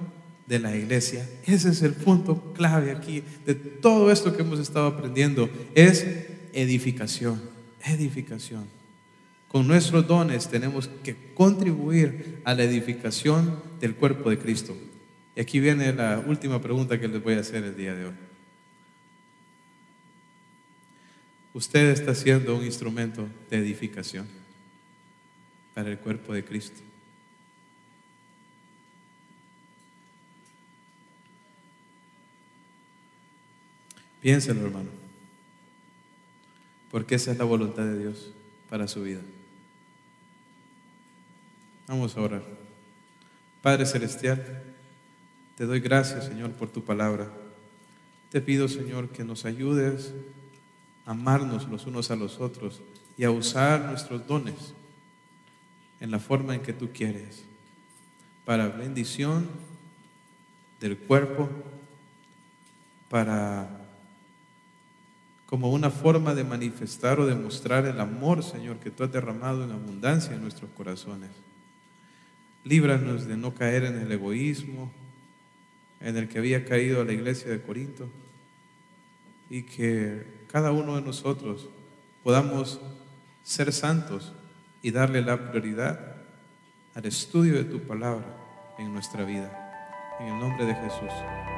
de 0.46 0.58
la 0.58 0.76
iglesia. 0.76 1.28
Ese 1.46 1.70
es 1.70 1.82
el 1.82 1.92
punto 1.92 2.52
clave 2.52 2.90
aquí 2.90 3.22
de 3.46 3.54
todo 3.54 4.10
esto 4.10 4.34
que 4.36 4.42
hemos 4.42 4.58
estado 4.58 4.86
aprendiendo, 4.88 5.48
es 5.74 6.04
edificación, 6.52 7.40
edificación. 7.84 8.64
Con 9.54 9.68
nuestros 9.68 10.04
dones 10.08 10.48
tenemos 10.48 10.88
que 11.04 11.32
contribuir 11.32 12.40
a 12.42 12.54
la 12.54 12.64
edificación 12.64 13.62
del 13.78 13.94
cuerpo 13.94 14.28
de 14.28 14.36
Cristo. 14.36 14.76
Y 15.36 15.40
aquí 15.40 15.60
viene 15.60 15.92
la 15.92 16.18
última 16.18 16.60
pregunta 16.60 16.98
que 16.98 17.06
les 17.06 17.22
voy 17.22 17.34
a 17.34 17.38
hacer 17.38 17.62
el 17.62 17.76
día 17.76 17.94
de 17.94 18.06
hoy. 18.06 18.14
Usted 21.52 21.90
está 21.90 22.16
siendo 22.16 22.56
un 22.56 22.64
instrumento 22.64 23.28
de 23.48 23.58
edificación 23.58 24.26
para 25.72 25.88
el 25.88 25.98
cuerpo 25.98 26.34
de 26.34 26.44
Cristo. 26.44 26.80
Piénselo, 34.20 34.66
hermano, 34.66 34.90
porque 36.90 37.14
esa 37.14 37.30
es 37.30 37.38
la 37.38 37.44
voluntad 37.44 37.84
de 37.84 38.00
Dios 38.00 38.32
para 38.68 38.88
su 38.88 39.04
vida. 39.04 39.20
Vamos 41.86 42.16
a 42.16 42.22
orar. 42.22 42.42
Padre 43.60 43.84
Celestial, 43.84 44.62
te 45.56 45.66
doy 45.66 45.80
gracias, 45.80 46.24
Señor, 46.24 46.52
por 46.52 46.70
tu 46.70 46.82
palabra. 46.82 47.30
Te 48.30 48.40
pido, 48.40 48.68
Señor, 48.68 49.10
que 49.10 49.22
nos 49.22 49.44
ayudes 49.44 50.14
a 51.04 51.10
amarnos 51.10 51.68
los 51.68 51.86
unos 51.86 52.10
a 52.10 52.16
los 52.16 52.40
otros 52.40 52.80
y 53.16 53.24
a 53.24 53.30
usar 53.30 53.84
nuestros 53.84 54.26
dones 54.26 54.74
en 56.00 56.10
la 56.10 56.18
forma 56.18 56.54
en 56.54 56.62
que 56.62 56.72
tú 56.72 56.90
quieres, 56.92 57.44
para 58.44 58.68
bendición 58.68 59.48
del 60.80 60.98
cuerpo, 60.98 61.48
para 63.08 63.68
como 65.46 65.70
una 65.70 65.90
forma 65.90 66.34
de 66.34 66.44
manifestar 66.44 67.20
o 67.20 67.26
demostrar 67.26 67.86
el 67.86 68.00
amor, 68.00 68.42
Señor, 68.42 68.78
que 68.78 68.90
tú 68.90 69.04
has 69.04 69.12
derramado 69.12 69.62
en 69.62 69.70
abundancia 69.70 70.34
en 70.34 70.42
nuestros 70.42 70.70
corazones. 70.76 71.30
Líbranos 72.64 73.26
de 73.26 73.36
no 73.36 73.54
caer 73.54 73.84
en 73.84 73.98
el 73.98 74.10
egoísmo 74.10 74.90
en 76.00 76.16
el 76.16 76.28
que 76.28 76.38
había 76.38 76.64
caído 76.64 77.04
la 77.04 77.12
iglesia 77.12 77.50
de 77.50 77.62
Corinto 77.62 78.08
y 79.48 79.62
que 79.62 80.44
cada 80.48 80.72
uno 80.72 80.96
de 80.96 81.02
nosotros 81.02 81.68
podamos 82.22 82.80
ser 83.42 83.72
santos 83.72 84.32
y 84.82 84.90
darle 84.90 85.22
la 85.22 85.50
prioridad 85.50 86.16
al 86.94 87.06
estudio 87.06 87.54
de 87.54 87.64
tu 87.64 87.80
palabra 87.80 88.26
en 88.78 88.92
nuestra 88.92 89.24
vida. 89.24 89.60
En 90.20 90.26
el 90.26 90.38
nombre 90.38 90.64
de 90.66 90.74
Jesús. 90.74 91.53